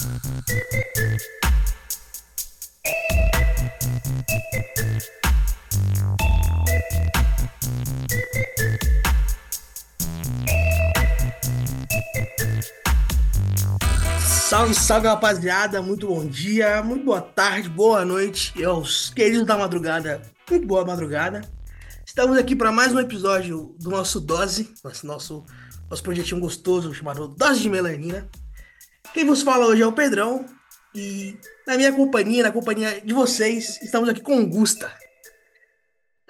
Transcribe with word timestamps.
Salve, 0.00 0.14
salve 14.74 15.06
rapaziada, 15.06 15.82
muito 15.82 16.06
bom 16.06 16.26
dia, 16.26 16.82
muito 16.82 17.04
boa 17.04 17.20
tarde, 17.20 17.68
boa 17.68 18.02
noite, 18.02 18.54
e 18.56 18.64
aos 18.64 19.10
queridos 19.10 19.44
da 19.44 19.58
madrugada, 19.58 20.22
muito 20.48 20.66
boa 20.66 20.82
madrugada. 20.82 21.42
Estamos 22.06 22.38
aqui 22.38 22.56
para 22.56 22.72
mais 22.72 22.94
um 22.94 23.00
episódio 23.00 23.76
do 23.78 23.90
nosso 23.90 24.18
Dose, 24.18 24.72
nosso, 24.82 25.06
nosso, 25.06 26.02
projetinho 26.02 26.40
gostoso 26.40 26.94
chamado 26.94 27.28
Dose 27.28 27.60
de 27.60 27.68
Melanina. 27.68 28.26
Quem 29.12 29.26
vos 29.26 29.42
fala 29.42 29.66
hoje 29.66 29.82
é 29.82 29.86
o 29.86 29.92
Pedrão, 29.92 30.46
e 30.94 31.36
na 31.66 31.76
minha 31.76 31.92
companhia, 31.92 32.44
na 32.44 32.52
companhia 32.52 33.00
de 33.00 33.12
vocês, 33.12 33.82
estamos 33.82 34.08
aqui 34.08 34.20
com 34.20 34.48
Gusta. 34.48 34.88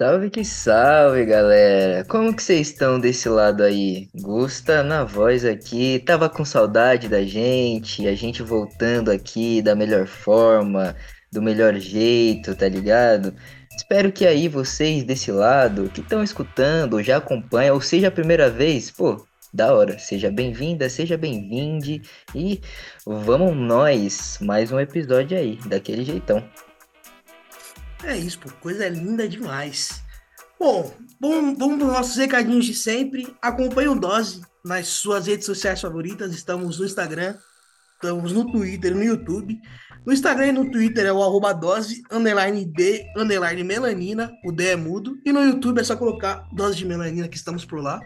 Salve 0.01 0.31
que 0.31 0.43
salve, 0.43 1.23
galera! 1.25 2.03
Como 2.05 2.35
que 2.35 2.41
vocês 2.41 2.69
estão 2.69 2.99
desse 2.99 3.29
lado 3.29 3.61
aí? 3.61 4.09
Gusta 4.15 4.81
na 4.81 5.03
voz 5.03 5.45
aqui, 5.45 5.99
tava 6.03 6.27
com 6.27 6.43
saudade 6.43 7.07
da 7.07 7.21
gente, 7.21 8.07
a 8.07 8.15
gente 8.15 8.41
voltando 8.41 9.11
aqui 9.11 9.61
da 9.61 9.75
melhor 9.75 10.07
forma, 10.07 10.95
do 11.31 11.39
melhor 11.39 11.75
jeito, 11.75 12.55
tá 12.55 12.67
ligado? 12.67 13.31
Espero 13.77 14.11
que 14.11 14.25
aí 14.25 14.47
vocês 14.47 15.03
desse 15.03 15.31
lado, 15.31 15.87
que 15.93 16.01
estão 16.01 16.23
escutando, 16.23 17.03
já 17.03 17.17
acompanham, 17.17 17.75
ou 17.75 17.81
seja 17.81 18.07
a 18.07 18.11
primeira 18.11 18.49
vez, 18.49 18.89
pô, 18.89 19.23
da 19.53 19.73
hora. 19.73 19.99
Seja 19.99 20.31
bem-vinda, 20.31 20.89
seja 20.89 21.17
bem-vinde 21.17 22.01
e 22.33 22.61
vamos 23.05 23.55
nós, 23.55 24.37
mais 24.41 24.71
um 24.71 24.79
episódio 24.79 25.37
aí, 25.37 25.57
daquele 25.65 26.03
jeitão. 26.03 26.43
É 28.03 28.17
isso, 28.17 28.39
pô, 28.39 28.49
coisa 28.61 28.87
linda 28.89 29.27
demais. 29.27 30.01
Bom, 30.59 30.93
vamos, 31.19 31.57
para 31.57 31.67
os 31.67 31.93
nossos 31.93 32.17
recadinhos 32.17 32.65
de 32.65 32.73
sempre. 32.73 33.35
Acompanhe 33.41 33.89
o 33.89 33.99
Dose 33.99 34.41
nas 34.63 34.87
suas 34.87 35.27
redes 35.27 35.45
sociais 35.45 35.81
favoritas. 35.81 36.33
Estamos 36.33 36.79
no 36.79 36.85
Instagram, 36.85 37.35
estamos 37.95 38.31
no 38.31 38.51
Twitter, 38.51 38.95
no 38.95 39.03
YouTube. 39.03 39.59
No 40.05 40.13
Instagram 40.13 40.47
e 40.47 40.51
no 40.51 40.71
Twitter 40.71 41.05
é 41.05 41.13
o 41.13 41.21
arroba 41.21 41.53
dose, 41.53 42.01
underline 42.11 42.65
D, 42.65 43.05
underline 43.15 43.63
melanina, 43.63 44.31
o 44.43 44.51
D 44.51 44.69
é 44.69 44.75
mudo. 44.75 45.15
E 45.23 45.31
no 45.31 45.43
YouTube 45.43 45.79
é 45.79 45.83
só 45.83 45.95
colocar 45.95 46.47
dose 46.51 46.75
de 46.77 46.85
melanina 46.85 47.27
que 47.27 47.37
estamos 47.37 47.65
por 47.65 47.79
lá. 47.79 47.99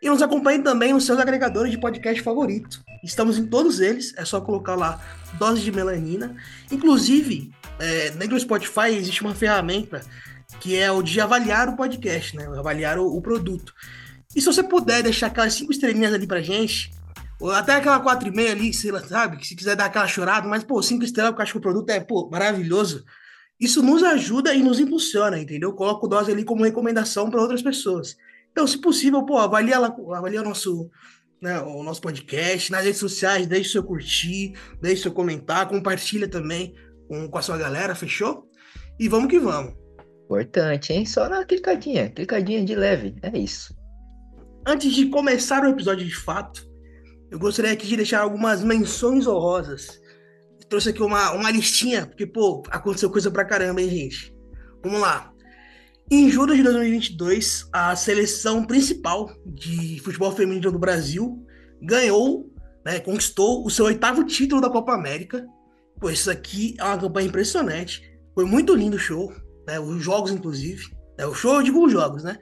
E 0.00 0.08
nos 0.08 0.22
acompanhe 0.22 0.62
também 0.62 0.92
nos 0.92 1.04
seus 1.04 1.18
agregadores 1.18 1.70
de 1.72 1.78
podcast 1.78 2.22
favorito. 2.22 2.82
Estamos 3.02 3.38
em 3.38 3.46
todos 3.46 3.80
eles, 3.80 4.14
é 4.16 4.24
só 4.24 4.40
colocar 4.40 4.76
lá 4.76 5.00
dose 5.38 5.60
de 5.60 5.72
melanina. 5.72 6.36
Inclusive, 6.70 7.52
é, 7.78 8.10
dentro 8.10 8.36
do 8.36 8.40
Spotify 8.40 8.94
existe 8.94 9.22
uma 9.22 9.34
ferramenta 9.34 10.00
que 10.60 10.76
é 10.76 10.90
o 10.90 11.02
de 11.02 11.20
avaliar 11.20 11.68
o 11.68 11.76
podcast, 11.76 12.36
né? 12.36 12.46
Avaliar 12.46 12.98
o, 12.98 13.06
o 13.06 13.20
produto. 13.20 13.74
E 14.34 14.40
se 14.40 14.46
você 14.46 14.62
puder 14.62 15.02
deixar 15.02 15.26
aquelas 15.28 15.54
cinco 15.54 15.72
estrelinhas 15.72 16.12
ali 16.12 16.26
pra 16.26 16.40
gente, 16.40 16.92
ou 17.40 17.50
até 17.50 17.74
aquela 17.74 18.00
quatro 18.00 18.28
e 18.28 18.34
meia 18.34 18.52
ali, 18.52 18.72
sei 18.72 18.90
lá, 18.90 19.00
sabe? 19.00 19.44
Se 19.46 19.54
quiser 19.54 19.76
dar 19.76 19.86
aquela 19.86 20.06
chorada, 20.06 20.48
mas, 20.48 20.64
pô, 20.64 20.82
cinco 20.82 21.04
estrelas, 21.04 21.30
porque 21.30 21.40
eu 21.40 21.44
acho 21.44 21.52
que 21.52 21.58
o 21.58 21.62
produto 21.62 21.90
é, 21.90 22.00
pô, 22.00 22.28
maravilhoso. 22.30 23.04
Isso 23.60 23.82
nos 23.82 24.02
ajuda 24.02 24.54
e 24.54 24.62
nos 24.62 24.78
impulsiona, 24.78 25.38
entendeu? 25.38 25.72
Coloco 25.72 26.06
o 26.06 26.08
dose 26.08 26.30
ali 26.30 26.44
como 26.44 26.64
recomendação 26.64 27.30
para 27.30 27.40
outras 27.40 27.62
pessoas. 27.62 28.16
Então, 28.58 28.66
se 28.66 28.78
possível, 28.78 29.24
pô, 29.24 29.38
avalia, 29.38 29.78
lá, 29.78 29.94
avalia 30.16 30.40
o 30.40 30.44
nosso, 30.44 30.90
né, 31.40 31.60
o 31.60 31.80
nosso 31.84 32.00
podcast 32.00 32.72
nas 32.72 32.82
redes 32.82 32.98
sociais, 32.98 33.46
deixe 33.46 33.70
seu 33.70 33.84
curtir, 33.84 34.52
deixe 34.82 35.02
seu 35.02 35.12
comentar, 35.12 35.68
compartilha 35.68 36.26
também 36.26 36.74
com, 37.06 37.28
com 37.28 37.38
a 37.38 37.40
sua 37.40 37.56
galera, 37.56 37.94
fechou? 37.94 38.50
E 38.98 39.08
vamos 39.08 39.28
que 39.30 39.38
vamos. 39.38 39.74
Importante, 40.24 40.92
hein? 40.92 41.06
Só 41.06 41.28
na 41.28 41.44
clicadinha, 41.44 42.10
clicadinha 42.10 42.64
de 42.64 42.74
leve, 42.74 43.14
é 43.22 43.38
isso. 43.38 43.72
Antes 44.66 44.92
de 44.92 45.06
começar 45.06 45.62
o 45.62 45.68
episódio 45.68 46.04
de 46.04 46.16
fato, 46.16 46.68
eu 47.30 47.38
gostaria 47.38 47.70
aqui 47.70 47.86
de 47.86 47.94
deixar 47.94 48.22
algumas 48.22 48.64
menções 48.64 49.28
honrosas. 49.28 50.00
trouxe 50.68 50.88
aqui 50.88 51.00
uma, 51.04 51.30
uma 51.30 51.52
listinha, 51.52 52.08
porque, 52.08 52.26
pô, 52.26 52.64
aconteceu 52.70 53.08
coisa 53.08 53.30
pra 53.30 53.44
caramba, 53.44 53.80
hein, 53.80 53.88
gente? 53.88 54.34
Vamos 54.82 55.00
lá. 55.00 55.32
Em 56.10 56.30
julho 56.30 56.56
de 56.56 56.62
2022, 56.62 57.68
a 57.70 57.94
seleção 57.94 58.64
principal 58.64 59.30
de 59.44 60.00
futebol 60.00 60.32
feminino 60.32 60.72
do 60.72 60.78
Brasil 60.78 61.44
ganhou, 61.82 62.50
né, 62.84 62.98
conquistou 62.98 63.62
o 63.62 63.68
seu 63.68 63.84
oitavo 63.84 64.24
título 64.24 64.58
da 64.58 64.70
Copa 64.70 64.94
América. 64.94 65.46
Pô, 66.00 66.08
isso 66.08 66.30
aqui 66.30 66.74
é 66.78 66.84
uma 66.84 66.96
campanha 66.96 67.28
impressionante. 67.28 68.02
Foi 68.34 68.46
muito 68.46 68.74
lindo 68.74 68.96
o 68.96 68.98
show, 68.98 69.30
né, 69.66 69.78
os 69.78 70.02
jogos, 70.02 70.30
inclusive. 70.30 70.82
É, 71.18 71.26
o 71.26 71.34
show, 71.34 71.56
eu 71.56 71.62
digo 71.62 71.84
os 71.84 71.92
jogos, 71.92 72.24
né? 72.24 72.38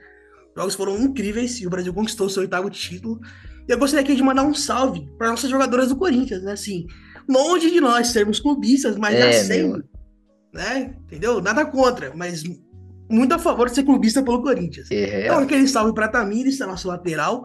Os 0.54 0.60
jogos 0.60 0.74
foram 0.76 0.96
incríveis 0.98 1.60
e 1.60 1.66
o 1.66 1.70
Brasil 1.70 1.92
conquistou 1.92 2.28
o 2.28 2.30
seu 2.30 2.42
oitavo 2.42 2.70
título. 2.70 3.18
E 3.68 3.72
eu 3.72 3.78
gostaria 3.78 4.04
aqui 4.04 4.14
de 4.14 4.22
mandar 4.22 4.44
um 4.44 4.54
salve 4.54 5.08
para 5.18 5.30
nossas 5.30 5.50
jogadoras 5.50 5.88
do 5.88 5.96
Corinthians, 5.96 6.44
né? 6.44 6.52
Assim, 6.52 6.86
longe 7.28 7.68
de 7.68 7.80
nós 7.80 8.08
sermos 8.08 8.38
clubistas, 8.38 8.96
mas 8.96 9.16
é, 9.16 9.32
já 9.32 9.44
sendo, 9.44 9.82
né? 10.52 10.94
Entendeu? 11.06 11.40
Nada 11.40 11.66
contra, 11.66 12.14
mas 12.14 12.44
muito 13.08 13.34
a 13.34 13.38
favor 13.38 13.68
de 13.68 13.74
ser 13.74 13.84
clubista 13.84 14.22
pelo 14.22 14.42
Corinthians. 14.42 14.90
É. 14.90 15.24
Então, 15.24 15.38
aquele 15.38 15.66
salve 15.68 15.94
para 15.94 16.08
Tamires, 16.08 16.60
a 16.60 16.66
nossa 16.66 16.88
lateral, 16.88 17.44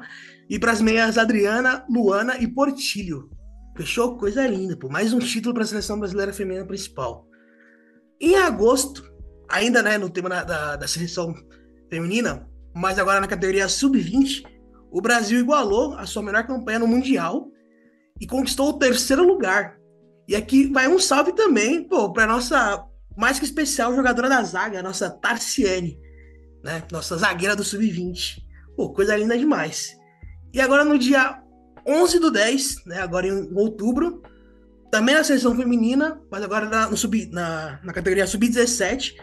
e 0.49 0.59
para 0.59 0.71
as 0.71 0.81
meias 0.81 1.17
Adriana, 1.17 1.85
Luana 1.89 2.37
e 2.37 2.47
Portilho. 2.47 3.29
Fechou? 3.75 4.17
Coisa 4.17 4.45
linda, 4.47 4.75
pô. 4.75 4.89
Mais 4.89 5.13
um 5.13 5.19
título 5.19 5.53
para 5.53 5.63
a 5.63 5.67
seleção 5.67 5.99
brasileira 5.99 6.33
feminina 6.33 6.65
principal. 6.65 7.25
Em 8.19 8.35
agosto, 8.35 9.09
ainda 9.49 9.81
né, 9.81 9.97
no 9.97 10.09
tema 10.09 10.29
da, 10.29 10.43
da, 10.43 10.75
da 10.75 10.87
seleção 10.87 11.33
feminina, 11.89 12.47
mas 12.75 12.99
agora 12.99 13.19
na 13.19 13.27
categoria 13.27 13.67
sub-20, 13.67 14.43
o 14.91 15.01
Brasil 15.01 15.39
igualou 15.39 15.93
a 15.95 16.05
sua 16.05 16.21
melhor 16.21 16.45
campanha 16.45 16.79
no 16.79 16.87
Mundial 16.87 17.49
e 18.19 18.27
conquistou 18.27 18.69
o 18.69 18.77
terceiro 18.77 19.23
lugar. 19.23 19.77
E 20.27 20.35
aqui 20.35 20.67
vai 20.67 20.87
um 20.87 20.99
salve 20.99 21.33
também, 21.33 21.83
pô, 21.83 22.11
para 22.11 22.27
nossa 22.27 22.85
mais 23.17 23.39
que 23.39 23.45
especial 23.45 23.95
jogadora 23.95 24.29
da 24.29 24.43
zaga, 24.43 24.79
a 24.79 24.83
nossa 24.83 25.09
Tarciane, 25.09 25.99
né? 26.63 26.83
Nossa 26.91 27.17
zagueira 27.17 27.55
do 27.55 27.63
sub-20. 27.63 28.43
Pô, 28.75 28.91
coisa 28.93 29.15
linda 29.15 29.37
demais. 29.37 29.97
E 30.53 30.59
agora 30.61 30.83
no 30.85 30.97
dia 30.97 31.41
11 31.87 32.19
do 32.19 32.31
10, 32.31 32.85
né? 32.85 33.01
Agora 33.01 33.27
em 33.27 33.53
outubro, 33.53 34.21
também 34.91 35.15
na 35.15 35.23
seleção 35.23 35.55
feminina, 35.55 36.21
mas 36.29 36.43
agora 36.43 36.67
na, 36.67 36.89
no 36.89 36.97
sub, 36.97 37.25
na, 37.27 37.79
na 37.83 37.93
categoria 37.93 38.27
sub-17, 38.27 39.15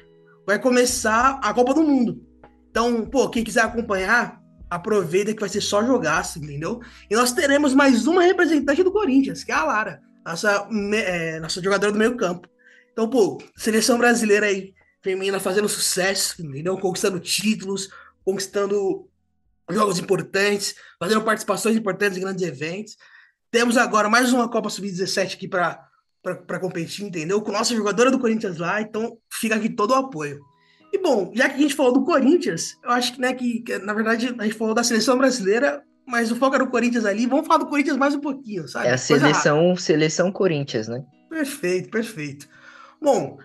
vai 0.47 0.59
começar 0.59 1.39
a 1.43 1.53
Copa 1.53 1.75
do 1.75 1.83
Mundo. 1.83 2.23
Então, 2.71 3.05
pô, 3.07 3.29
quem 3.29 3.45
quiser 3.45 3.63
acompanhar, 3.63 4.41
aproveita 4.71 5.35
que 5.35 5.41
vai 5.41 5.49
ser 5.49 5.61
só 5.61 5.85
jogaço, 5.85 6.39
entendeu? 6.39 6.81
E 7.11 7.15
nós 7.15 7.33
teremos 7.33 7.75
mais 7.75 8.07
uma 8.07 8.23
representante 8.23 8.83
do 8.83 8.93
Corinthians, 8.93 9.45
que 9.45 9.53
é 9.53 9.55
a 9.55 9.65
Lara, 9.65 10.01
nossa, 10.25 10.69
é, 10.95 11.41
nossa 11.41 11.63
jogadora 11.63 11.93
do 11.93 11.99
meio 11.99 12.17
campo. 12.17 12.49
Então, 12.99 13.09
pô, 13.09 13.39
seleção 13.57 13.97
brasileira 13.97 14.47
aí, 14.47 14.75
feminina 15.01 15.39
fazendo 15.39 15.69
sucesso, 15.69 16.43
entendeu? 16.43 16.77
Conquistando 16.79 17.21
títulos, 17.21 17.89
conquistando 18.25 19.09
jogos 19.71 20.01
importantes, 20.01 20.75
fazendo 20.99 21.23
participações 21.23 21.77
importantes 21.77 22.19
em 22.19 22.23
grandes 22.23 22.43
eventos. 22.43 22.97
Temos 23.53 23.77
agora 23.77 24.09
mais 24.09 24.33
uma 24.33 24.51
Copa 24.51 24.69
Sub-17 24.69 25.35
aqui 25.35 25.47
para 25.47 26.59
competir, 26.61 27.05
entendeu? 27.05 27.41
Com 27.41 27.53
nossa 27.53 27.73
jogadora 27.73 28.11
do 28.11 28.19
Corinthians 28.19 28.59
lá, 28.59 28.83
então 28.83 29.17
fica 29.33 29.55
aqui 29.55 29.69
todo 29.69 29.93
o 29.93 29.95
apoio. 29.95 30.41
E 30.93 30.99
bom, 30.99 31.31
já 31.33 31.49
que 31.49 31.55
a 31.55 31.59
gente 31.61 31.77
falou 31.77 31.93
do 31.93 32.05
Corinthians, 32.05 32.77
eu 32.83 32.91
acho 32.91 33.13
que, 33.13 33.21
né, 33.21 33.33
que, 33.33 33.61
que 33.61 33.79
na 33.79 33.95
verdade 33.95 34.35
a 34.37 34.43
gente 34.43 34.57
falou 34.57 34.75
da 34.75 34.83
seleção 34.83 35.17
brasileira, 35.17 35.85
mas 36.05 36.33
o 36.33 36.37
foco 36.37 36.57
era 36.57 36.65
o 36.65 36.71
Corinthians 36.71 37.05
ali. 37.05 37.27
Vamos 37.27 37.47
falar 37.47 37.61
do 37.61 37.69
Corinthians 37.69 37.97
mais 37.97 38.17
um 38.17 38.21
pouquinho, 38.21 38.67
sabe? 38.67 38.89
É 38.89 38.95
a 38.95 38.99
seleção, 38.99 39.77
seleção 39.77 40.33
Corinthians, 40.33 40.89
né? 40.89 41.05
Perfeito, 41.31 41.91
perfeito. 41.91 42.58
Bom, 43.01 43.39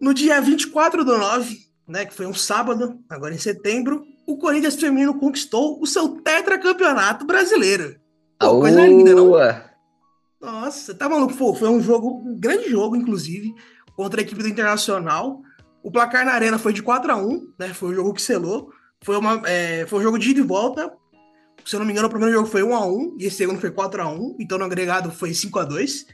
no 0.00 0.14
dia 0.14 0.40
24 0.40 1.04
do 1.04 1.18
9, 1.18 1.58
né, 1.88 2.06
que 2.06 2.14
foi 2.14 2.26
um 2.26 2.34
sábado, 2.34 2.98
agora 3.08 3.34
em 3.34 3.38
setembro, 3.38 4.04
o 4.26 4.36
Corinthians 4.36 4.76
feminino 4.76 5.18
conquistou 5.18 5.80
o 5.80 5.86
seu 5.86 6.08
tetracampeonato 6.20 7.26
brasileiro. 7.26 7.96
Pô, 8.38 8.60
coisa 8.60 8.86
linda, 8.86 9.14
não? 9.14 9.32
Nossa, 10.40 10.94
tá 10.94 11.08
maluco? 11.08 11.34
Pô, 11.34 11.54
foi 11.54 11.68
um 11.68 11.80
jogo, 11.80 12.22
um 12.26 12.38
grande 12.38 12.68
jogo, 12.68 12.96
inclusive, 12.96 13.54
contra 13.94 14.20
a 14.20 14.22
equipe 14.22 14.42
do 14.42 14.48
Internacional. 14.48 15.40
O 15.82 15.90
placar 15.90 16.24
na 16.24 16.32
arena 16.32 16.58
foi 16.58 16.72
de 16.72 16.82
4 16.82 17.12
a 17.12 17.16
1 17.16 17.52
né? 17.58 17.68
Foi 17.74 17.90
o 17.90 17.94
jogo 17.94 18.12
que 18.12 18.22
selou. 18.22 18.70
Foi, 19.04 19.16
uma, 19.16 19.42
é, 19.46 19.86
foi 19.86 20.00
um 20.00 20.02
jogo 20.02 20.18
de 20.18 20.30
ida 20.30 20.40
e 20.40 20.44
volta. 20.44 20.92
Se 21.64 21.76
eu 21.76 21.78
não 21.80 21.86
me 21.86 21.92
engano, 21.92 22.08
o 22.08 22.10
primeiro 22.10 22.34
jogo 22.34 22.48
foi 22.48 22.62
1 22.62 22.74
a 22.74 22.86
1 22.86 23.16
e 23.20 23.26
esse 23.26 23.36
segundo 23.36 23.60
foi 23.60 23.70
4 23.70 24.02
a 24.02 24.08
1 24.08 24.36
Então, 24.40 24.58
no 24.58 24.64
agregado, 24.64 25.12
foi 25.12 25.32
5 25.32 25.58
a 25.60 25.64
2 25.64 26.06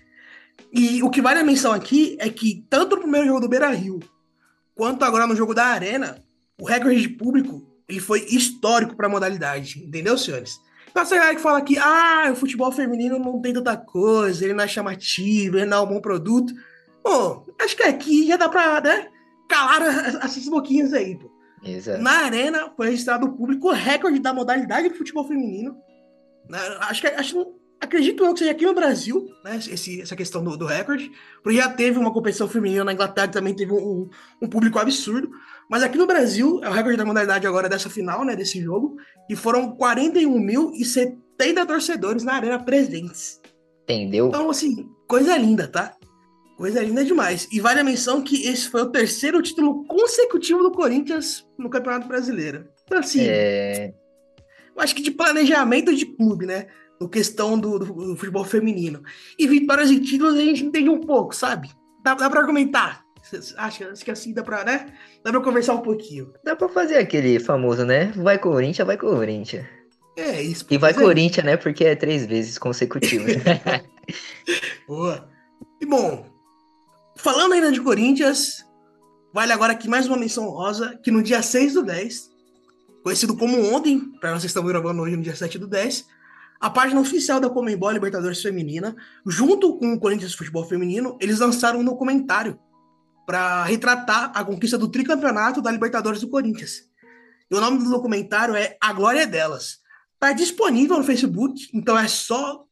e 0.73 1.03
o 1.03 1.11
que 1.11 1.23
vale 1.23 1.41
a 1.41 1.45
menção 1.45 1.73
aqui 1.73 2.17
é 2.21 2.29
que, 2.29 2.67
tanto 2.69 2.97
no 2.97 3.03
primeiro 3.03 3.27
jogo 3.27 3.41
do 3.41 3.49
Beira 3.49 3.71
Rio, 3.71 4.01
quanto 4.75 5.05
agora 5.05 5.27
no 5.27 5.37
jogo 5.37 5.55
da 5.55 5.67
Arena, 5.67 6.23
o 6.61 6.65
recorde 6.65 7.01
de 7.01 7.09
público 7.09 7.67
ele 7.89 8.01
foi 8.01 8.25
histórico 8.27 8.95
para 8.95 9.07
a 9.07 9.11
modalidade, 9.11 9.83
entendeu, 9.83 10.19
senhores? 10.19 10.61
Pra 10.93 11.03
essa 11.03 11.17
galera 11.17 11.35
que 11.35 11.41
fala 11.41 11.63
que 11.63 11.79
ah, 11.79 12.29
o 12.33 12.37
futebol 12.37 12.71
feminino 12.71 13.19
não 13.19 13.41
tem 13.41 13.53
tanta 13.53 13.77
coisa, 13.77 14.45
ele 14.45 14.55
não 14.55 14.65
é 14.65 14.69
chamativo, 14.69 15.57
ele 15.57 15.67
não 15.67 15.79
é 15.79 15.81
um 15.81 15.87
bom 15.87 16.01
produto. 16.01 16.53
Pô, 17.03 17.47
acho 17.61 17.77
que 17.77 17.83
aqui 17.83 18.27
já 18.27 18.37
dá 18.37 18.49
pra, 18.49 18.81
né, 18.81 19.09
calar 19.49 19.83
essas 20.23 20.47
boquinhas 20.49 20.93
aí, 20.93 21.17
pô. 21.17 21.31
Exato. 21.63 22.03
Na 22.03 22.25
arena 22.25 22.71
foi 22.77 22.91
registrado 22.91 23.27
o 23.27 23.33
público 23.33 23.71
recorde 23.71 24.19
da 24.19 24.33
modalidade 24.33 24.89
de 24.89 24.95
futebol 24.95 25.27
feminino. 25.27 25.77
Né, 26.49 26.59
Acho 26.81 27.01
que 27.01 27.09
acho, 27.09 27.55
acredito 27.81 28.25
eu 28.25 28.33
que 28.33 28.41
seja 28.41 28.51
aqui 28.51 28.65
no 28.65 28.75
Brasil, 28.75 29.29
né? 29.45 29.57
Esse, 29.57 30.01
essa 30.01 30.17
questão 30.17 30.43
do, 30.43 30.57
do 30.57 30.67
recorde, 30.67 31.11
porque 31.43 31.59
já 31.59 31.69
teve 31.69 31.99
uma 31.99 32.13
competição 32.13 32.49
feminina 32.49 32.85
na 32.85 32.93
Inglaterra 32.93 33.29
também 33.29 33.55
teve 33.55 33.73
um, 33.73 34.09
um 34.41 34.49
público 34.49 34.79
absurdo. 34.79 35.31
Mas 35.69 35.83
aqui 35.83 35.99
no 35.99 36.07
Brasil, 36.07 36.61
é 36.63 36.69
o 36.69 36.73
recorde 36.73 36.97
da 36.97 37.05
modalidade 37.05 37.47
agora 37.47 37.69
dessa 37.69 37.91
final, 37.91 38.25
né? 38.25 38.35
Desse 38.35 38.61
jogo, 38.61 38.97
e 39.29 39.37
foram 39.37 39.77
41.070 39.77 41.67
torcedores 41.67 42.25
na 42.25 42.35
arena 42.35 42.59
presentes. 42.59 43.41
Entendeu? 43.85 44.29
Então, 44.29 44.51
assim, 44.51 44.89
coisa 45.07 45.37
linda, 45.37 45.67
tá? 45.67 45.95
Coisa 46.57 46.83
linda 46.83 47.05
demais. 47.05 47.47
E 47.53 47.61
vale 47.61 47.81
a 47.81 47.85
menção 47.85 48.21
que 48.21 48.47
esse 48.47 48.69
foi 48.69 48.83
o 48.83 48.91
terceiro 48.91 49.41
título 49.41 49.85
consecutivo 49.85 50.63
do 50.63 50.73
Corinthians 50.73 51.47
no 51.57 51.71
Campeonato 51.71 52.09
Brasileiro. 52.09 52.67
Então, 52.85 52.99
assim, 52.99 53.21
É, 53.23 53.95
eu 54.75 54.83
acho 54.83 54.95
que 54.95 55.03
de 55.03 55.11
planejamento 55.11 55.95
de 55.95 56.05
clube, 56.05 56.47
né? 56.47 56.67
No 57.01 57.09
questão 57.09 57.59
do, 57.59 57.79
do- 57.79 58.17
futebol 58.17 58.45
feminino. 58.45 59.03
E 59.39 59.47
vitórias 59.47 59.91
e 59.91 60.01
títulos 60.01 60.35
a 60.35 60.43
gente 60.43 60.65
entende 60.65 60.89
um 60.89 61.01
pouco, 61.01 61.35
sabe? 61.35 61.71
Dá, 62.03 62.15
dá 62.15 62.29
pra 62.29 62.41
argumentar. 62.41 63.05
Cês 63.23 63.55
acham? 63.57 63.91
Acho 63.91 64.05
que 64.05 64.11
assim 64.11 64.33
dá 64.33 64.43
pra, 64.43 64.65
né? 64.65 64.93
Dá 65.23 65.31
pra 65.31 65.41
conversar 65.41 65.75
um 65.75 65.81
pouquinho. 65.83 66.33
dá 66.45 66.57
pra 66.57 66.69
fazer 66.69 66.97
aquele 66.97 67.39
famoso, 67.39 67.85
né? 67.85 68.13
Vai 68.17 68.39
Corinthians, 68.39 68.87
vai 68.87 68.97
Corinthians. 68.97 69.67
É 70.17 70.43
isso. 70.43 70.65
E 70.71 70.79
vai 70.79 70.91
é. 70.91 70.95
Corinthians, 70.95 71.45
né? 71.47 71.57
Porque 71.57 71.85
é 71.85 71.95
três 71.95 72.27
vezes 72.27 72.59
consecutivas. 72.59 73.37
Boa. 74.87 75.29
E 75.81 75.87
bom, 75.87 76.27
falando 77.17 77.53
ainda 77.53 77.71
de 77.71 77.81
Corinthians, 77.81 78.65
vale 79.33 79.53
agora 79.53 79.73
aqui 79.73 79.89
mais 79.89 80.07
uma 80.07 80.17
menção 80.17 80.49
rosa, 80.49 80.99
que 81.03 81.11
no 81.11 81.23
dia 81.23 81.43
6 81.43 81.75
do 81.75 81.83
10, 81.85 82.31
conhecido 83.05 83.37
como 83.37 83.73
ontem, 83.75 84.01
para 84.21 84.33
nós 84.33 84.43
estamos 84.43 84.69
gravando 84.71 85.03
hoje 85.03 85.17
no 85.17 85.23
dia 85.23 85.37
7 85.37 85.59
do 85.59 85.67
10, 85.69 86.07
a 86.61 86.69
página 86.69 87.01
oficial 87.01 87.41
da 87.41 87.49
Comembol 87.49 87.91
Libertadores 87.91 88.43
Feminina, 88.43 88.97
junto 89.27 89.77
com 89.79 89.93
o 89.93 90.01
Corinthians 90.01 90.35
Futebol 90.35 90.65
Feminino, 90.65 91.17
eles 91.21 91.39
lançaram 91.39 91.81
um 91.81 91.85
documentário 91.85 92.59
para 93.27 93.65
retratar 93.65 94.33
a 94.35 94.45
conquista 94.45 94.79
do 94.79 94.89
tricampeonato 94.89 95.61
da 95.63 95.71
Libertadores 95.71 96.21
do 96.21 96.29
Corinthians. 96.29 96.89
E 97.51 97.55
o 97.55 97.61
nome 97.61 97.79
do 97.79 97.91
documentário 97.91 98.57
é 98.57 98.77
A 98.81 98.93
Glória 98.93 99.21
é 99.21 99.27
Delas. 99.27 99.79
Está 100.15 100.33
disponível 100.33 100.99
no 100.99 101.05
Facebook, 101.05 101.69
então 101.73 101.97
é 101.99 102.09
só 102.09 102.65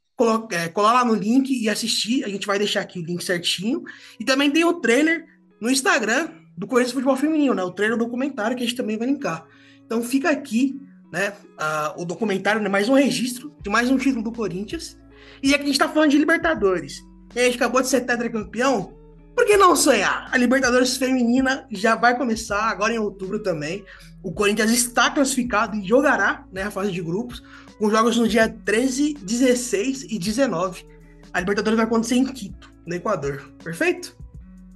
é, 0.50 0.68
colar 0.68 0.94
lá 0.94 1.04
no 1.04 1.14
link 1.14 1.50
e 1.50 1.68
assistir. 1.68 2.24
A 2.24 2.28
gente 2.28 2.46
vai 2.46 2.58
deixar 2.58 2.80
aqui 2.80 2.98
o 2.98 3.04
link 3.04 3.22
certinho. 3.22 3.84
E 4.18 4.24
também 4.24 4.50
tem 4.50 4.64
o 4.64 4.80
trailer 4.80 5.24
no 5.60 5.70
Instagram 5.70 6.30
do 6.56 6.66
Corinthians 6.66 6.94
Futebol 6.94 7.16
Feminino, 7.16 7.54
né? 7.54 7.62
O 7.62 7.70
trailer 7.70 7.96
do 7.96 8.04
documentário 8.04 8.56
que 8.56 8.62
a 8.62 8.66
gente 8.66 8.76
também 8.76 8.96
vai 8.96 9.06
linkar. 9.06 9.46
Então 9.84 10.02
fica 10.02 10.30
aqui, 10.30 10.80
né? 11.12 11.32
ah, 11.58 11.94
o 11.96 12.04
documentário, 12.04 12.60
né? 12.60 12.68
mais 12.68 12.88
um 12.88 12.94
registro 12.94 13.52
de 13.62 13.70
mais 13.70 13.90
um 13.90 13.96
título 13.96 14.22
do 14.22 14.32
Corinthians. 14.32 14.98
E 15.42 15.54
aqui 15.54 15.64
a 15.64 15.66
gente 15.66 15.78
tá 15.78 15.88
falando 15.88 16.10
de 16.10 16.18
Libertadores. 16.18 17.02
E 17.34 17.40
a 17.40 17.44
gente 17.44 17.56
acabou 17.56 17.82
de 17.82 17.88
ser 17.88 18.02
tetracampeão. 18.02 18.94
Por 19.34 19.44
que 19.44 19.56
não 19.56 19.76
sonhar? 19.76 20.28
A 20.32 20.38
Libertadores 20.38 20.96
Feminina 20.96 21.66
já 21.70 21.94
vai 21.94 22.16
começar 22.16 22.70
agora 22.70 22.94
em 22.94 22.98
outubro 22.98 23.38
também. 23.42 23.84
O 24.22 24.32
Corinthians 24.32 24.70
está 24.70 25.10
classificado 25.10 25.76
e 25.76 25.86
jogará 25.86 26.46
né, 26.50 26.62
a 26.62 26.70
fase 26.70 26.90
de 26.90 27.02
grupos, 27.02 27.42
com 27.78 27.90
jogos 27.90 28.16
no 28.16 28.26
dia 28.26 28.48
13, 28.48 29.14
16 29.14 30.04
e 30.04 30.18
19. 30.18 30.86
A 31.32 31.40
Libertadores 31.40 31.76
vai 31.76 31.84
acontecer 31.84 32.16
em 32.16 32.24
Quito, 32.24 32.72
no 32.86 32.94
Equador. 32.94 33.52
Perfeito? 33.62 34.16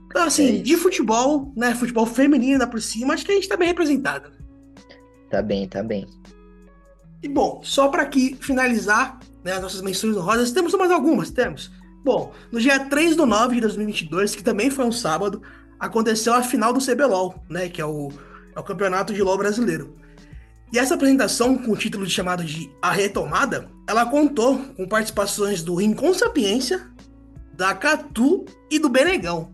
Então, 0.06 0.25
É 0.25 0.27
assim, 0.27 0.56
isso. 0.56 0.62
de 0.62 0.77
futebol, 0.77 1.53
né? 1.56 1.75
Futebol 1.75 2.05
feminino 2.05 2.53
ainda 2.53 2.67
por 2.67 2.82
cima, 2.82 3.15
acho 3.15 3.25
que 3.25 3.32
a 3.32 3.35
gente 3.35 3.49
tá 3.49 3.56
bem 3.56 3.69
representado. 3.69 4.31
Tá 5.31 5.43
bem, 5.43 5.69
tá 5.69 5.82
bem. 5.82 6.06
E 7.23 7.29
bom, 7.29 7.61
só 7.62 7.88
para 7.88 8.03
aqui 8.03 8.37
finalizar 8.41 9.19
né, 9.44 9.53
as 9.53 9.62
nossas 9.62 9.82
menções 9.82 10.17
honrosas, 10.17 10.53
temos 10.53 10.75
mais 10.75 10.91
algumas, 10.91 11.31
temos. 11.31 11.71
Bom, 12.05 12.32
no 12.50 12.61
dia 12.61 12.79
3 12.79 13.15
do 13.15 13.27
9 13.27 13.56
de 13.56 13.61
2022, 13.62 14.35
que 14.35 14.43
também 14.43 14.71
foi 14.71 14.85
um 14.85 14.93
sábado, 14.93 15.43
aconteceu 15.79 16.32
a 16.35 16.43
final 16.43 16.73
do 16.73 16.85
CBLOL, 16.85 17.43
né, 17.49 17.69
que 17.69 17.81
é 17.81 17.85
o, 17.85 18.11
é 18.55 18.61
o 18.61 18.62
campeonato 18.62 19.12
de 19.12 19.23
LoL 19.23 19.38
brasileiro. 19.38 19.97
E 20.73 20.79
essa 20.79 20.94
apresentação, 20.94 21.59
com 21.59 21.73
o 21.73 21.77
título 21.77 22.06
de 22.06 22.12
chamado 22.12 22.44
de 22.44 22.71
A 22.81 22.93
Retomada, 22.93 23.69
ela 23.88 24.06
contou 24.06 24.59
com 24.77 24.87
participações 24.87 25.62
do 25.62 25.75
Rincon 25.75 26.15
Sapiência, 26.15 26.88
da 27.53 27.75
Catu 27.75 28.44
e 28.71 28.79
do 28.79 28.88
Benegão. 28.88 29.53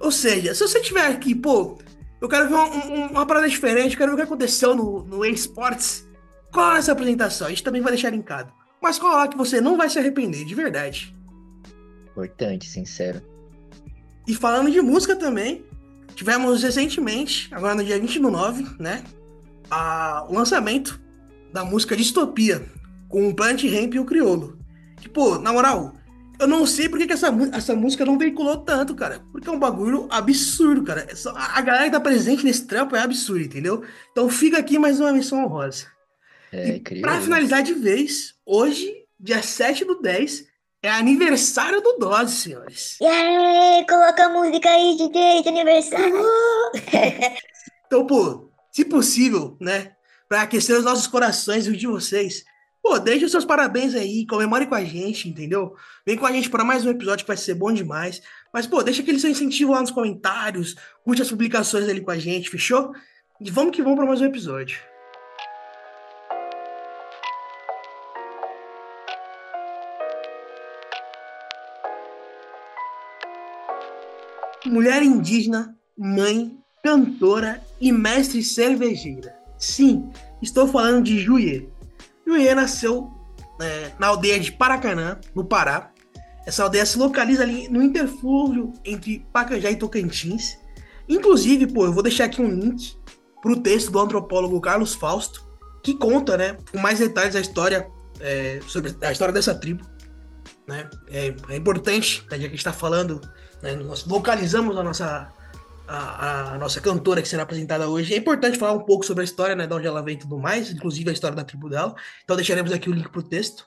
Ou 0.00 0.12
seja, 0.12 0.54
se 0.54 0.60
você 0.60 0.80
tiver 0.80 1.06
aqui, 1.06 1.34
pô, 1.34 1.76
eu 2.24 2.28
quero 2.28 2.48
ver 2.48 2.54
uma, 2.54 2.64
um- 2.66 3.06
uma 3.08 3.26
parada 3.26 3.48
diferente, 3.48 3.92
eu 3.92 3.98
quero 3.98 4.10
ver 4.10 4.14
o 4.14 4.16
que 4.18 4.22
aconteceu 4.22 4.74
no, 4.74 5.04
no 5.04 5.24
eSports, 5.24 6.08
cola 6.52 6.78
essa 6.78 6.92
apresentação, 6.92 7.46
a 7.46 7.50
gente 7.50 7.62
também 7.62 7.82
vai 7.82 7.92
deixar 7.92 8.10
linkado. 8.10 8.52
Mas 8.82 8.98
cola 8.98 9.28
que 9.28 9.36
você 9.36 9.60
não 9.60 9.76
vai 9.76 9.88
se 9.88 9.98
arrepender, 9.98 10.44
de 10.44 10.54
verdade. 10.54 11.14
Importante, 12.10 12.68
sincero. 12.68 13.22
E 14.26 14.34
falando 14.34 14.70
de 14.70 14.80
música 14.80 15.16
também, 15.16 15.64
tivemos 16.14 16.62
recentemente, 16.62 17.48
agora 17.52 17.74
no 17.74 17.84
dia 17.84 17.98
20 17.98 18.20
do 18.20 18.30
9, 18.30 18.66
né? 18.78 19.02
A, 19.70 20.24
o 20.28 20.34
lançamento 20.34 21.00
da 21.52 21.64
música 21.64 21.96
Distopia, 21.96 22.64
com 23.08 23.28
o 23.28 23.34
Plant 23.34 23.62
Ramp 23.64 23.94
e 23.94 23.98
o 23.98 24.04
Criolo. 24.04 24.58
Que, 25.00 25.08
pô, 25.08 25.38
na 25.38 25.52
moral, 25.52 25.94
eu 26.38 26.46
não 26.46 26.66
sei 26.66 26.88
por 26.88 26.98
que, 26.98 27.12
essa, 27.12 27.28
essa 27.52 27.74
música 27.74 28.04
não 28.04 28.18
veiculou 28.18 28.58
tanto, 28.58 28.94
cara. 28.94 29.20
Porque 29.32 29.48
é 29.48 29.52
um 29.52 29.58
bagulho 29.58 30.06
absurdo, 30.10 30.82
cara. 30.84 31.06
É 31.08 31.14
só- 31.14 31.30
A, 31.36 31.58
a 31.58 31.60
galera 31.60 31.84
que 31.86 31.90
tá 31.92 32.00
presente 32.00 32.44
nesse 32.44 32.66
trampo 32.66 32.94
é 32.96 33.00
absurdo, 33.00 33.42
entendeu? 33.44 33.84
Então 34.12 34.28
fica 34.28 34.58
aqui 34.58 34.78
mais 34.78 35.00
uma 35.00 35.12
menção 35.12 35.44
honrosa. 35.44 35.86
É, 36.52 36.76
E 36.76 36.80
criou. 36.80 37.02
pra 37.02 37.20
finalizar 37.20 37.62
de 37.62 37.74
vez, 37.74 38.34
hoje, 38.46 38.92
dia 39.18 39.42
7 39.42 39.84
do 39.84 40.00
10, 40.00 40.44
é 40.82 40.90
aniversário 40.90 41.80
do 41.80 41.94
Dose, 41.98 42.36
senhores. 42.36 42.96
E 43.00 43.06
aí, 43.06 43.86
coloca 43.88 44.26
a 44.26 44.28
música 44.28 44.68
aí, 44.68 44.96
DJ, 44.96 45.42
de 45.42 45.48
aniversário. 45.48 46.14
Então, 47.86 48.06
pô, 48.06 48.50
se 48.72 48.84
possível, 48.84 49.56
né, 49.60 49.92
pra 50.28 50.42
aquecer 50.42 50.76
os 50.76 50.84
nossos 50.84 51.06
corações 51.06 51.66
e 51.66 51.70
os 51.70 51.78
de 51.78 51.86
vocês, 51.86 52.44
pô, 52.84 52.98
deixe 52.98 53.24
os 53.24 53.30
seus 53.30 53.46
parabéns 53.46 53.94
aí, 53.94 54.26
comemore 54.26 54.66
com 54.66 54.74
a 54.74 54.84
gente, 54.84 55.26
entendeu? 55.26 55.74
Vem 56.04 56.18
com 56.18 56.26
a 56.26 56.32
gente 56.32 56.50
para 56.50 56.62
mais 56.62 56.84
um 56.84 56.90
episódio 56.90 57.24
que 57.24 57.28
vai 57.28 57.36
ser 57.36 57.54
bom 57.54 57.72
demais. 57.72 58.20
Mas, 58.52 58.66
pô, 58.66 58.82
deixa 58.82 59.00
aquele 59.00 59.18
seu 59.18 59.30
incentivo 59.30 59.72
lá 59.72 59.80
nos 59.80 59.90
comentários, 59.90 60.76
curte 61.02 61.22
as 61.22 61.30
publicações 61.30 61.88
ali 61.88 62.02
com 62.02 62.10
a 62.10 62.18
gente, 62.18 62.50
fechou? 62.50 62.92
E 63.40 63.50
vamos 63.50 63.74
que 63.74 63.82
vamos 63.82 63.96
para 63.96 64.06
mais 64.06 64.20
um 64.20 64.26
episódio. 64.26 64.78
Mulher 74.66 75.02
indígena, 75.02 75.74
mãe, 75.96 76.58
cantora 76.82 77.62
e 77.80 77.90
mestre 77.90 78.42
cervejeira. 78.42 79.34
Sim, 79.58 80.10
estou 80.42 80.68
falando 80.68 81.02
de 81.04 81.18
Juiê. 82.26 82.40
Juiê 82.40 82.54
nasceu 82.54 83.10
é, 83.60 83.92
na 83.98 84.08
aldeia 84.08 84.38
de 84.40 84.52
Paracanã, 84.52 85.18
no 85.34 85.44
Pará. 85.44 85.90
Essa 86.46 86.62
aldeia 86.62 86.84
se 86.84 86.98
localiza 86.98 87.42
ali 87.42 87.68
no 87.68 87.82
interfúgio 87.82 88.72
entre 88.84 89.26
Pacajá 89.32 89.70
e 89.70 89.76
Tocantins. 89.76 90.58
Inclusive, 91.08 91.66
pô, 91.66 91.86
eu 91.86 91.92
vou 91.92 92.02
deixar 92.02 92.24
aqui 92.24 92.40
um 92.40 92.48
link 92.48 92.96
pro 93.42 93.60
texto 93.60 93.90
do 93.90 93.98
antropólogo 93.98 94.60
Carlos 94.60 94.94
Fausto, 94.94 95.46
que 95.82 95.94
conta, 95.94 96.36
né, 96.36 96.56
com 96.72 96.78
mais 96.78 96.98
detalhes 96.98 97.36
a 97.36 97.40
história 97.40 97.86
é, 98.20 98.60
sobre 98.66 98.94
a 99.02 99.12
história 99.12 99.32
dessa 99.32 99.54
tribo. 99.54 99.84
Né? 100.66 100.88
É, 101.08 101.34
é 101.50 101.56
importante, 101.56 102.24
né, 102.30 102.36
já 102.36 102.38
que 102.38 102.46
a 102.46 102.48
gente 102.48 102.56
está 102.56 102.72
falando, 102.72 103.20
né, 103.62 103.74
nós 103.76 104.06
localizamos 104.06 104.76
a 104.78 104.82
nossa 104.82 105.30
a, 105.86 106.54
a 106.54 106.58
nossa 106.58 106.80
cantora 106.80 107.20
que 107.20 107.28
será 107.28 107.42
apresentada 107.42 107.88
hoje. 107.88 108.14
É 108.14 108.16
importante 108.16 108.58
falar 108.58 108.72
um 108.72 108.84
pouco 108.84 109.04
sobre 109.04 109.22
a 109.22 109.24
história, 109.24 109.54
né, 109.54 109.66
de 109.66 109.74
onde 109.74 109.86
ela 109.86 110.02
vem 110.02 110.14
e 110.14 110.18
tudo 110.18 110.38
mais, 110.38 110.70
inclusive 110.70 111.10
a 111.10 111.12
história 111.12 111.36
da 111.36 111.44
tribo 111.44 111.68
dela. 111.68 111.94
Então 112.22 112.36
deixaremos 112.36 112.72
aqui 112.72 112.88
o 112.88 112.92
link 112.92 113.08
pro 113.10 113.22
texto. 113.22 113.66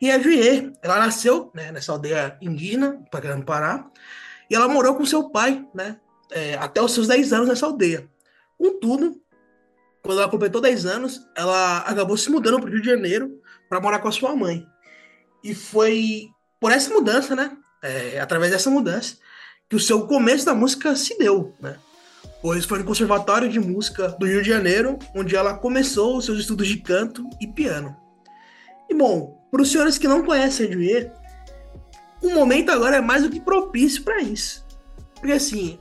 E 0.00 0.10
a 0.10 0.18
Juiê, 0.18 0.72
ela 0.82 0.98
nasceu 0.98 1.50
né, 1.54 1.70
nessa 1.70 1.92
aldeia 1.92 2.36
indígena, 2.40 3.02
Pacajá 3.10 3.36
no 3.36 3.44
Pará, 3.44 3.86
e 4.50 4.54
ela 4.54 4.68
morou 4.68 4.94
com 4.96 5.06
seu 5.06 5.30
pai, 5.30 5.64
né, 5.74 5.98
é, 6.30 6.54
até 6.54 6.82
os 6.82 6.92
seus 6.92 7.06
10 7.08 7.32
anos 7.32 7.48
nessa 7.48 7.66
aldeia. 7.66 8.08
Contudo, 8.58 9.20
quando 10.02 10.20
ela 10.20 10.30
completou 10.30 10.60
10 10.60 10.86
anos, 10.86 11.20
ela 11.36 11.78
acabou 11.78 12.16
se 12.16 12.30
mudando 12.30 12.58
para 12.58 12.68
o 12.68 12.72
Rio 12.72 12.82
de 12.82 12.88
Janeiro 12.88 13.40
para 13.68 13.80
morar 13.80 14.00
com 14.00 14.08
a 14.08 14.12
sua 14.12 14.34
mãe. 14.34 14.66
E 15.44 15.54
foi 15.54 16.28
por 16.60 16.72
essa 16.72 16.92
mudança, 16.92 17.36
né, 17.36 17.56
é, 17.82 18.20
através 18.20 18.50
dessa 18.50 18.70
mudança, 18.70 19.16
que 19.72 19.76
o 19.76 19.80
seu 19.80 20.06
começo 20.06 20.44
da 20.44 20.54
música 20.54 20.94
se 20.94 21.16
deu, 21.16 21.54
né? 21.58 21.76
Pois 22.42 22.66
foi 22.66 22.80
no 22.80 22.84
Conservatório 22.84 23.48
de 23.48 23.58
Música 23.58 24.08
do 24.08 24.26
Rio 24.26 24.42
de 24.42 24.48
Janeiro, 24.50 24.98
onde 25.14 25.34
ela 25.34 25.54
começou 25.54 26.18
os 26.18 26.26
seus 26.26 26.40
estudos 26.40 26.68
de 26.68 26.76
canto 26.76 27.26
e 27.40 27.46
piano. 27.46 27.96
E 28.90 28.94
bom, 28.94 29.42
para 29.50 29.62
os 29.62 29.72
senhores 29.72 29.96
que 29.96 30.06
não 30.06 30.26
conhecem 30.26 30.68
a 30.68 30.70
Julie, 30.70 31.10
o 32.22 32.34
momento 32.34 32.70
agora 32.70 32.96
é 32.96 33.00
mais 33.00 33.22
do 33.22 33.30
que 33.30 33.40
propício 33.40 34.02
para 34.02 34.20
isso. 34.20 34.62
Porque 35.14 35.32
assim, 35.32 35.78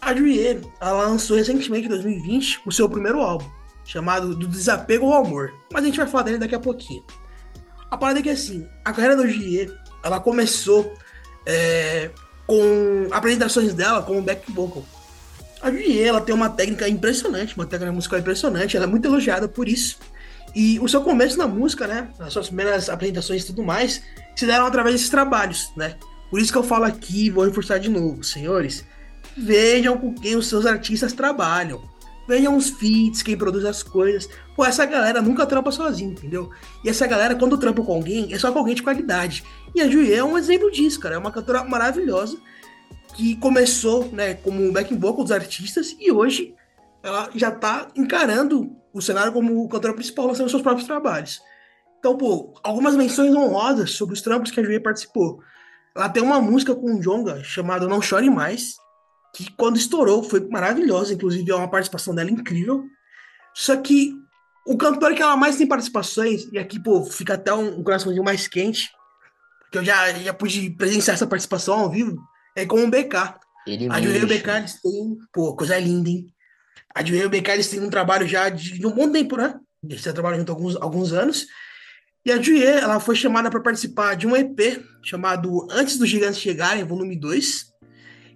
a 0.00 0.14
Julie, 0.14 0.60
ela 0.80 1.08
lançou 1.08 1.36
recentemente, 1.36 1.86
em 1.86 1.90
2020, 1.90 2.62
o 2.64 2.70
seu 2.70 2.88
primeiro 2.88 3.18
álbum, 3.18 3.50
chamado 3.84 4.36
Do 4.36 4.46
Desapego 4.46 5.06
ao 5.06 5.24
Amor. 5.24 5.52
Mas 5.72 5.82
a 5.82 5.86
gente 5.86 5.98
vai 5.98 6.06
falar 6.06 6.22
dele 6.22 6.38
daqui 6.38 6.54
a 6.54 6.60
pouquinho. 6.60 7.02
A 7.90 7.96
parada 7.96 8.20
é 8.20 8.22
que 8.22 8.30
assim, 8.30 8.64
a 8.84 8.92
carreira 8.92 9.16
da 9.16 9.26
Julie, 9.26 9.76
ela 10.04 10.20
começou 10.20 10.94
é, 11.44 12.12
com 12.46 13.08
apresentações 13.10 13.74
dela 13.74 14.02
como 14.02 14.20
back 14.22 14.50
vocal. 14.52 14.84
A 15.60 15.70
Julie, 15.70 16.02
ela 16.02 16.20
tem 16.20 16.34
uma 16.34 16.50
técnica 16.50 16.88
impressionante, 16.88 17.54
uma 17.56 17.64
técnica 17.64 17.92
musical 17.92 18.18
impressionante, 18.18 18.76
ela 18.76 18.84
é 18.84 18.88
muito 18.88 19.06
elogiada 19.06 19.48
por 19.48 19.68
isso. 19.68 19.98
E 20.54 20.78
o 20.78 20.88
seu 20.88 21.02
começo 21.02 21.36
na 21.38 21.48
música, 21.48 21.86
né, 21.86 22.08
as 22.18 22.32
suas 22.32 22.46
primeiras 22.46 22.88
apresentações 22.88 23.42
e 23.42 23.46
tudo 23.46 23.62
mais, 23.62 24.02
se 24.36 24.46
deram 24.46 24.66
através 24.66 24.94
desses 24.94 25.08
trabalhos, 25.08 25.72
né? 25.76 25.96
Por 26.30 26.40
isso 26.40 26.52
que 26.52 26.58
eu 26.58 26.62
falo 26.62 26.84
aqui, 26.84 27.30
vou 27.30 27.44
reforçar 27.44 27.78
de 27.78 27.88
novo, 27.88 28.22
senhores, 28.22 28.84
vejam 29.36 29.96
com 29.96 30.14
quem 30.14 30.36
os 30.36 30.46
seus 30.46 30.66
artistas 30.66 31.12
trabalham. 31.12 31.82
Vejam 32.26 32.56
os 32.56 32.70
feats, 32.70 33.22
quem 33.22 33.36
produz 33.36 33.64
as 33.64 33.82
coisas. 33.82 34.28
Pô, 34.56 34.64
essa 34.64 34.86
galera 34.86 35.20
nunca 35.20 35.46
trampa 35.46 35.70
sozinho, 35.70 36.12
entendeu? 36.12 36.50
E 36.82 36.88
essa 36.88 37.06
galera, 37.06 37.34
quando 37.34 37.58
trampa 37.58 37.82
com 37.82 37.92
alguém, 37.92 38.32
é 38.32 38.38
só 38.38 38.50
com 38.50 38.58
alguém 38.58 38.74
de 38.74 38.82
qualidade. 38.82 39.44
E 39.74 39.80
a 39.80 39.88
Julie 39.88 40.14
é 40.14 40.24
um 40.24 40.38
exemplo 40.38 40.70
disso, 40.70 41.00
cara. 41.00 41.16
É 41.16 41.18
uma 41.18 41.30
cantora 41.30 41.62
maravilhosa 41.64 42.38
que 43.14 43.36
começou, 43.36 44.08
né, 44.12 44.34
como 44.34 44.72
backing 44.72 44.98
vocal 44.98 45.22
dos 45.22 45.32
artistas 45.32 45.94
e 46.00 46.10
hoje 46.10 46.54
ela 47.02 47.30
já 47.34 47.50
tá 47.50 47.88
encarando 47.94 48.74
o 48.92 49.00
cenário 49.00 49.32
como 49.32 49.68
cantora 49.68 49.94
principal, 49.94 50.26
lançando 50.26 50.48
seus 50.48 50.62
próprios 50.62 50.86
trabalhos. 50.86 51.40
Então, 51.98 52.16
pô, 52.16 52.54
algumas 52.62 52.96
menções 52.96 53.34
honrosas 53.34 53.92
sobre 53.92 54.14
os 54.14 54.22
trampos 54.22 54.50
que 54.50 54.60
a 54.60 54.62
Julie 54.62 54.80
participou. 54.80 55.40
Ela 55.94 56.08
tem 56.08 56.22
uma 56.22 56.40
música 56.40 56.74
com 56.74 56.94
o 56.94 57.00
Jonga 57.00 57.42
chamada 57.44 57.86
Não 57.86 58.02
Chore 58.02 58.28
Mais, 58.30 58.76
que 59.34 59.50
quando 59.56 59.76
estourou 59.76 60.22
foi 60.22 60.48
maravilhosa, 60.48 61.12
inclusive 61.12 61.50
é 61.50 61.54
uma 61.54 61.70
participação 61.70 62.14
dela 62.14 62.30
incrível. 62.30 62.84
Só 63.52 63.76
que 63.76 64.14
o 64.64 64.76
cantor 64.76 65.14
que 65.14 65.20
ela 65.20 65.36
mais 65.36 65.56
tem 65.56 65.66
participações, 65.66 66.48
e 66.52 66.58
aqui, 66.58 66.80
pô, 66.80 67.04
fica 67.04 67.34
até 67.34 67.52
um, 67.52 67.80
um 67.80 67.82
coraçãozinho 67.82 68.24
mais 68.24 68.46
quente, 68.46 68.90
que 69.70 69.78
eu 69.78 69.84
já, 69.84 70.12
já 70.14 70.32
pude 70.32 70.70
presenciar 70.70 71.14
essa 71.14 71.26
participação 71.26 71.80
ao 71.80 71.90
vivo, 71.90 72.16
é 72.56 72.64
com 72.64 72.84
o 72.84 72.88
BK. 72.88 73.34
Ele 73.66 73.88
a 73.90 74.00
Julia 74.00 74.20
e 74.20 74.24
o 74.24 74.28
mexe. 74.28 74.42
BK, 74.42 74.50
eles 74.50 74.80
têm, 74.80 75.18
pô, 75.32 75.56
coisa 75.56 75.78
linda, 75.78 76.08
hein? 76.08 76.32
A 76.94 77.04
Julia 77.04 77.24
e 77.24 77.26
o 77.26 77.30
BK, 77.30 77.50
eles 77.50 77.68
têm 77.68 77.80
um 77.80 77.90
trabalho 77.90 78.28
já 78.28 78.48
de, 78.48 78.78
de 78.78 78.86
um 78.86 78.92
bom 78.92 79.10
tempo, 79.10 79.36
né? 79.36 79.58
Eles 79.82 80.00
já 80.00 80.12
trabalham 80.12 80.38
junto 80.38 80.52
há 80.52 80.54
alguns, 80.54 80.76
alguns 80.76 81.12
anos. 81.12 81.46
E 82.24 82.32
a 82.32 82.40
Julia, 82.40 82.70
ela 82.70 83.00
foi 83.00 83.16
chamada 83.16 83.50
para 83.50 83.60
participar 83.60 84.14
de 84.14 84.26
um 84.26 84.34
EP 84.34 84.80
chamado 85.02 85.66
Antes 85.70 85.98
dos 85.98 86.08
Gigantes 86.08 86.40
Chegarem, 86.40 86.84
volume 86.84 87.16
2. 87.18 87.73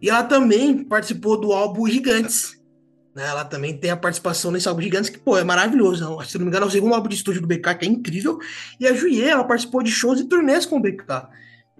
E 0.01 0.09
ela 0.09 0.23
também 0.23 0.85
participou 0.85 1.41
do 1.41 1.53
álbum 1.53 1.87
Gigantes. 1.87 2.59
Né? 3.15 3.27
Ela 3.27 3.45
também 3.45 3.77
tem 3.77 3.91
a 3.91 3.97
participação 3.97 4.51
nesse 4.51 4.69
álbum 4.69 4.81
Gigantes, 4.81 5.11
que, 5.11 5.19
pô, 5.19 5.37
é 5.37 5.45
maravilhoso. 5.45 6.23
Se 6.25 6.39
não 6.39 6.45
me 6.45 6.51
engano, 6.51 6.67
é 6.67 6.69
o 6.69 6.71
segundo 6.71 6.95
álbum 6.95 7.09
de 7.09 7.17
estúdio 7.17 7.43
do 7.43 7.49
BK, 7.49 7.75
que 7.75 7.85
é 7.85 7.89
incrível. 7.89 8.39
E 8.79 8.87
a 8.87 8.95
Julie, 8.95 9.25
ela 9.25 9.45
participou 9.45 9.83
de 9.83 9.91
shows 9.91 10.21
e 10.21 10.25
turnês 10.25 10.65
com 10.65 10.77
o 10.77 10.81
BK. 10.81 11.29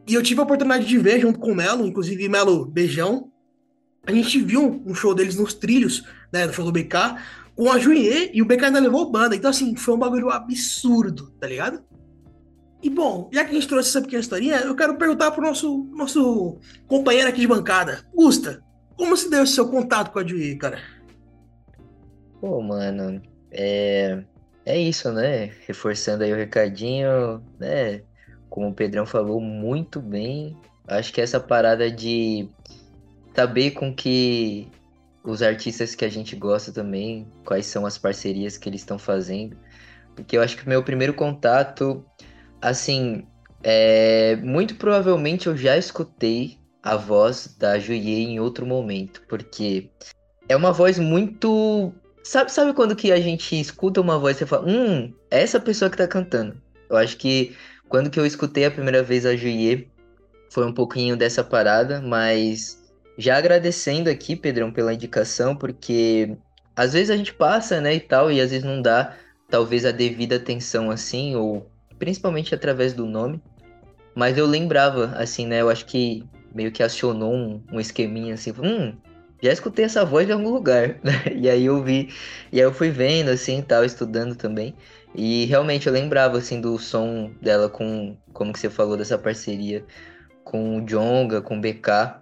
E 0.07 0.15
eu 0.15 0.23
tive 0.23 0.41
a 0.41 0.43
oportunidade 0.43 0.87
de 0.87 0.99
ver 0.99 1.21
junto 1.21 1.39
com 1.39 1.53
o 1.53 1.55
Melo, 1.55 1.87
inclusive, 1.87 2.29
Melo, 2.29 2.65
beijão. 2.67 3.31
A 4.07 4.13
gente 4.13 4.41
viu 4.41 4.83
um 4.87 4.95
show 4.95 5.15
deles 5.15 5.37
nos 5.37 5.53
trilhos, 5.55 6.03
né, 6.33 6.47
no 6.47 6.53
show 6.53 6.65
do 6.65 6.73
BK, 6.73 7.17
com 7.55 7.71
a 7.71 7.79
Julie 7.79 8.31
e 8.33 8.41
o 8.41 8.47
BK 8.47 8.65
ainda 8.67 8.81
levou 8.81 9.11
banda. 9.11 9.37
Então, 9.37 9.51
assim, 9.51 9.77
foi 9.77 9.95
um 9.95 9.99
bagulho 9.99 10.31
absurdo, 10.31 11.31
tá 11.39 11.47
ligado? 11.47 11.83
E 12.83 12.89
bom, 12.89 13.29
já 13.33 13.45
que 13.45 13.51
a 13.51 13.55
gente 13.55 13.67
trouxe 13.67 13.89
essa 13.89 14.01
pequena 14.01 14.21
historinha, 14.21 14.57
eu 14.59 14.75
quero 14.75 14.97
perguntar 14.97 15.33
pro 15.33 15.43
nosso, 15.43 15.85
nosso 15.93 16.59
companheiro 16.87 17.29
aqui 17.29 17.41
de 17.41 17.47
bancada. 17.47 18.05
Gusta, 18.15 18.63
como 18.97 19.17
se 19.17 19.29
deu 19.29 19.43
esse 19.43 19.55
seu 19.55 19.69
contato 19.69 20.13
com 20.13 20.19
a 20.21 20.27
Julie, 20.27 20.57
cara? 20.57 20.81
Pô, 22.41 22.61
mano, 22.63 23.21
é, 23.51 24.23
é 24.65 24.79
isso, 24.79 25.11
né? 25.13 25.53
Reforçando 25.67 26.23
aí 26.23 26.33
o 26.33 26.37
recadinho, 26.37 27.43
né? 27.59 28.03
Como 28.49 28.69
o 28.69 28.75
Pedrão 28.75 29.05
falou 29.05 29.41
muito 29.41 30.01
bem, 30.01 30.57
acho 30.87 31.13
que 31.13 31.21
essa 31.21 31.41
parada 31.41 31.91
de 31.91 32.49
saber 33.35 33.73
com 33.73 33.95
que 33.95 34.69
os 35.23 35.43
artistas 35.43 35.95
que 35.95 36.05
a 36.05 36.09
gente 36.09 36.35
gosta 36.35 36.73
também, 36.73 37.27
quais 37.45 37.67
são 37.67 37.85
as 37.85 37.99
parcerias 37.99 38.57
que 38.57 38.69
eles 38.69 38.81
estão 38.81 38.99
fazendo, 38.99 39.57
porque 40.15 40.37
eu 40.37 40.43
acho 40.43 40.57
que 40.57 40.65
o 40.65 40.69
meu 40.69 40.83
primeiro 40.83 41.15
contato, 41.15 42.05
assim, 42.61 43.27
é, 43.63 44.37
muito 44.37 44.75
provavelmente 44.77 45.47
eu 45.47 45.57
já 45.57 45.77
escutei 45.77 46.59
a 46.83 46.97
voz 46.97 47.57
da 47.59 47.79
Julie 47.79 48.25
em 48.25 48.41
outro 48.41 48.65
momento, 48.65 49.23
porque 49.29 49.91
é 50.49 50.57
uma 50.57 50.73
voz 50.73 50.99
muito 50.99 51.93
Sabe, 52.29 52.53
sabe 52.53 52.75
quando 52.75 52.95
que 52.95 53.11
a 53.11 53.19
gente 53.19 53.59
escuta 53.59 54.03
uma 54.03 54.19
voz 54.19 54.39
e 54.39 54.45
fala, 54.45 54.69
hum, 54.69 55.15
é 55.31 55.41
essa 55.43 55.59
pessoa 55.59 55.91
que 55.91 55.97
tá 55.97 56.07
cantando? 56.07 56.61
Eu 56.91 56.99
acho 56.99 57.17
que 57.17 57.57
quando 57.89 58.11
que 58.11 58.21
eu 58.21 58.27
escutei 58.27 58.67
a 58.67 58.71
primeira 58.71 59.03
vez 59.03 59.25
a 59.25 59.35
Julie, 59.35 59.91
foi 60.51 60.67
um 60.67 60.73
pouquinho 60.75 61.17
dessa 61.17 61.43
parada, 61.43 62.03
mas 62.03 62.79
já 63.17 63.39
agradecendo 63.39 64.11
aqui, 64.11 64.37
Pedrão, 64.37 64.71
pela 64.71 64.93
indicação, 64.93 65.57
porque 65.57 66.37
às 66.77 66.93
vezes 66.93 67.09
a 67.09 67.17
gente 67.17 67.33
passa, 67.33 67.81
né, 67.81 67.95
e 67.95 68.01
tal, 68.01 68.31
e 68.31 68.43
às 68.43 68.51
vezes 68.51 68.65
não 68.65 68.83
dá, 68.83 69.17
talvez, 69.49 69.87
a 69.87 69.91
devida 69.91 70.37
atenção 70.37 70.91
assim, 70.91 71.35
ou 71.35 71.67
principalmente 71.99 72.55
através 72.55 72.93
do 72.93 73.07
nome. 73.07 73.43
Mas 74.15 74.37
eu 74.37 74.47
lembrava, 74.47 75.13
assim, 75.17 75.47
né, 75.47 75.61
eu 75.61 75.71
acho 75.71 75.87
que 75.87 76.25
meio 76.55 76.73
que 76.73 76.83
acionou 76.83 77.33
um, 77.33 77.63
um 77.73 77.79
esqueminha 77.79 78.35
assim, 78.35 78.53
hum, 78.59 78.95
já 79.43 79.53
escutei 79.53 79.85
essa 79.85 80.05
voz 80.05 80.29
em 80.29 80.33
algum 80.33 80.51
lugar, 80.51 80.97
né? 81.05 81.23
E 81.35 81.49
aí 81.49 81.67
eu 81.67 81.83
vi, 81.83 82.09
e 82.51 82.59
aí 82.59 82.65
eu 82.65 82.73
fui 82.73 82.91
vendo 82.91 83.29
assim, 83.29 83.63
tal, 83.63 83.85
estudando 83.85 84.35
também. 84.35 84.75
E 85.15 85.47
realmente 85.47 85.87
eu 85.87 85.93
lembrava 85.93 86.39
assim 86.39 86.61
do 86.61 86.79
som 86.79 87.31
dela 87.41 87.69
com, 87.69 88.17
como 88.33 88.53
que 88.53 88.59
você 88.59 88.69
falou 88.69 88.97
dessa 88.97 89.17
parceria 89.17 89.85
com 90.45 90.79
o 90.79 90.81
Jonga, 90.85 91.41
com 91.41 91.57
o 91.57 91.61
BK. 91.61 92.21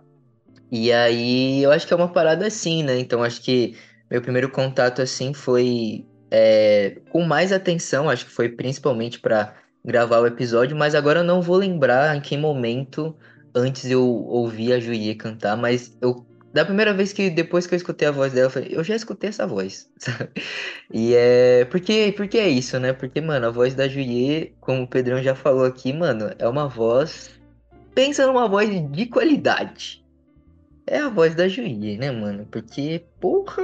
E 0.70 0.92
aí 0.92 1.62
eu 1.62 1.72
acho 1.72 1.86
que 1.86 1.92
é 1.92 1.96
uma 1.96 2.12
parada 2.12 2.46
assim, 2.46 2.82
né? 2.82 2.98
Então 2.98 3.22
acho 3.22 3.40
que 3.40 3.76
meu 4.10 4.20
primeiro 4.20 4.50
contato 4.50 5.02
assim 5.02 5.32
foi 5.32 6.04
é, 6.30 6.98
com 7.10 7.22
mais 7.22 7.52
atenção, 7.52 8.08
acho 8.08 8.26
que 8.26 8.32
foi 8.32 8.48
principalmente 8.48 9.18
para 9.20 9.54
gravar 9.86 10.18
o 10.18 10.26
episódio, 10.26 10.76
mas 10.76 10.94
agora 10.96 11.20
eu 11.20 11.24
não 11.24 11.40
vou 11.40 11.56
lembrar 11.56 12.16
em 12.16 12.20
que 12.20 12.36
momento 12.36 13.16
antes 13.54 13.88
eu 13.88 14.04
ouvi 14.04 14.72
a 14.72 14.80
Julie 14.80 15.14
cantar, 15.14 15.56
mas 15.56 15.96
eu 16.02 16.26
da 16.52 16.64
primeira 16.64 16.94
vez 16.94 17.12
que, 17.12 17.28
depois 17.28 17.66
que 17.66 17.74
eu 17.74 17.76
escutei 17.76 18.08
a 18.08 18.10
voz 18.10 18.32
dela, 18.32 18.46
eu 18.46 18.50
falei, 18.50 18.68
eu 18.72 18.82
já 18.82 18.96
escutei 18.96 19.28
essa 19.28 19.46
voz, 19.46 19.90
sabe? 19.98 20.30
E 20.90 21.14
é. 21.14 21.66
Porque, 21.66 22.14
porque 22.16 22.38
é 22.38 22.48
isso, 22.48 22.80
né? 22.80 22.94
Porque, 22.94 23.20
mano, 23.20 23.46
a 23.46 23.50
voz 23.50 23.74
da 23.74 23.86
Julie, 23.86 24.54
como 24.58 24.84
o 24.84 24.88
Pedrão 24.88 25.22
já 25.22 25.34
falou 25.34 25.66
aqui, 25.66 25.92
mano, 25.92 26.30
é 26.38 26.48
uma 26.48 26.66
voz. 26.66 27.30
Pensa 27.94 28.26
numa 28.26 28.48
voz 28.48 28.70
de 28.90 29.06
qualidade. 29.06 30.02
É 30.86 30.98
a 31.00 31.10
voz 31.10 31.34
da 31.34 31.46
Julie, 31.46 31.98
né, 31.98 32.10
mano? 32.10 32.46
Porque, 32.50 33.04
porra. 33.20 33.62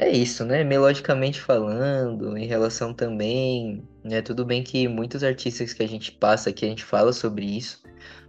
É 0.00 0.08
isso, 0.08 0.44
né? 0.44 0.62
Melodicamente 0.62 1.40
falando, 1.40 2.38
em 2.38 2.46
relação 2.46 2.94
também. 2.94 3.82
Né? 4.04 4.22
Tudo 4.22 4.44
bem 4.44 4.62
que 4.62 4.86
muitos 4.86 5.24
artistas 5.24 5.72
que 5.72 5.82
a 5.82 5.88
gente 5.88 6.12
passa 6.12 6.50
aqui, 6.50 6.64
a 6.64 6.68
gente 6.68 6.84
fala 6.84 7.12
sobre 7.12 7.44
isso. 7.44 7.82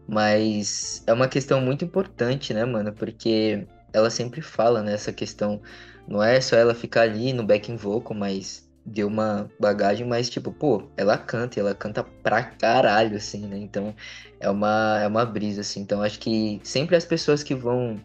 Mas 0.08 1.04
é 1.06 1.14
uma 1.14 1.28
questão 1.28 1.62
muito 1.62 1.86
importante, 1.86 2.56
né, 2.56 2.66
mano? 2.66 2.92
Porque 2.92 3.68
ela 3.94 4.10
sempre 4.10 4.42
fala 4.42 4.82
nessa 4.82 5.14
questão. 5.14 5.62
Não 6.08 6.24
é 6.24 6.42
só 6.42 6.56
ela 6.56 6.74
ficar 6.74 7.02
ali 7.02 7.34
no 7.34 7.44
backing 7.46 7.76
vocal, 7.76 8.18
mas 8.18 8.68
deu 8.84 9.08
uma 9.08 9.48
bagagem, 9.60 10.08
mas 10.08 10.28
tipo, 10.28 10.52
pô, 10.52 10.90
ela 10.98 11.20
canta 11.20 11.60
ela 11.60 11.76
canta 11.76 12.04
pra 12.04 12.44
caralho, 12.44 13.18
assim, 13.18 13.46
né? 13.46 13.58
Então 13.60 13.96
é 14.40 14.50
uma, 14.50 15.00
é 15.04 15.08
uma 15.08 15.24
brisa, 15.24 15.62
assim. 15.62 15.82
Então 15.82 16.02
acho 16.02 16.20
que 16.20 16.60
sempre 16.64 16.96
as 16.96 17.06
pessoas 17.06 17.44
que 17.44 17.54
vão 17.54 17.98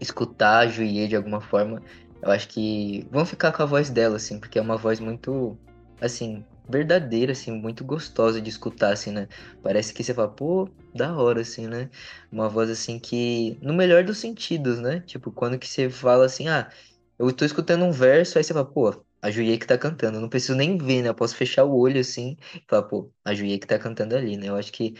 escutar 0.00 0.60
a 0.60 0.66
Julie 0.68 1.08
de 1.08 1.16
alguma 1.16 1.40
forma, 1.40 1.82
eu 2.22 2.30
acho 2.30 2.48
que 2.48 3.06
vão 3.10 3.24
ficar 3.24 3.52
com 3.52 3.62
a 3.62 3.66
voz 3.66 3.90
dela, 3.90 4.16
assim, 4.16 4.38
porque 4.38 4.58
é 4.58 4.62
uma 4.62 4.76
voz 4.76 5.00
muito, 5.00 5.58
assim, 6.00 6.44
verdadeira, 6.68 7.32
assim, 7.32 7.50
muito 7.52 7.84
gostosa 7.84 8.40
de 8.40 8.50
escutar, 8.50 8.92
assim, 8.92 9.10
né? 9.12 9.28
Parece 9.62 9.92
que 9.94 10.04
você 10.04 10.12
fala, 10.12 10.28
pô, 10.28 10.68
da 10.94 11.16
hora, 11.16 11.40
assim, 11.40 11.66
né? 11.66 11.88
Uma 12.30 12.48
voz, 12.48 12.70
assim, 12.70 12.98
que, 12.98 13.58
no 13.62 13.72
melhor 13.72 14.04
dos 14.04 14.18
sentidos, 14.18 14.78
né? 14.78 15.00
Tipo, 15.00 15.30
quando 15.32 15.58
que 15.58 15.66
você 15.66 15.88
fala 15.88 16.26
assim, 16.26 16.48
ah, 16.48 16.70
eu 17.18 17.32
tô 17.32 17.44
escutando 17.44 17.84
um 17.84 17.92
verso, 17.92 18.38
aí 18.38 18.44
você 18.44 18.52
fala, 18.52 18.66
pô, 18.66 18.94
a 19.22 19.30
Julie 19.30 19.58
que 19.58 19.66
tá 19.66 19.76
cantando, 19.78 20.18
eu 20.18 20.20
não 20.20 20.28
preciso 20.28 20.54
nem 20.54 20.76
ver, 20.78 21.02
né? 21.02 21.08
Eu 21.08 21.14
posso 21.14 21.34
fechar 21.36 21.64
o 21.64 21.76
olho, 21.76 22.00
assim, 22.00 22.36
e 22.54 22.62
falar, 22.68 22.84
pô, 22.84 23.10
a 23.24 23.34
Julie 23.34 23.58
que 23.58 23.66
tá 23.66 23.78
cantando 23.78 24.14
ali, 24.16 24.36
né? 24.36 24.48
Eu 24.48 24.56
acho 24.56 24.72
que 24.72 24.94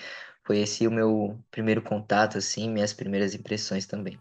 foi 0.45 0.59
esse 0.61 0.87
o 0.87 0.91
meu 0.91 1.39
primeiro 1.51 1.83
contato, 1.83 2.39
assim, 2.39 2.71
minhas 2.71 2.93
primeiras 2.93 3.35
impressões 3.35 3.87
também. 3.87 4.19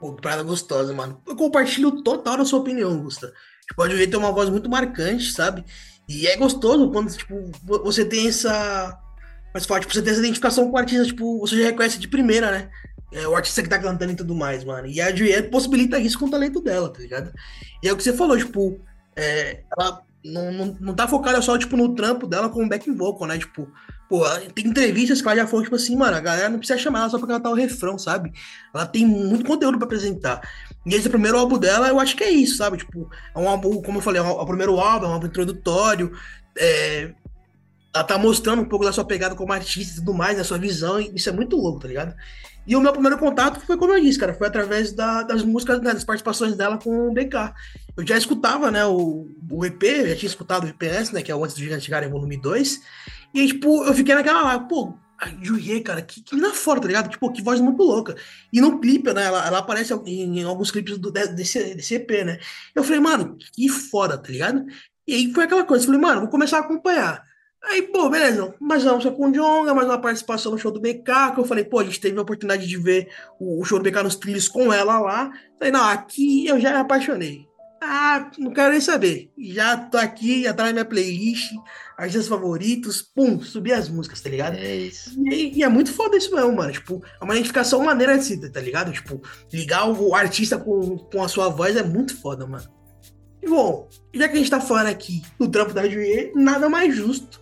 Pô, 0.00 0.14
parada 0.14 0.42
gostosa, 0.42 0.94
mano. 0.94 1.20
Eu 1.26 1.36
compartilho 1.36 2.02
total 2.02 2.38
da 2.38 2.44
sua 2.44 2.60
opinião, 2.60 2.98
Gusta. 3.02 3.30
Tipo, 3.68 3.82
a 3.82 3.88
Joey 3.88 4.06
tem 4.06 4.18
uma 4.18 4.32
voz 4.32 4.48
muito 4.48 4.68
marcante, 4.68 5.30
sabe? 5.30 5.62
E 6.08 6.26
é 6.26 6.36
gostoso 6.36 6.90
quando, 6.90 7.14
tipo, 7.14 7.52
você 7.62 8.04
tem 8.04 8.26
essa. 8.26 8.98
Mas 9.52 9.66
fala, 9.66 9.80
tipo, 9.80 9.92
você 9.92 10.00
tem 10.00 10.12
essa 10.12 10.20
identificação 10.20 10.70
com 10.70 10.76
o 10.76 10.78
artista, 10.78 11.04
tipo, 11.04 11.38
você 11.40 11.58
já 11.58 11.64
reconhece 11.66 11.98
de 11.98 12.08
primeira, 12.08 12.50
né? 12.50 12.70
É, 13.12 13.28
o 13.28 13.36
artista 13.36 13.62
que 13.62 13.68
tá 13.68 13.78
cantando 13.78 14.12
e 14.12 14.16
tudo 14.16 14.34
mais, 14.34 14.64
mano. 14.64 14.86
E 14.86 15.00
a 15.00 15.14
Juliette 15.14 15.50
possibilita 15.50 15.98
isso 15.98 16.18
com 16.18 16.26
o 16.26 16.30
talento 16.30 16.60
dela, 16.60 16.88
tá 16.88 17.00
ligado? 17.00 17.32
E 17.82 17.88
é 17.88 17.92
o 17.92 17.96
que 17.96 18.02
você 18.02 18.12
falou, 18.12 18.38
tipo, 18.38 18.80
é, 19.14 19.62
ela 19.76 20.02
não, 20.24 20.52
não, 20.52 20.76
não 20.80 20.94
tá 20.94 21.08
focada 21.08 21.40
só, 21.40 21.56
tipo, 21.56 21.76
no 21.76 21.94
trampo 21.94 22.26
dela 22.26 22.48
como 22.48 22.68
back 22.68 22.90
vocal, 22.90 23.26
né? 23.26 23.38
Tipo, 23.38 23.68
pô, 24.08 24.22
tem 24.54 24.66
entrevistas 24.66 25.22
que 25.22 25.28
ela 25.28 25.36
já 25.36 25.46
falou, 25.46 25.62
tipo 25.62 25.76
assim, 25.76 25.96
mano, 25.96 26.16
a 26.16 26.20
galera 26.20 26.48
não 26.48 26.58
precisa 26.58 26.78
chamar 26.78 27.00
ela 27.00 27.10
só 27.10 27.18
pra 27.18 27.28
cantar 27.28 27.50
o 27.50 27.54
refrão, 27.54 27.98
sabe? 27.98 28.32
Ela 28.74 28.86
tem 28.86 29.06
muito 29.06 29.44
conteúdo 29.44 29.78
pra 29.78 29.86
apresentar. 29.86 30.40
E 30.84 30.94
esse 30.94 31.08
primeiro 31.08 31.38
álbum 31.38 31.58
dela, 31.58 31.88
eu 31.88 31.98
acho 31.98 32.16
que 32.16 32.24
é 32.24 32.30
isso, 32.30 32.56
sabe? 32.56 32.78
Tipo, 32.78 33.10
é 33.34 33.38
um 33.38 33.48
álbum, 33.48 33.80
como 33.82 33.98
eu 33.98 34.02
falei, 34.02 34.20
é, 34.20 34.24
é 34.24 34.28
o 34.28 34.46
primeiro 34.46 34.78
álbum, 34.78 35.06
é 35.06 35.08
um 35.08 35.12
álbum 35.12 35.26
introdutório, 35.26 36.12
é, 36.58 37.12
ela 37.94 38.04
tá 38.04 38.18
mostrando 38.18 38.62
um 38.62 38.68
pouco 38.68 38.84
da 38.84 38.92
sua 38.92 39.04
pegada 39.04 39.34
como 39.34 39.52
artista 39.52 39.94
e 39.94 39.96
tudo 39.96 40.14
mais, 40.14 40.36
da 40.36 40.44
sua 40.44 40.58
visão, 40.58 41.00
e 41.00 41.12
isso 41.14 41.28
é 41.28 41.32
muito 41.32 41.56
louco, 41.56 41.80
tá 41.80 41.88
ligado? 41.88 42.14
E 42.66 42.76
o 42.76 42.80
meu 42.80 42.92
primeiro 42.92 43.18
contato 43.18 43.58
foi, 43.60 43.76
como 43.76 43.92
eu 43.92 44.00
disse, 44.00 44.18
cara, 44.18 44.34
foi 44.34 44.46
através 44.46 44.92
da, 44.92 45.22
das 45.22 45.42
músicas, 45.42 45.80
né, 45.80 45.92
das 45.92 46.04
participações 46.04 46.54
dela 46.56 46.78
com 46.78 47.08
o 47.08 47.12
BK. 47.12 47.52
Eu 48.00 48.06
já 48.06 48.16
escutava, 48.16 48.70
né, 48.70 48.84
o, 48.86 49.28
o 49.50 49.64
EP, 49.64 49.82
eu 49.82 50.08
já 50.08 50.16
tinha 50.16 50.28
escutado 50.28 50.64
o 50.64 50.68
EPS, 50.68 51.12
né, 51.12 51.22
que 51.22 51.30
é 51.30 51.34
o 51.34 51.44
Antes 51.44 51.54
do 51.54 51.60
Gigante 51.60 51.84
Chegar 51.84 52.08
volume 52.08 52.36
2, 52.36 52.80
e, 53.34 53.46
tipo, 53.46 53.84
eu 53.84 53.92
fiquei 53.92 54.14
naquela 54.14 54.58
pô, 54.60 54.94
a 55.18 55.28
Juliet, 55.42 55.82
cara, 55.82 56.00
que, 56.00 56.22
que 56.22 56.34
na 56.34 56.54
fora, 56.54 56.80
tá 56.80 56.86
ligado? 56.86 57.10
Tipo, 57.10 57.30
que 57.30 57.42
voz 57.42 57.60
muito 57.60 57.82
louca. 57.82 58.16
E 58.50 58.58
no 58.58 58.80
clipe, 58.80 59.12
né, 59.12 59.24
ela, 59.24 59.46
ela 59.46 59.58
aparece 59.58 59.92
em, 60.06 60.40
em, 60.40 60.44
alguns 60.44 60.70
clipes 60.70 60.96
do, 60.96 61.10
desse, 61.12 61.74
desse 61.74 61.94
EP, 61.96 62.10
né. 62.24 62.38
Eu 62.74 62.82
falei, 62.82 63.00
mano, 63.00 63.36
que 63.52 63.68
foda, 63.68 64.16
tá 64.16 64.30
ligado? 64.30 64.64
E 65.06 65.14
aí 65.14 65.32
foi 65.32 65.44
aquela 65.44 65.64
coisa, 65.64 65.84
eu 65.84 65.86
falei, 65.86 66.00
mano, 66.00 66.22
vou 66.22 66.30
começar 66.30 66.56
a 66.56 66.60
acompanhar. 66.60 67.22
Aí, 67.62 67.82
pô, 67.82 68.08
beleza, 68.08 68.54
mais 68.58 68.82
uma 68.84 68.94
música 68.94 69.14
com 69.14 69.28
o 69.28 69.32
Jonga, 69.32 69.74
mais 69.74 69.86
uma 69.86 70.00
participação 70.00 70.52
no 70.52 70.58
show 70.58 70.72
do 70.72 70.80
BK, 70.80 71.34
que 71.34 71.40
eu 71.40 71.44
falei, 71.44 71.64
pô, 71.64 71.80
a 71.80 71.84
gente 71.84 72.00
teve 72.00 72.18
a 72.18 72.22
oportunidade 72.22 72.66
de 72.66 72.76
ver 72.78 73.12
o, 73.38 73.60
o 73.60 73.64
show 73.64 73.78
do 73.78 73.84
BK 73.84 74.02
nos 74.02 74.16
trilhos 74.16 74.48
com 74.48 74.72
ela 74.72 74.98
lá. 74.98 75.30
Falei, 75.58 75.70
não, 75.70 75.84
aqui 75.84 76.46
eu 76.46 76.58
já 76.58 76.70
me 76.70 76.78
apaixonei. 76.78 77.49
Ah, 77.82 78.30
não 78.38 78.52
quero 78.52 78.72
nem 78.72 78.80
saber. 78.80 79.32
Já 79.38 79.76
tô 79.76 79.96
aqui, 79.96 80.42
já 80.42 80.52
tá 80.52 80.64
na 80.64 80.72
minha 80.72 80.84
playlist, 80.84 81.50
artistas 81.96 82.28
favoritos, 82.28 83.00
pum, 83.00 83.40
subi 83.40 83.72
as 83.72 83.88
músicas, 83.88 84.20
tá 84.20 84.28
ligado? 84.28 84.56
É 84.56 84.76
isso. 84.76 85.18
E, 85.26 85.58
e, 85.58 85.62
é 85.62 85.68
muito 85.68 85.90
foda 85.92 86.16
isso 86.16 86.34
mesmo, 86.34 86.54
mano. 86.54 86.72
Tipo, 86.72 87.02
é 87.20 87.24
uma 87.24 87.34
identificação 87.34 87.82
maneira 87.82 88.18
de 88.18 88.24
ser, 88.24 88.50
tá 88.50 88.60
ligado? 88.60 88.92
Tipo, 88.92 89.22
ligar 89.50 89.88
o 89.88 90.14
artista 90.14 90.58
com, 90.58 90.98
com 90.98 91.22
a 91.22 91.28
sua 91.28 91.48
voz 91.48 91.74
é 91.74 91.82
muito 91.82 92.14
foda, 92.20 92.46
mano. 92.46 92.68
E 93.42 93.48
bom, 93.48 93.88
já 94.12 94.28
que 94.28 94.34
a 94.34 94.38
gente 94.38 94.50
tá 94.50 94.60
falando 94.60 94.88
aqui 94.88 95.22
do 95.38 95.48
trampo 95.48 95.72
da 95.72 95.88
Juliet, 95.88 96.32
nada 96.34 96.68
mais 96.68 96.94
justo 96.94 97.40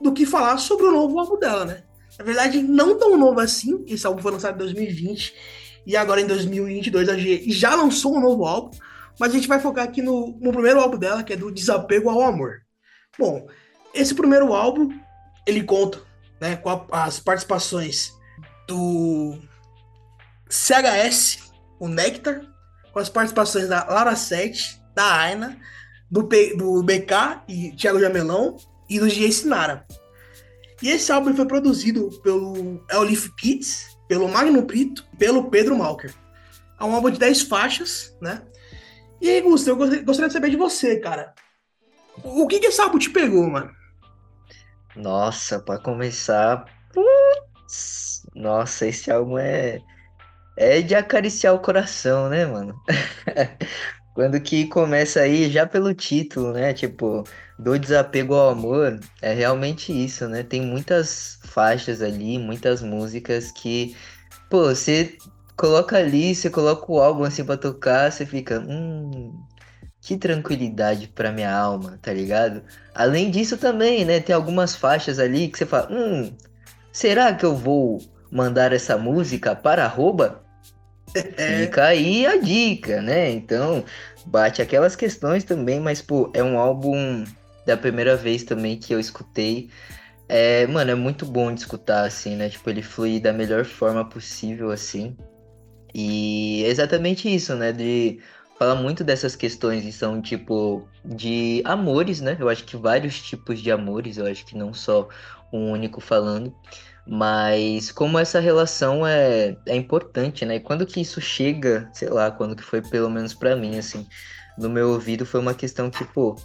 do 0.00 0.12
que 0.12 0.24
falar 0.24 0.58
sobre 0.58 0.86
o 0.86 0.92
novo 0.92 1.18
álbum 1.18 1.38
dela, 1.38 1.64
né? 1.64 1.82
Na 2.18 2.24
verdade, 2.24 2.62
não 2.62 2.96
tão 2.96 3.16
novo 3.16 3.40
assim, 3.40 3.84
esse 3.88 4.06
álbum 4.06 4.22
foi 4.22 4.32
lançado 4.32 4.54
em 4.54 4.58
2020 4.58 5.34
e 5.86 5.96
agora 5.96 6.20
em 6.20 6.26
2022 6.26 7.08
a 7.08 7.16
G 7.16 7.42
já 7.48 7.74
lançou 7.74 8.16
um 8.16 8.20
novo 8.20 8.44
álbum, 8.44 8.70
mas 9.22 9.30
a 9.30 9.34
gente 9.36 9.46
vai 9.46 9.60
focar 9.60 9.84
aqui 9.84 10.02
no, 10.02 10.36
no 10.40 10.50
primeiro 10.50 10.80
álbum 10.80 10.98
dela, 10.98 11.22
que 11.22 11.32
é 11.32 11.36
do 11.36 11.52
Desapego 11.52 12.10
ao 12.10 12.22
Amor. 12.22 12.62
Bom, 13.16 13.46
esse 13.94 14.16
primeiro 14.16 14.52
álbum, 14.52 14.98
ele 15.46 15.62
conta 15.62 16.02
né, 16.40 16.56
com 16.56 16.68
a, 16.68 17.04
as 17.04 17.20
participações 17.20 18.12
do 18.66 19.38
CHS, 20.50 21.52
o 21.78 21.86
Nectar, 21.86 22.40
com 22.92 22.98
as 22.98 23.08
participações 23.08 23.68
da 23.68 23.84
Lara 23.84 24.16
Sete, 24.16 24.82
da 24.92 25.20
Aina, 25.20 25.56
do, 26.10 26.24
P, 26.24 26.56
do 26.56 26.82
BK 26.82 27.44
e 27.46 27.70
Thiago 27.76 28.00
Jamelão, 28.00 28.56
e 28.90 28.98
do 28.98 29.08
G. 29.08 29.30
Sinara. 29.30 29.86
E 30.82 30.88
esse 30.88 31.12
álbum 31.12 31.32
foi 31.32 31.46
produzido 31.46 32.10
pelo 32.24 32.84
Elif 32.90 33.30
Pitts, 33.36 33.96
pelo 34.08 34.28
Magno 34.28 34.62
Brito 34.62 35.06
e 35.12 35.16
pelo 35.16 35.48
Pedro 35.48 35.78
Malker. 35.78 36.12
É 36.80 36.82
um 36.82 36.92
álbum 36.92 37.08
de 37.08 37.20
10 37.20 37.42
faixas, 37.42 38.16
né? 38.20 38.42
E 39.22 39.30
aí, 39.30 39.40
Gustavo, 39.40 39.84
eu 39.84 40.04
gostaria 40.04 40.26
de 40.26 40.32
saber 40.32 40.50
de 40.50 40.56
você, 40.56 40.98
cara. 40.98 41.32
O 42.24 42.44
que 42.48 42.58
que 42.58 42.66
esse 42.66 42.80
álbum 42.80 42.98
te 42.98 43.08
pegou, 43.08 43.48
mano? 43.48 43.70
Nossa, 44.96 45.60
para 45.60 45.78
começar, 45.78 46.64
putz, 46.92 48.26
nossa, 48.34 48.88
esse 48.88 49.12
álbum 49.12 49.38
é 49.38 49.80
é 50.56 50.82
de 50.82 50.94
acariciar 50.96 51.54
o 51.54 51.60
coração, 51.60 52.28
né, 52.28 52.44
mano? 52.44 52.74
Quando 54.12 54.40
que 54.40 54.66
começa 54.66 55.20
aí, 55.20 55.48
já 55.48 55.66
pelo 55.66 55.94
título, 55.94 56.52
né? 56.52 56.74
Tipo, 56.74 57.22
do 57.58 57.78
desapego 57.78 58.34
ao 58.34 58.50
amor, 58.50 58.98
é 59.22 59.32
realmente 59.32 59.92
isso, 59.92 60.28
né? 60.28 60.42
Tem 60.42 60.60
muitas 60.60 61.38
faixas 61.44 62.02
ali, 62.02 62.38
muitas 62.38 62.82
músicas 62.82 63.52
que, 63.52 63.96
pô, 64.50 64.64
você 64.64 65.16
coloca 65.56 65.96
ali, 65.96 66.34
você 66.34 66.50
coloca 66.50 66.90
o 66.90 67.00
álbum 67.00 67.24
assim 67.24 67.44
pra 67.44 67.56
tocar, 67.56 68.10
você 68.10 68.26
fica, 68.26 68.60
hum, 68.60 69.32
que 70.00 70.16
tranquilidade 70.16 71.08
pra 71.08 71.32
minha 71.32 71.54
alma, 71.54 71.98
tá 72.02 72.12
ligado? 72.12 72.62
Além 72.94 73.30
disso 73.30 73.56
também, 73.56 74.04
né? 74.04 74.20
Tem 74.20 74.34
algumas 74.34 74.74
faixas 74.74 75.18
ali 75.18 75.48
que 75.48 75.58
você 75.58 75.66
fala, 75.66 75.88
hum, 75.90 76.32
será 76.92 77.32
que 77.34 77.44
eu 77.44 77.54
vou 77.54 78.00
mandar 78.30 78.72
essa 78.72 78.98
música 78.98 79.54
para 79.54 79.84
arroba? 79.84 80.42
Fica 81.36 81.84
aí 81.84 82.26
a 82.26 82.36
dica, 82.38 83.00
né? 83.00 83.30
Então, 83.30 83.84
bate 84.26 84.62
aquelas 84.62 84.96
questões 84.96 85.44
também, 85.44 85.78
mas, 85.78 86.02
pô, 86.02 86.30
é 86.34 86.42
um 86.42 86.58
álbum 86.58 87.24
da 87.66 87.76
primeira 87.76 88.16
vez 88.16 88.42
também 88.42 88.76
que 88.76 88.92
eu 88.92 88.98
escutei. 88.98 89.70
É, 90.28 90.66
mano, 90.66 90.90
é 90.90 90.94
muito 90.94 91.26
bom 91.26 91.52
de 91.52 91.60
escutar, 91.60 92.04
assim, 92.04 92.36
né? 92.36 92.48
Tipo, 92.48 92.70
ele 92.70 92.82
flui 92.82 93.20
da 93.20 93.32
melhor 93.32 93.64
forma 93.64 94.04
possível, 94.04 94.70
assim. 94.70 95.16
E 95.94 96.64
é 96.64 96.68
exatamente 96.68 97.32
isso, 97.32 97.54
né? 97.54 97.72
De 97.72 98.18
falar 98.58 98.74
muito 98.76 99.02
dessas 99.02 99.36
questões 99.36 99.84
e 99.84 99.92
são, 99.92 100.20
tipo, 100.22 100.86
de 101.04 101.62
amores, 101.64 102.20
né? 102.20 102.36
Eu 102.38 102.48
acho 102.48 102.64
que 102.64 102.76
vários 102.76 103.20
tipos 103.20 103.60
de 103.60 103.70
amores, 103.70 104.18
eu 104.18 104.26
acho 104.26 104.44
que 104.46 104.56
não 104.56 104.72
só 104.72 105.08
um 105.52 105.70
único 105.72 106.00
falando. 106.00 106.54
Mas 107.06 107.90
como 107.90 108.18
essa 108.18 108.38
relação 108.38 109.06
é, 109.06 109.56
é 109.66 109.74
importante, 109.76 110.44
né? 110.44 110.56
E 110.56 110.60
quando 110.60 110.86
que 110.86 111.00
isso 111.00 111.20
chega, 111.20 111.90
sei 111.92 112.08
lá, 112.08 112.30
quando 112.30 112.54
que 112.54 112.62
foi 112.62 112.80
pelo 112.80 113.10
menos 113.10 113.34
para 113.34 113.56
mim, 113.56 113.76
assim, 113.76 114.06
no 114.56 114.70
meu 114.70 114.90
ouvido 114.90 115.26
foi 115.26 115.40
uma 115.40 115.54
questão 115.54 115.90
que, 115.90 116.04
pô, 116.04 116.36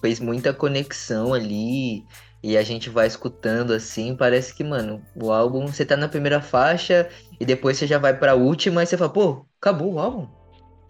fez 0.00 0.20
muita 0.20 0.54
conexão 0.54 1.34
ali 1.34 2.04
e 2.44 2.56
a 2.58 2.62
gente 2.62 2.90
vai 2.90 3.06
escutando 3.06 3.72
assim, 3.72 4.14
parece 4.14 4.54
que, 4.54 4.62
mano, 4.62 5.02
o 5.16 5.32
álbum, 5.32 5.66
você 5.66 5.84
tá 5.84 5.96
na 5.96 6.08
primeira 6.08 6.40
faixa 6.42 7.08
e 7.40 7.44
depois 7.46 7.78
você 7.78 7.86
já 7.86 7.98
vai 7.98 8.16
pra 8.18 8.34
última 8.34 8.82
e 8.82 8.86
você 8.86 8.98
fala, 8.98 9.10
pô, 9.10 9.46
acabou 9.60 9.94
o 9.94 9.98
álbum. 9.98 10.28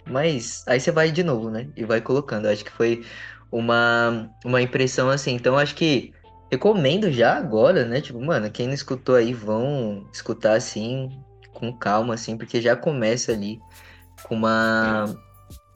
Mas 0.07 0.65
aí 0.67 0.81
você 0.81 0.91
vai 0.91 1.13
de 1.13 1.23
novo, 1.23 1.51
né? 1.51 1.69
E 1.77 1.85
vai 1.85 2.01
colocando. 2.01 2.47
acho 2.47 2.65
que 2.65 2.73
foi 2.73 3.05
uma, 3.53 4.29
uma 4.45 4.61
impressão 4.61 5.09
assim. 5.09 5.35
Então 5.35 5.57
acho 5.57 5.75
que 5.77 6.13
Recomendo 6.51 7.11
já 7.11 7.37
agora, 7.37 7.85
né? 7.85 8.01
Tipo, 8.01 8.21
mano, 8.21 8.51
quem 8.51 8.67
não 8.67 8.75
escutou 8.75 9.17
aí, 9.17 9.33
vão 9.33 10.09
escutar 10.13 10.55
assim, 10.57 11.09
com 11.53 11.73
calma, 11.77 12.15
assim, 12.15 12.37
porque 12.37 12.61
já 12.61 12.77
começa 12.77 13.33
ali 13.33 13.59
com 14.25 14.37
uma. 14.37 15.07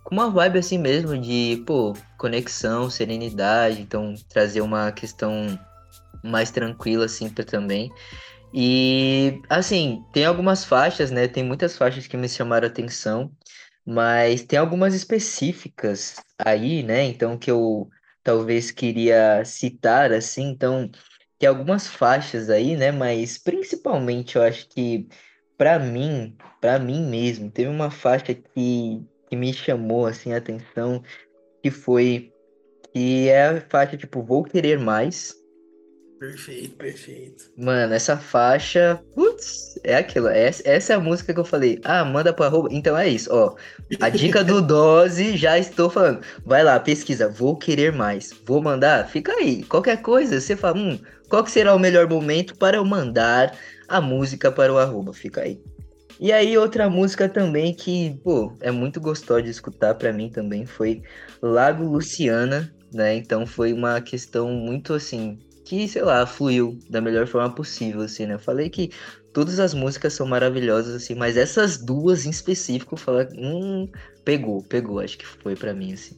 Com 0.05 0.15
uma 0.15 0.31
vibe 0.31 0.59
assim 0.59 0.79
mesmo 0.79 1.19
de, 1.19 1.63
pô, 1.67 1.95
conexão, 2.17 2.89
serenidade, 2.89 3.83
então 3.83 4.15
trazer 4.29 4.61
uma 4.61 4.93
questão 4.93 5.59
mais 6.23 6.51
tranquila, 6.51 7.07
assim, 7.07 7.29
também. 7.29 7.93
E, 8.53 9.43
assim, 9.49 10.03
tem 10.13 10.25
algumas 10.25 10.65
faixas, 10.65 11.11
né? 11.11 11.29
Tem 11.29 11.45
muitas 11.45 11.77
faixas 11.77 12.07
que 12.07 12.17
me 12.17 12.29
chamaram 12.29 12.67
atenção, 12.67 13.31
mas 13.87 14.43
tem 14.43 14.59
algumas 14.59 14.95
específicas 14.95 16.17
aí, 16.39 16.83
né? 16.83 17.05
Então, 17.05 17.37
que 17.39 17.51
eu 17.51 17.89
talvez 18.29 18.71
queria 18.71 19.43
citar, 19.45 20.13
assim, 20.13 20.51
então, 20.51 20.91
tem 21.39 21.49
algumas 21.49 21.87
faixas 21.87 22.51
aí, 22.51 22.77
né, 22.77 22.93
mas 22.93 23.39
principalmente 23.39 24.37
eu 24.37 24.43
acho 24.43 24.69
que, 24.69 25.09
para 25.57 25.79
mim, 25.79 26.37
para 26.61 26.79
mim 26.79 27.09
mesmo, 27.09 27.51
teve 27.51 27.71
uma 27.71 27.91
faixa 27.91 28.35
que, 28.35 29.03
que 29.31 29.35
me 29.35 29.53
chamou, 29.55 30.07
assim, 30.07 30.35
a 30.35 30.37
atenção, 30.37 31.03
que 31.63 31.71
foi, 31.71 32.31
que 32.93 33.29
é 33.29 33.47
a 33.47 33.61
faixa, 33.63 33.97
tipo, 33.97 34.23
Vou 34.23 34.45
Querer 34.45 34.79
Mais, 34.79 35.35
Perfeito, 36.19 36.75
perfeito. 36.77 37.45
Mano, 37.57 37.95
essa 37.95 38.17
faixa, 38.17 39.01
putz, 39.15 39.79
é 39.85 39.97
aquilo. 39.97 40.27
Essa, 40.27 40.63
essa 40.69 40.93
é 40.93 40.97
a 40.97 41.01
música 41.01 41.33
que 41.33 41.39
eu 41.39 41.45
falei. 41.45 41.81
Ah, 41.85 42.05
manda 42.05 42.33
pra 42.33 42.47
arroba. 42.47 42.69
Então 42.73 42.99
é 42.99 43.09
isso, 43.09 43.31
ó. 43.33 43.55
A 44.01 44.09
dica 44.09 44.43
do 44.43 44.61
Dose, 44.63 45.37
já 45.37 45.57
estou 45.59 45.89
falando. 45.89 46.21
Vai 46.45 46.65
lá, 46.65 46.79
pesquisa. 46.81 47.29
Vou 47.29 47.57
querer 47.57 47.93
mais. 47.93 48.35
Vou 48.45 48.61
mandar? 48.61 49.09
Fica 49.09 49.33
aí. 49.33 49.63
Qualquer 49.65 50.03
coisa, 50.03 50.41
você 50.41 50.57
fala, 50.57 50.77
hum, 50.77 50.99
qual 51.29 51.45
que 51.45 51.53
será 51.53 51.75
o 51.75 51.79
melhor 51.79 52.09
momento 52.09 52.57
para 52.57 52.79
eu 52.79 52.85
mandar 52.85 53.57
a 53.87 54.01
música 54.01 54.51
para 54.51 54.73
o 54.73 54.79
arroba? 54.79 55.13
Fica 55.13 55.43
aí. 55.43 55.61
E 56.19 56.33
aí, 56.33 56.59
outra 56.59 56.91
música 56.91 57.29
também 57.29 57.73
que, 57.73 58.19
pô, 58.25 58.53
é 58.61 58.73
muito 58.73 59.01
gostosa 59.01 59.43
de 59.43 59.51
escutar 59.51 59.95
para 59.95 60.13
mim 60.13 60.29
também 60.29 60.67
foi 60.67 61.01
Lago 61.41 61.85
Luciana, 61.85 62.75
né? 62.93 63.15
Então 63.15 63.47
foi 63.47 63.73
uma 63.73 64.01
questão 64.01 64.51
muito 64.51 64.95
assim, 64.95 65.39
que, 65.69 65.87
sei 65.87 66.03
lá, 66.03 66.25
fluiu 66.25 66.79
da 66.89 66.99
melhor 66.99 67.27
forma 67.27 67.55
possível, 67.55 68.01
assim, 68.01 68.25
né? 68.25 68.35
Eu 68.35 68.39
falei 68.39 68.71
que 68.71 68.91
todas 69.35 69.61
as 69.61 69.75
músicas 69.75 70.15
são 70.15 70.27
maravilhosas, 70.27 70.95
assim, 70.95 71.15
mas 71.15 71.37
essas 71.37 71.77
duas 71.77 72.25
em 72.25 72.31
específico, 72.31 72.97
falar, 72.97 73.29
hum, 73.37 73.87
pegou, 74.25 74.63
pegou, 74.63 74.99
acho 74.99 75.19
que 75.19 75.27
foi 75.27 75.55
para 75.55 75.75
mim, 75.75 75.93
assim. 75.93 76.17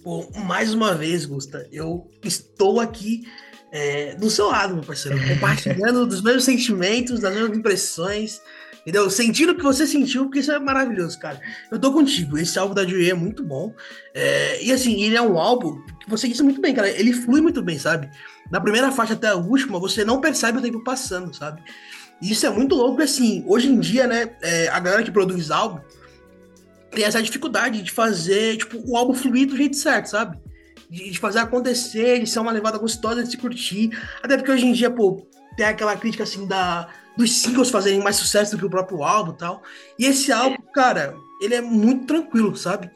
Pô, 0.00 0.30
mais 0.44 0.72
uma 0.72 0.94
vez, 0.94 1.26
Gusta, 1.26 1.66
eu 1.72 2.08
estou 2.22 2.78
aqui 2.78 3.26
é, 3.72 4.14
do 4.14 4.30
seu 4.30 4.46
lado, 4.46 4.74
meu 4.74 4.84
parceiro, 4.84 5.18
compartilhando 5.26 6.06
dos 6.06 6.22
mesmos 6.22 6.44
sentimentos, 6.44 7.18
das 7.18 7.34
mesmas 7.34 7.58
impressões, 7.58 8.40
entendeu? 8.82 9.10
Sentindo 9.10 9.50
o 9.50 9.56
que 9.56 9.64
você 9.64 9.88
sentiu, 9.88 10.26
porque 10.26 10.38
isso 10.38 10.52
é 10.52 10.58
maravilhoso, 10.60 11.18
cara. 11.18 11.40
Eu 11.68 11.80
tô 11.80 11.92
contigo, 11.92 12.38
esse 12.38 12.56
álbum 12.60 12.74
da 12.74 12.86
Joey 12.86 13.10
é 13.10 13.14
muito 13.14 13.42
bom, 13.42 13.74
é, 14.14 14.62
e 14.62 14.70
assim, 14.70 15.02
ele 15.02 15.16
é 15.16 15.22
um 15.22 15.36
álbum 15.36 15.84
você 16.06 16.28
disse 16.28 16.42
muito 16.42 16.60
bem, 16.60 16.74
cara, 16.74 16.88
ele 16.88 17.12
flui 17.12 17.40
muito 17.40 17.62
bem, 17.62 17.78
sabe? 17.78 18.08
Da 18.50 18.60
primeira 18.60 18.92
faixa 18.92 19.14
até 19.14 19.28
a 19.28 19.34
última, 19.34 19.78
você 19.78 20.04
não 20.04 20.20
percebe 20.20 20.58
o 20.58 20.62
tempo 20.62 20.82
passando, 20.82 21.34
sabe? 21.34 21.62
E 22.20 22.30
isso 22.32 22.46
é 22.46 22.50
muito 22.50 22.74
louco, 22.74 23.02
assim, 23.02 23.44
hoje 23.46 23.68
em 23.68 23.78
dia, 23.78 24.06
né, 24.06 24.30
é, 24.42 24.68
a 24.68 24.78
galera 24.78 25.02
que 25.02 25.10
produz 25.10 25.50
álbum 25.50 25.80
tem 26.90 27.04
essa 27.04 27.22
dificuldade 27.22 27.82
de 27.82 27.90
fazer, 27.90 28.56
tipo, 28.56 28.82
o 28.90 28.96
álbum 28.96 29.12
fluir 29.12 29.46
do 29.46 29.56
jeito 29.56 29.76
certo, 29.76 30.06
sabe? 30.06 30.38
De, 30.88 31.10
de, 31.10 31.18
fazer 31.18 31.40
acontecer, 31.40 32.20
de 32.20 32.26
ser 32.26 32.38
uma 32.38 32.52
levada 32.52 32.78
gostosa 32.78 33.22
de 33.22 33.30
se 33.30 33.36
curtir. 33.36 33.90
Até 34.22 34.36
porque 34.36 34.50
hoje 34.50 34.64
em 34.64 34.72
dia, 34.72 34.90
pô, 34.90 35.26
tem 35.56 35.66
aquela 35.66 35.94
crítica, 35.96 36.22
assim, 36.22 36.46
da, 36.46 36.88
dos 37.16 37.42
singles 37.42 37.68
fazerem 37.68 38.00
mais 38.00 38.16
sucesso 38.16 38.52
do 38.52 38.58
que 38.58 38.64
o 38.64 38.70
próprio 38.70 39.02
álbum 39.02 39.32
e 39.32 39.36
tal. 39.36 39.62
E 39.98 40.06
esse 40.06 40.32
álbum, 40.32 40.56
cara, 40.72 41.14
ele 41.40 41.54
é 41.54 41.60
muito 41.60 42.06
tranquilo, 42.06 42.56
sabe? 42.56 42.90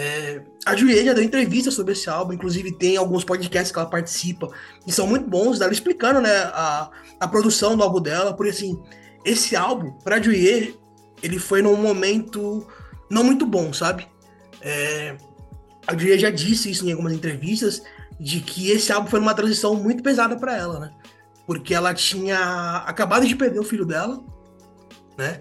É, 0.00 0.40
a 0.64 0.76
já 0.76 1.12
deu 1.12 1.24
entrevista 1.24 1.72
sobre 1.72 1.92
esse 1.92 2.08
álbum, 2.08 2.32
inclusive 2.32 2.70
tem 2.70 2.96
alguns 2.96 3.24
podcasts 3.24 3.72
que 3.72 3.78
ela 3.80 3.90
participa, 3.90 4.48
e 4.86 4.92
são 4.92 5.08
muito 5.08 5.28
bons, 5.28 5.58
dela 5.58 5.72
explicando 5.72 6.20
né, 6.20 6.30
a, 6.52 6.88
a 7.18 7.26
produção 7.26 7.76
do 7.76 7.82
álbum 7.82 8.00
dela, 8.00 8.32
porque 8.32 8.52
assim, 8.52 8.80
esse 9.24 9.56
álbum, 9.56 9.90
pra 10.04 10.22
Juliette, 10.22 10.78
ele 11.20 11.40
foi 11.40 11.62
num 11.62 11.74
momento 11.74 12.64
não 13.10 13.24
muito 13.24 13.44
bom, 13.44 13.72
sabe? 13.72 14.06
É, 14.60 15.16
a 15.84 15.96
Juliette 15.96 16.22
já 16.22 16.30
disse 16.30 16.70
isso 16.70 16.86
em 16.86 16.92
algumas 16.92 17.12
entrevistas, 17.12 17.82
de 18.20 18.40
que 18.40 18.70
esse 18.70 18.92
álbum 18.92 19.08
foi 19.08 19.18
uma 19.18 19.34
transição 19.34 19.74
muito 19.74 20.00
pesada 20.00 20.36
para 20.36 20.56
ela, 20.56 20.78
né? 20.78 20.92
Porque 21.44 21.74
ela 21.74 21.92
tinha 21.92 22.84
acabado 22.86 23.26
de 23.26 23.34
perder 23.34 23.58
o 23.58 23.64
filho 23.64 23.84
dela, 23.84 24.22
né? 25.16 25.40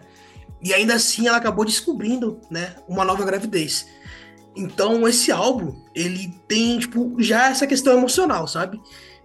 E 0.63 0.73
ainda 0.73 0.95
assim 0.95 1.27
ela 1.27 1.37
acabou 1.37 1.63
descobrindo, 1.63 2.41
né, 2.49 2.75
uma 2.87 3.05
nova 3.05 3.23
gravidez. 3.23 3.85
Então, 4.57 5.07
esse 5.07 5.31
álbum, 5.31 5.79
ele 5.93 6.33
tem, 6.47 6.79
tipo, 6.79 7.15
já 7.19 7.49
essa 7.49 7.67
questão 7.67 7.93
emocional, 7.95 8.47
sabe? 8.47 8.81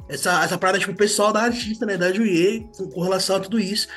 Essa, 0.07 0.45
essa 0.45 0.59
parada, 0.59 0.79
tipo, 0.79 0.95
pessoal 0.95 1.33
da 1.33 1.41
artista, 1.41 1.87
né, 1.87 1.97
da 1.97 2.13
Julie, 2.13 2.69
com, 2.77 2.91
com, 2.91 3.01
relação 3.01 3.37
a 3.37 3.41
tudo 3.41 3.59
isso. 3.59 3.89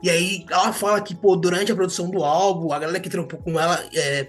E 0.00 0.08
aí, 0.08 0.46
ela 0.48 0.72
fala 0.72 1.00
que, 1.00 1.12
pô, 1.12 1.34
durante 1.34 1.72
a 1.72 1.74
produção 1.74 2.08
do 2.08 2.22
álbum, 2.22 2.72
a 2.72 2.78
galera 2.78 3.00
que 3.00 3.08
trampou 3.08 3.40
com 3.40 3.58
ela 3.58 3.84
é, 3.92 4.28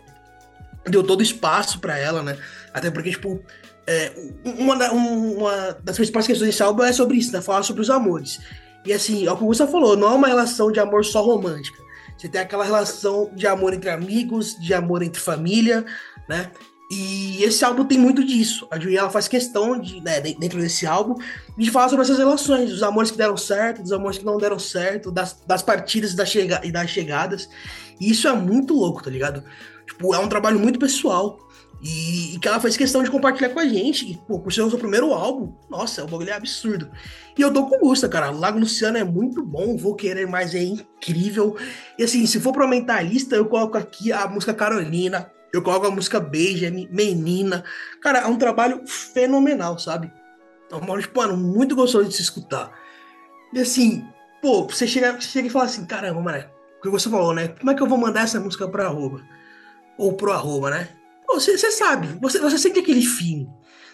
deu 0.90 1.04
todo 1.04 1.22
espaço 1.22 1.80
para 1.80 1.98
ela, 2.00 2.24
né? 2.24 2.36
Até 2.74 2.90
porque, 2.90 3.12
tipo, 3.12 3.40
é, 3.86 4.12
uma, 4.44 4.92
uma, 4.92 5.78
das 5.84 5.98
principais 5.98 6.26
questões 6.26 6.50
desse 6.50 6.64
álbum 6.64 6.84
é 6.84 6.92
sobre 6.92 7.18
isso, 7.18 7.32
né? 7.32 7.42
Falar 7.42 7.62
sobre 7.62 7.84
os 7.84 7.92
amores. 7.92 8.40
E 8.84 8.92
assim, 8.92 9.28
é 9.28 9.32
o 9.32 9.38
que 9.38 9.44
você 9.44 9.68
falou, 9.68 9.96
não 9.96 10.12
é 10.12 10.16
uma 10.16 10.28
relação 10.28 10.72
de 10.72 10.80
amor 10.80 11.06
só 11.06 11.22
romântica. 11.22 11.78
Você 12.18 12.30
tem 12.30 12.40
aquela 12.40 12.64
relação 12.64 13.30
de 13.36 13.46
amor 13.46 13.74
entre 13.74 13.90
amigos, 13.90 14.58
de 14.60 14.74
amor 14.74 15.04
entre 15.04 15.20
família, 15.20 15.86
né? 16.28 16.52
E 16.90 17.44
esse 17.44 17.66
álbum 17.66 17.84
tem 17.84 17.98
muito 17.98 18.24
disso. 18.24 18.68
A 18.70 18.80
Julia 18.80 19.00
ela 19.00 19.10
faz 19.10 19.28
questão 19.28 19.80
de, 19.80 20.00
né, 20.02 20.22
dentro 20.22 20.60
desse 20.60 20.86
álbum, 20.86 21.16
de 21.58 21.72
falar 21.72 21.90
sobre 21.90 22.04
essas 22.06 22.18
relações, 22.18 22.72
os 22.72 22.84
amores 22.84 23.10
que 23.10 23.18
deram 23.18 23.36
certo, 23.36 23.82
dos 23.82 23.92
amores 23.92 24.20
que 24.20 24.26
não 24.26 24.38
deram 24.38 24.60
certo, 24.60 25.12
das, 25.12 25.42
das 25.48 25.64
partidas 25.64 26.12
e 26.12 26.16
das, 26.16 26.30
chega 26.30 26.62
e 26.64 26.72
das 26.72 26.90
chegadas. 26.90 27.50
E 28.00 28.12
isso 28.12 28.28
é 28.28 28.34
muito 28.34 28.76
louco, 28.76 29.04
tá 29.04 29.10
ligado? 29.10 29.44
Tipo, 29.88 30.14
é 30.14 30.20
um 30.20 30.30
trabalho 30.30 30.60
muito 30.60 30.78
pessoal. 30.78 31.40
E, 31.82 32.36
e, 32.36 32.40
que 32.40 32.48
ela 32.48 32.60
faz 32.60 32.78
questão 32.78 33.04
de 33.04 33.12
compartilhar 33.12 33.50
com 33.50 33.60
a 33.60 33.68
gente. 33.68 34.12
E, 34.12 34.18
pô, 34.18 34.40
por 34.40 34.52
ser 34.52 34.62
o 34.62 34.70
seu 34.70 34.80
primeiro 34.80 35.14
álbum, 35.14 35.54
nossa, 35.70 36.04
o 36.04 36.08
bagulho 36.08 36.30
é 36.30 36.34
absurdo. 36.34 36.90
E 37.38 37.42
eu 37.42 37.52
dou 37.52 37.68
com 37.68 37.80
gosto, 37.80 38.08
cara. 38.10 38.32
Lago 38.32 38.60
Luciano 38.60 38.98
é 38.98 39.04
muito 39.04 39.44
bom, 39.44 39.76
Vou 39.76 39.94
Querer 39.94 40.28
Mais 40.28 40.56
é 40.56 40.64
incrível. 40.64 41.56
E 41.98 42.04
assim, 42.04 42.26
se 42.26 42.40
for 42.40 42.54
pra 42.54 42.64
aumentar 42.64 42.98
a 42.98 43.02
lista, 43.02 43.36
eu 43.36 43.46
coloco 43.46 43.78
aqui 43.78 44.12
a 44.12 44.28
música 44.28 44.54
Carolina, 44.54 45.30
eu 45.56 45.62
coloco 45.62 45.88
a 45.88 45.92
música 45.92 46.20
Benjamin, 46.20 46.88
Menina. 46.92 47.64
Cara, 48.02 48.20
é 48.20 48.28
um 48.28 48.38
trabalho 48.38 48.86
fenomenal, 48.86 49.80
sabe? 49.80 50.12
É 50.72 50.76
um 50.76 51.00
tipo, 51.00 51.20
mano, 51.20 51.38
muito 51.38 51.76
gostoso 51.76 52.10
de 52.10 52.16
se 52.16 52.22
escutar. 52.22 52.72
E 53.54 53.60
assim, 53.60 54.06
pô, 54.42 54.68
você 54.68 54.86
chega, 54.88 55.20
chega 55.22 55.48
e 55.48 55.52
fala 55.52 55.66
assim, 55.66 55.86
caramba, 55.86 56.22
mano, 56.22 56.44
o 56.80 56.82
que 56.82 56.90
você 56.90 57.10
falou, 57.10 57.34
né? 57.34 57.50
Como 57.50 57.72
é 57.72 57.76
que 57.76 57.82
eu 57.82 57.88
vou 57.88 57.98
mandar 57.98 58.22
essa 58.22 58.40
música 58.40 58.68
pra 58.68 58.88
arroba? 58.88 59.24
Ou 59.98 60.14
pro 60.14 60.32
arroba, 60.32 60.70
né? 60.70 60.90
Pô, 61.26 61.40
você, 61.40 61.58
você 61.58 61.72
sabe, 61.72 62.08
você, 62.22 62.40
você 62.40 62.58
sente 62.58 62.80
aquele 62.80 63.02
fim. 63.02 63.48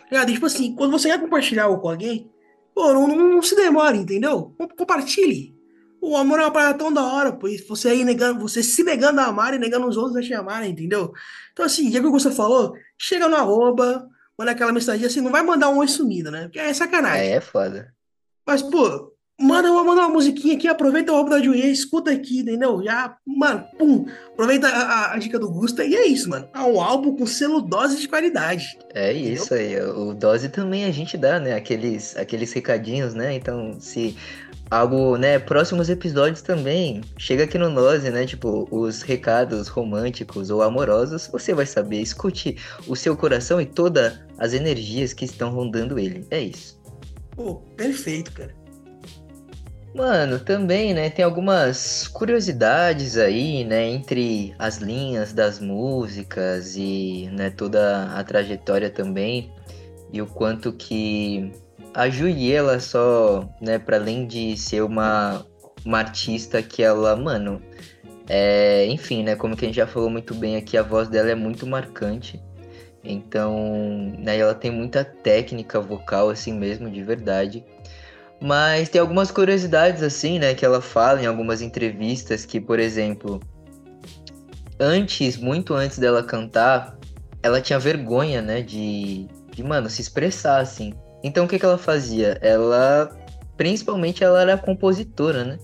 Tá 0.09 0.25
tipo 0.25 0.45
assim, 0.45 0.75
quando 0.75 0.91
você 0.91 1.09
quer 1.09 1.21
compartilhar 1.21 1.65
algo 1.65 1.81
com 1.81 1.89
alguém, 1.89 2.29
pô, 2.73 2.91
não, 2.93 3.07
não, 3.07 3.15
não 3.15 3.41
se 3.41 3.55
demore, 3.55 3.97
entendeu? 3.97 4.55
Compartilhe. 4.77 5.55
O 6.01 6.17
amor 6.17 6.39
é 6.39 6.43
uma 6.43 6.51
parada 6.51 6.79
tão 6.79 6.91
da 6.91 7.03
hora, 7.03 7.31
pois 7.31 7.65
você 7.67 7.89
aí 7.89 8.03
negando, 8.03 8.39
você 8.39 8.63
se 8.63 8.83
negando 8.83 9.21
a 9.21 9.25
amar 9.25 9.53
e 9.53 9.59
negando 9.59 9.87
os 9.87 9.95
outros 9.95 10.17
a 10.17 10.21
te 10.21 10.33
amarem, 10.33 10.71
entendeu? 10.71 11.13
Então, 11.53 11.63
assim, 11.63 11.91
já 11.91 11.99
que 11.99 12.09
você 12.09 12.31
falou, 12.31 12.73
chega 12.97 13.29
no 13.29 13.35
arroba, 13.35 14.09
manda 14.37 14.51
aquela 14.51 14.73
mensagem 14.73 15.05
assim, 15.05 15.21
não 15.21 15.31
vai 15.31 15.43
mandar 15.43 15.69
um 15.69 15.77
oi 15.77 15.87
sumido, 15.87 16.31
né? 16.31 16.43
Porque 16.43 16.57
é 16.57 16.73
sacanagem. 16.73 17.27
É, 17.27 17.31
é 17.33 17.39
foda. 17.39 17.93
Mas, 18.43 18.63
pô, 18.63 19.13
manda, 19.39 19.71
manda 19.71 20.01
uma 20.01 20.09
musiquinha 20.09 20.55
aqui, 20.55 20.67
aproveita 20.67 21.11
o 21.11 21.15
álbum 21.15 21.29
da 21.29 21.41
Juliette, 21.41 21.71
escuta 21.71 22.11
aqui, 22.11 22.39
entendeu? 22.39 22.81
Já, 22.83 23.15
mano, 23.25 23.63
pum, 23.77 24.05
aproveita 24.33 24.67
a, 24.67 24.81
a, 24.81 25.13
a, 25.13 25.17
dica 25.19 25.37
do 25.37 25.51
Gusta 25.51 25.83
e 25.83 25.95
é 25.95 26.07
isso, 26.07 26.29
mano. 26.29 26.49
É 26.51 26.59
um 26.61 26.81
álbum 26.81 27.15
com 27.15 27.27
selo 27.27 27.61
dose 27.61 27.99
de 27.99 28.07
qualidade. 28.07 28.77
É 28.93 29.13
isso 29.13 29.53
entendeu? 29.53 29.85
aí, 29.85 29.91
o 29.91 30.13
dose 30.13 30.49
também 30.49 30.85
a 30.85 30.91
gente 30.91 31.15
dá, 31.15 31.39
né? 31.39 31.53
Aqueles, 31.53 32.15
aqueles 32.17 32.51
recadinhos, 32.53 33.13
né? 33.13 33.35
Então, 33.35 33.79
se 33.79 34.15
algo, 34.71 35.17
né, 35.17 35.37
próximos 35.37 35.89
episódios 35.89 36.41
também. 36.41 37.01
Chega 37.17 37.43
aqui 37.43 37.57
no 37.57 37.69
Nose, 37.69 38.09
né, 38.09 38.25
tipo, 38.25 38.67
os 38.71 39.01
recados 39.01 39.67
românticos 39.67 40.49
ou 40.49 40.63
amorosos, 40.63 41.27
você 41.27 41.53
vai 41.53 41.65
saber, 41.65 41.99
escute 42.01 42.55
o 42.87 42.95
seu 42.95 43.15
coração 43.17 43.59
e 43.59 43.65
todas 43.65 44.17
as 44.39 44.53
energias 44.53 45.11
que 45.11 45.25
estão 45.25 45.51
rondando 45.51 45.99
ele. 45.99 46.25
É 46.31 46.39
isso. 46.39 46.79
Pô, 47.35 47.55
perfeito, 47.75 48.31
cara. 48.31 48.55
Mano, 49.93 50.39
também, 50.39 50.93
né, 50.93 51.09
tem 51.09 51.25
algumas 51.25 52.07
curiosidades 52.07 53.17
aí, 53.17 53.65
né, 53.65 53.89
entre 53.89 54.55
as 54.57 54.77
linhas 54.77 55.33
das 55.33 55.59
músicas 55.59 56.77
e, 56.77 57.29
né, 57.33 57.49
toda 57.49 58.05
a 58.13 58.23
trajetória 58.23 58.89
também 58.89 59.51
e 60.13 60.21
o 60.21 60.25
quanto 60.25 60.71
que 60.71 61.51
a 61.93 62.09
Julie, 62.09 62.53
ela 62.53 62.79
só, 62.79 63.47
né, 63.61 63.77
para 63.77 63.97
além 63.97 64.25
de 64.25 64.57
ser 64.57 64.81
uma, 64.83 65.45
uma 65.85 65.99
artista 65.99 66.61
que 66.61 66.81
ela, 66.81 67.15
mano, 67.15 67.61
é, 68.29 68.85
enfim, 68.87 69.23
né, 69.23 69.35
como 69.35 69.55
que 69.55 69.65
a 69.65 69.67
gente 69.67 69.75
já 69.75 69.87
falou 69.87 70.09
muito 70.09 70.33
bem 70.33 70.55
aqui, 70.55 70.77
a 70.77 70.83
voz 70.83 71.09
dela 71.09 71.29
é 71.29 71.35
muito 71.35 71.67
marcante. 71.67 72.41
Então, 73.03 74.13
né, 74.19 74.37
ela 74.37 74.53
tem 74.53 74.71
muita 74.71 75.03
técnica 75.03 75.79
vocal 75.81 76.29
assim 76.29 76.53
mesmo, 76.53 76.89
de 76.89 77.03
verdade. 77.03 77.65
Mas 78.39 78.89
tem 78.89 79.01
algumas 79.01 79.31
curiosidades 79.31 80.01
assim, 80.01 80.39
né, 80.39 80.53
que 80.53 80.65
ela 80.65 80.81
fala 80.81 81.21
em 81.21 81.25
algumas 81.25 81.61
entrevistas 81.61 82.45
que, 82.45 82.59
por 82.59 82.79
exemplo, 82.79 83.39
antes, 84.79 85.37
muito 85.37 85.73
antes 85.73 85.99
dela 85.99 86.23
cantar, 86.23 86.97
ela 87.43 87.59
tinha 87.59 87.77
vergonha, 87.77 88.41
né, 88.41 88.61
de, 88.61 89.27
de 89.53 89.63
mano, 89.63 89.89
se 89.89 90.01
expressar 90.01 90.59
assim. 90.59 90.93
Então 91.23 91.45
o 91.45 91.47
que, 91.47 91.59
que 91.59 91.65
ela 91.65 91.77
fazia? 91.77 92.37
Ela, 92.41 93.09
principalmente, 93.57 94.23
ela 94.23 94.41
era 94.41 94.57
compositora, 94.57 95.43
né? 95.43 95.57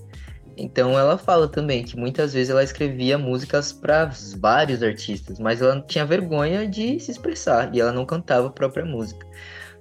Então 0.58 0.98
ela 0.98 1.17
fala 1.17 1.48
também 1.48 1.84
que 1.84 1.96
muitas 1.96 2.34
vezes 2.34 2.50
ela 2.50 2.63
escrevia 2.63 3.17
músicas 3.17 3.72
para 3.72 4.12
vários 4.39 4.82
artistas, 4.82 5.39
mas 5.39 5.62
ela 5.62 5.80
tinha 5.82 6.06
vergonha 6.06 6.67
de 6.67 7.00
se 7.00 7.12
expressar 7.12 7.74
e 7.76 7.80
ela 7.80 7.91
não 7.91 8.06
cantava 8.06 8.48
a 8.48 8.52
própria 8.52 8.84
música. 8.84 9.26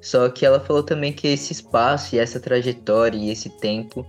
Só 0.01 0.29
que 0.29 0.45
ela 0.45 0.61
falou 0.61 0.83
também 0.83 1.12
que 1.12 1.27
esse 1.27 1.53
espaço 1.53 2.15
e 2.15 2.19
essa 2.19 2.39
trajetória 2.39 3.17
e 3.17 3.31
esse 3.31 3.49
tempo 3.59 4.07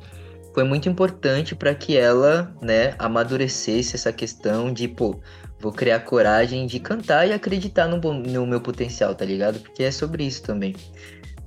foi 0.54 0.64
muito 0.64 0.90
importante 0.90 1.56
para 1.56 1.74
que 1.74 1.96
ela, 1.96 2.54
né, 2.62 2.96
amadurecesse 3.00 3.96
essa 3.96 4.12
questão 4.12 4.74
de, 4.74 4.88
pô, 4.88 5.20
vou 5.60 5.72
criar 5.72 6.00
coragem 6.02 6.66
de 6.68 6.80
cantar 6.80 7.28
e 7.28 7.34
acreditar 7.34 7.88
no, 7.88 7.98
no 7.98 8.46
meu 8.46 8.60
potencial, 8.60 9.16
tá 9.16 9.24
ligado? 9.24 9.60
Porque 9.60 9.84
é 9.84 9.92
sobre 9.92 10.26
isso 10.26 10.44
também. 10.44 10.76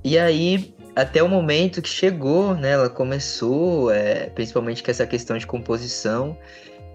E 0.03 0.17
aí, 0.17 0.73
até 0.95 1.21
o 1.23 1.29
momento 1.29 1.81
que 1.81 1.89
chegou, 1.89 2.55
né, 2.55 2.71
ela 2.71 2.89
começou, 2.89 3.91
é, 3.91 4.27
principalmente 4.31 4.83
com 4.83 4.91
essa 4.91 5.05
questão 5.05 5.37
de 5.37 5.47
composição, 5.47 6.37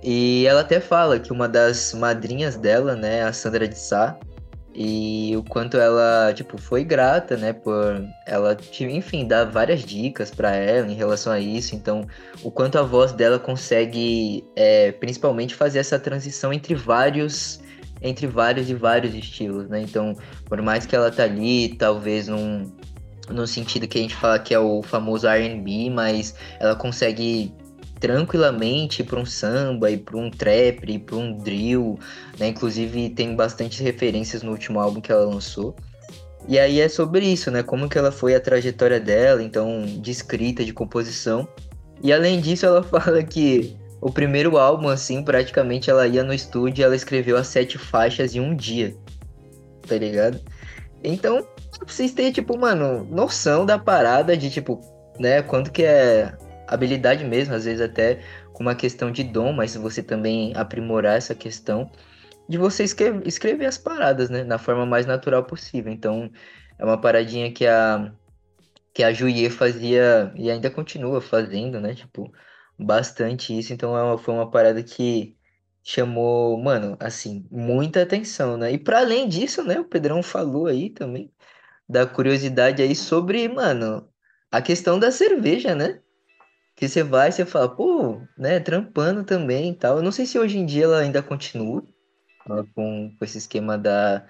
E 0.02 0.46
ela 0.46 0.60
até 0.60 0.80
fala 0.80 1.18
que 1.18 1.32
uma 1.32 1.48
das 1.48 1.92
madrinhas 1.92 2.56
dela, 2.56 2.94
né, 2.94 3.24
a 3.24 3.32
Sandra 3.32 3.66
de 3.66 3.76
Sá, 3.78 4.16
e 4.74 5.34
o 5.36 5.42
quanto 5.42 5.78
ela, 5.78 6.32
tipo, 6.34 6.60
foi 6.60 6.84
grata, 6.84 7.36
né, 7.36 7.52
por 7.52 8.06
ela, 8.26 8.56
enfim, 8.80 9.26
dar 9.26 9.44
várias 9.46 9.80
dicas 9.80 10.30
para 10.30 10.54
ela 10.54 10.86
em 10.86 10.94
relação 10.94 11.32
a 11.32 11.40
isso. 11.40 11.74
Então, 11.74 12.06
o 12.42 12.50
quanto 12.50 12.78
a 12.78 12.82
voz 12.82 13.12
dela 13.12 13.38
consegue, 13.38 14.44
é, 14.54 14.92
principalmente, 14.92 15.54
fazer 15.54 15.78
essa 15.78 15.98
transição 15.98 16.52
entre 16.52 16.74
vários, 16.74 17.58
entre 18.02 18.26
vários 18.26 18.68
e 18.70 18.74
vários 18.74 19.14
estilos, 19.14 19.66
né? 19.68 19.80
Então, 19.80 20.14
por 20.44 20.60
mais 20.62 20.86
que 20.86 20.94
ela 20.94 21.10
tá 21.10 21.24
ali, 21.24 21.74
talvez 21.76 22.28
num, 22.28 22.70
no 23.30 23.46
sentido 23.46 23.88
que 23.88 23.98
a 23.98 24.02
gente 24.02 24.14
fala 24.14 24.38
que 24.38 24.54
é 24.54 24.58
o 24.58 24.82
famoso 24.82 25.26
R&B, 25.26 25.90
mas 25.90 26.34
ela 26.60 26.74
consegue 26.74 27.52
tranquilamente 28.00 29.02
para 29.02 29.18
um 29.18 29.26
samba 29.26 29.90
e 29.90 29.96
para 29.96 30.16
um 30.16 30.30
trap 30.30 30.84
e 30.86 30.98
para 30.98 31.16
um 31.16 31.32
drill, 31.38 31.98
né? 32.38 32.48
Inclusive 32.48 33.10
tem 33.10 33.34
bastante 33.34 33.82
referências 33.82 34.42
no 34.42 34.52
último 34.52 34.78
álbum 34.78 35.00
que 35.00 35.10
ela 35.10 35.24
lançou. 35.24 35.74
E 36.48 36.58
aí 36.58 36.80
é 36.80 36.88
sobre 36.88 37.26
isso, 37.26 37.50
né? 37.50 37.62
Como 37.62 37.88
que 37.88 37.98
ela 37.98 38.12
foi 38.12 38.34
a 38.34 38.40
trajetória 38.40 39.00
dela, 39.00 39.42
então 39.42 39.84
de 39.84 40.10
escrita, 40.10 40.64
de 40.64 40.72
composição. 40.72 41.48
E 42.02 42.12
além 42.12 42.40
disso, 42.40 42.66
ela 42.66 42.82
fala 42.84 43.22
que 43.22 43.76
o 44.00 44.12
primeiro 44.12 44.56
álbum, 44.58 44.88
assim, 44.88 45.22
praticamente 45.22 45.90
ela 45.90 46.06
ia 46.06 46.22
no 46.22 46.32
estúdio 46.32 46.82
e 46.82 46.84
ela 46.84 46.94
escreveu 46.94 47.36
as 47.36 47.48
sete 47.48 47.78
faixas 47.78 48.34
em 48.34 48.40
um 48.40 48.54
dia. 48.54 48.94
Tá 49.88 49.96
ligado? 49.96 50.40
Então, 51.02 51.46
vocês 51.84 52.12
terem, 52.12 52.32
tipo, 52.32 52.56
mano, 52.58 53.04
noção 53.04 53.66
da 53.66 53.78
parada 53.78 54.36
de, 54.36 54.50
tipo, 54.50 54.80
né, 55.18 55.42
quanto 55.42 55.70
que 55.72 55.82
é 55.82 56.36
habilidade 56.66 57.24
mesmo, 57.24 57.54
às 57.54 57.64
vezes 57.64 57.80
até 57.80 58.20
com 58.52 58.62
uma 58.62 58.74
questão 58.74 59.10
de 59.10 59.22
dom, 59.22 59.52
mas 59.52 59.76
você 59.76 60.02
também 60.02 60.52
aprimorar 60.56 61.16
essa 61.16 61.34
questão 61.34 61.90
de 62.48 62.58
você 62.58 62.84
escrever, 62.84 63.26
escrever 63.26 63.66
as 63.66 63.78
paradas, 63.78 64.30
né, 64.30 64.44
na 64.44 64.58
forma 64.58 64.86
mais 64.86 65.06
natural 65.06 65.44
possível. 65.44 65.92
Então, 65.92 66.30
é 66.78 66.84
uma 66.84 67.00
paradinha 67.00 67.52
que 67.52 67.66
a 67.66 68.12
que 68.94 69.02
a 69.02 69.12
Julie 69.12 69.50
fazia 69.50 70.32
e 70.36 70.50
ainda 70.50 70.70
continua 70.70 71.20
fazendo, 71.20 71.78
né, 71.80 71.94
tipo, 71.94 72.32
bastante 72.78 73.56
isso. 73.56 73.72
Então, 73.74 73.96
é 73.96 74.02
uma, 74.02 74.16
foi 74.18 74.32
uma 74.32 74.50
parada 74.50 74.82
que 74.82 75.36
chamou, 75.82 76.58
mano, 76.62 76.96
assim, 76.98 77.46
muita 77.50 78.02
atenção, 78.02 78.56
né? 78.56 78.72
E 78.72 78.78
para 78.78 79.00
além 79.00 79.28
disso, 79.28 79.62
né, 79.62 79.78
o 79.78 79.84
Pedrão 79.84 80.22
falou 80.22 80.66
aí 80.66 80.90
também 80.90 81.30
da 81.88 82.06
curiosidade 82.06 82.82
aí 82.82 82.94
sobre, 82.94 83.48
mano, 83.48 84.08
a 84.50 84.60
questão 84.60 84.98
da 84.98 85.10
cerveja, 85.10 85.74
né? 85.74 86.00
Que 86.74 86.88
você 86.88 87.02
vai, 87.02 87.32
você 87.32 87.46
fala, 87.46 87.68
pô, 87.68 88.20
né, 88.36 88.60
trampando 88.60 89.24
também 89.24 89.70
e 89.70 89.74
tal. 89.74 89.96
Eu 89.96 90.02
não 90.02 90.12
sei 90.12 90.26
se 90.26 90.38
hoje 90.38 90.58
em 90.58 90.66
dia 90.66 90.84
ela 90.84 91.00
ainda 91.00 91.22
continua 91.22 91.82
com, 92.74 93.10
com 93.16 93.24
esse 93.24 93.38
esquema 93.38 93.78
da, 93.78 94.26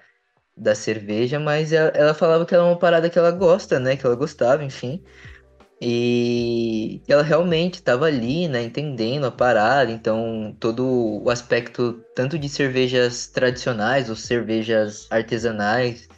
da 0.57 0.75
cerveja, 0.75 1.39
mas 1.39 1.73
ela, 1.73 1.89
ela 1.89 2.15
falava 2.15 2.47
que 2.47 2.55
era 2.55 2.65
uma 2.65 2.79
parada 2.79 3.11
que 3.11 3.19
ela 3.19 3.31
gosta, 3.31 3.79
né, 3.79 3.97
que 3.97 4.07
ela 4.07 4.15
gostava, 4.15 4.65
enfim. 4.65 5.03
E 5.81 7.03
ela 7.07 7.23
realmente 7.23 7.75
estava 7.75 8.07
ali, 8.07 8.49
né, 8.49 8.63
entendendo 8.63 9.27
a 9.27 9.31
parada, 9.31 9.93
então 9.93 10.57
todo 10.59 11.23
o 11.23 11.29
aspecto 11.29 12.03
tanto 12.15 12.39
de 12.39 12.49
cervejas 12.49 13.27
tradicionais 13.27 14.09
ou 14.09 14.17
cervejas 14.17 15.07
artesanais, 15.11 16.09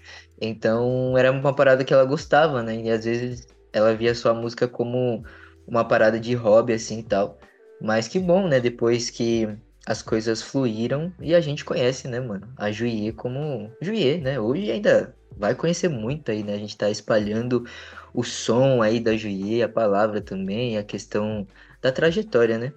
então 0.41 1.17
era 1.17 1.31
uma 1.33 1.55
parada 1.55 1.85
que 1.85 1.93
ela 1.93 2.05
gostava, 2.05 2.63
né, 2.63 2.77
e 2.77 2.91
às 2.91 3.05
vezes 3.05 3.47
ela 3.73 3.95
via 3.95 4.15
sua 4.15 4.35
música 4.35 4.67
como 4.69 5.25
uma 5.67 5.85
parada 5.85 6.19
de 6.19 6.35
hobby 6.35 6.73
assim 6.73 7.01
e 7.01 7.03
tal. 7.03 7.39
Mas 7.81 8.09
que 8.09 8.19
bom, 8.19 8.49
né? 8.49 8.59
Depois 8.59 9.11
que 9.11 9.49
as 9.87 10.03
coisas 10.03 10.43
fluíram 10.43 11.13
e 11.21 11.35
a 11.35 11.41
gente 11.41 11.65
conhece, 11.65 12.09
né, 12.09 12.21
mano? 12.21 12.49
A 12.57 12.73
Juiê 12.73 13.13
como 13.13 13.71
Juiê, 13.81 14.19
né? 14.19 14.41
Hoje 14.41 14.71
ainda 14.71 15.15
vai 15.37 15.55
conhecer 15.55 15.89
muito 15.89 16.31
aí, 16.31 16.43
né? 16.43 16.55
A 16.55 16.59
gente 16.59 16.77
tá 16.77 16.91
espalhando 16.91 17.65
o 18.13 18.25
som 18.25 18.83
aí 18.83 18.99
da 18.99 19.17
Juiê, 19.17 19.63
a 19.63 19.69
palavra 19.69 20.21
também, 20.21 20.77
a 20.77 20.83
questão 20.83 21.47
da 21.81 21.93
trajetória, 21.93 22.59
né? 22.59 22.73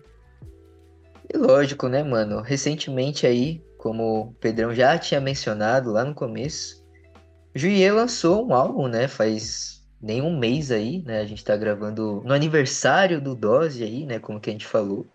E 1.33 1.37
lógico, 1.37 1.87
né, 1.87 2.03
mano? 2.03 2.41
Recentemente 2.41 3.25
aí, 3.25 3.63
como 3.77 4.21
o 4.21 4.33
Pedrão 4.33 4.75
já 4.75 4.97
tinha 4.97 5.19
mencionado 5.19 5.91
lá 5.91 6.05
no 6.05 6.13
começo, 6.13 6.80
Juiê 7.53 7.91
lançou 7.91 8.47
um 8.47 8.53
álbum, 8.53 8.87
né? 8.87 9.07
Faz 9.07 9.81
nem 10.01 10.21
um 10.21 10.37
mês 10.37 10.71
aí, 10.71 11.03
né? 11.03 11.21
A 11.21 11.25
gente 11.25 11.43
tá 11.43 11.55
gravando 11.55 12.21
no 12.25 12.33
aniversário 12.33 13.21
do 13.21 13.35
Dose 13.35 13.83
aí, 13.83 14.05
né? 14.05 14.19
Como 14.19 14.39
que 14.39 14.49
a 14.49 14.53
gente 14.53 14.65
falou. 14.65 15.07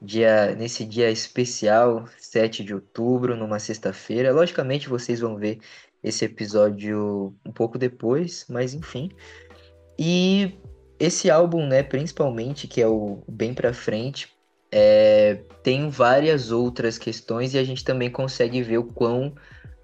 Dia, 0.00 0.54
nesse 0.54 0.84
dia 0.84 1.10
especial, 1.10 2.06
7 2.18 2.62
de 2.62 2.74
outubro, 2.74 3.36
numa 3.36 3.58
sexta-feira. 3.58 4.32
Logicamente 4.32 4.88
vocês 4.88 5.20
vão 5.20 5.36
ver 5.36 5.58
esse 6.02 6.24
episódio 6.24 7.34
um 7.44 7.52
pouco 7.52 7.78
depois, 7.78 8.44
mas 8.48 8.74
enfim. 8.74 9.10
E 9.98 10.52
esse 10.98 11.30
álbum, 11.30 11.66
né, 11.66 11.82
principalmente, 11.82 12.68
que 12.68 12.82
é 12.82 12.86
o 12.86 13.22
Bem 13.26 13.54
Pra 13.54 13.72
Frente, 13.72 14.28
é, 14.70 15.40
tem 15.62 15.88
várias 15.88 16.50
outras 16.50 16.98
questões 16.98 17.54
e 17.54 17.58
a 17.58 17.64
gente 17.64 17.84
também 17.84 18.10
consegue 18.10 18.62
ver 18.62 18.78
o 18.78 18.84
quão 18.84 19.34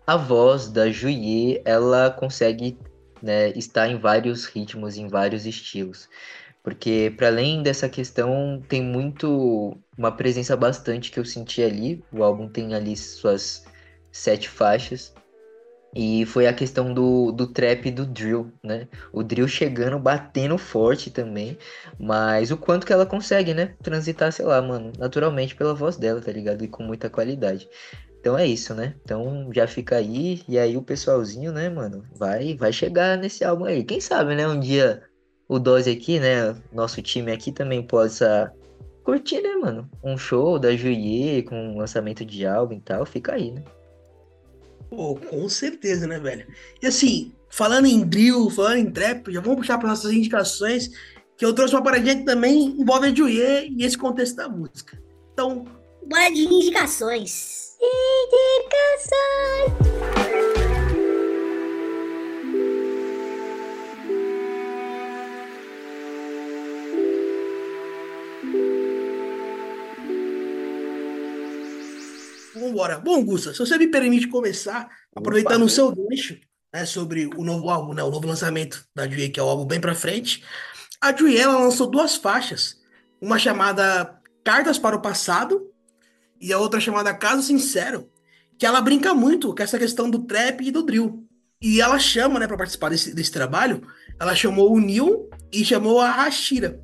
a 0.07 0.17
voz 0.17 0.69
da 0.69 0.91
Julie, 0.91 1.61
ela 1.65 2.11
consegue 2.11 2.79
né, 3.23 3.51
está 3.51 3.87
em 3.87 3.99
vários 3.99 4.45
ritmos, 4.47 4.97
em 4.97 5.07
vários 5.07 5.47
estilos. 5.47 6.09
Porque, 6.63 7.13
para 7.17 7.29
além 7.29 7.63
dessa 7.63 7.89
questão, 7.89 8.63
tem 8.69 8.83
muito. 8.83 9.77
Uma 9.97 10.13
presença 10.13 10.57
bastante 10.57 11.11
que 11.11 11.19
eu 11.19 11.25
senti 11.25 11.63
ali. 11.63 12.03
O 12.13 12.23
álbum 12.23 12.49
tem 12.49 12.75
ali 12.75 12.97
suas 12.97 13.65
sete 14.11 14.49
faixas. 14.49 15.13
E 15.95 16.25
foi 16.25 16.47
a 16.47 16.55
questão 16.55 16.95
do, 16.95 17.33
do 17.33 17.47
trap 17.47 17.87
e 17.87 17.91
do 17.91 18.07
drill, 18.07 18.51
né? 18.63 18.89
O 19.13 19.23
drill 19.23 19.47
chegando, 19.47 19.99
batendo 19.99 20.57
forte 20.57 21.11
também. 21.11 21.59
Mas 21.99 22.51
o 22.51 22.57
quanto 22.57 22.87
que 22.87 22.93
ela 22.93 23.05
consegue, 23.05 23.53
né? 23.53 23.75
Transitar, 23.83 24.33
sei 24.33 24.47
lá, 24.47 24.63
mano, 24.63 24.93
naturalmente 24.99 25.55
pela 25.55 25.75
voz 25.75 25.97
dela, 25.97 26.21
tá 26.21 26.33
ligado? 26.33 26.65
E 26.65 26.69
com 26.69 26.83
muita 26.83 27.11
qualidade. 27.11 27.69
Então 28.23 28.39
é 28.39 28.47
isso, 28.47 28.73
né? 28.73 28.95
Então 29.05 29.51
já 29.53 29.67
fica 29.67 29.97
aí, 29.97 30.43
e 30.49 30.57
aí 30.57 30.77
o 30.77 30.83
pessoalzinho, 30.83 31.51
né, 31.51 31.69
mano, 31.69 32.05
vai 32.15 32.55
vai 32.55 32.73
chegar 32.73 33.19
nesse 33.19 33.45
álbum 33.45 33.65
aí. 33.65 33.83
Quem 33.83 34.01
sabe, 34.01 34.37
né, 34.37 34.47
um 34.47 34.61
dia 34.61 35.03
o 35.49 35.59
Dose 35.59 35.91
aqui, 35.91 36.21
né, 36.21 36.55
nosso 36.73 37.03
time 37.03 37.33
aqui 37.33 37.51
também 37.51 37.83
possa 37.83 38.53
curtir, 39.03 39.41
né, 39.41 39.57
mano? 39.57 39.91
Um 40.05 40.17
show 40.17 40.57
da 40.57 40.75
Julie 40.77 41.43
com 41.43 41.77
lançamento 41.77 42.25
de 42.25 42.47
álbum 42.47 42.75
e 42.75 42.81
tal, 42.81 43.05
fica 43.05 43.35
aí, 43.35 43.51
né? 43.51 43.65
Pô, 44.89 45.17
com 45.17 45.49
certeza, 45.49 46.07
né, 46.07 46.21
velho? 46.21 46.47
E 46.81 46.87
assim, 46.87 47.33
falando 47.51 47.87
em 47.87 48.07
drill, 48.07 48.49
falando 48.51 48.77
em 48.77 48.91
trap, 48.93 49.33
já 49.33 49.41
vamos 49.41 49.59
puxar 49.59 49.79
para 49.79 49.89
nossas 49.89 50.13
indicações, 50.13 50.91
que 51.37 51.45
eu 51.45 51.53
trouxe 51.53 51.75
uma 51.75 51.83
paradinha 51.83 52.19
que 52.19 52.25
também 52.25 52.67
envolve 52.67 53.09
a 53.09 53.13
Julie 53.13 53.75
e 53.77 53.85
esse 53.85 53.99
contexto 53.99 54.37
da 54.37 54.49
música. 54.49 54.97
Então, 55.33 55.65
bora 56.07 56.31
de 56.31 56.43
indicações. 56.43 57.72
Indicações. 57.83 59.73
Vambora. 72.55 72.99
Bom, 72.99 73.25
Gusta, 73.25 73.53
se 73.53 73.59
você 73.59 73.77
me 73.77 73.89
permite 73.89 74.29
começar, 74.29 74.89
aproveitando 75.15 75.65
o 75.65 75.69
seu 75.69 75.93
gancho, 75.93 76.39
né, 76.73 76.87
sobre 76.87 77.27
o 77.37 77.43
novo 77.43 77.69
álbum, 77.69 77.95
né, 77.95 78.03
o 78.05 78.11
novo 78.11 78.29
lançamento 78.29 78.87
da 78.95 79.07
Dwie, 79.07 79.29
que 79.29 79.41
é 79.41 79.43
o 79.43 79.49
álbum 79.49 79.67
Bem 79.67 79.81
Pra 79.81 79.97
Frente, 79.97 80.45
a 81.01 81.11
Dwie, 81.11 81.37
ela 81.37 81.59
lançou 81.59 81.91
duas 81.91 82.15
faixas, 82.15 82.81
uma 83.21 83.41
chamada 83.41 84.21
Cartas 84.45 84.79
para 84.79 84.95
o 84.95 85.03
Passado 85.03 85.72
e 86.43 86.53
a 86.53 86.59
outra 86.59 86.81
chamada 86.81 87.15
Caso 87.15 87.43
Sincero, 87.43 88.11
que 88.59 88.67
ela 88.67 88.81
brinca 88.81 89.15
muito 89.15 89.55
com 89.55 89.63
essa 89.63 89.79
questão 89.79 90.11
do 90.11 90.25
trap 90.25 90.61
e 90.61 90.73
do 90.73 90.83
drill. 90.83 91.25
E 91.63 91.81
ela 91.81 92.01
chama, 92.01 92.41
né, 92.41 92.49
para 92.49 92.57
participar 92.57 92.89
desse, 92.89 93.15
desse 93.15 93.31
trabalho, 93.31 93.87
ela 94.19 94.35
chamou 94.35 94.75
o 94.75 94.81
Neil 94.81 95.31
e 95.53 95.65
chamou 95.65 96.01
a 96.01 96.11
Hashira. 96.11 96.81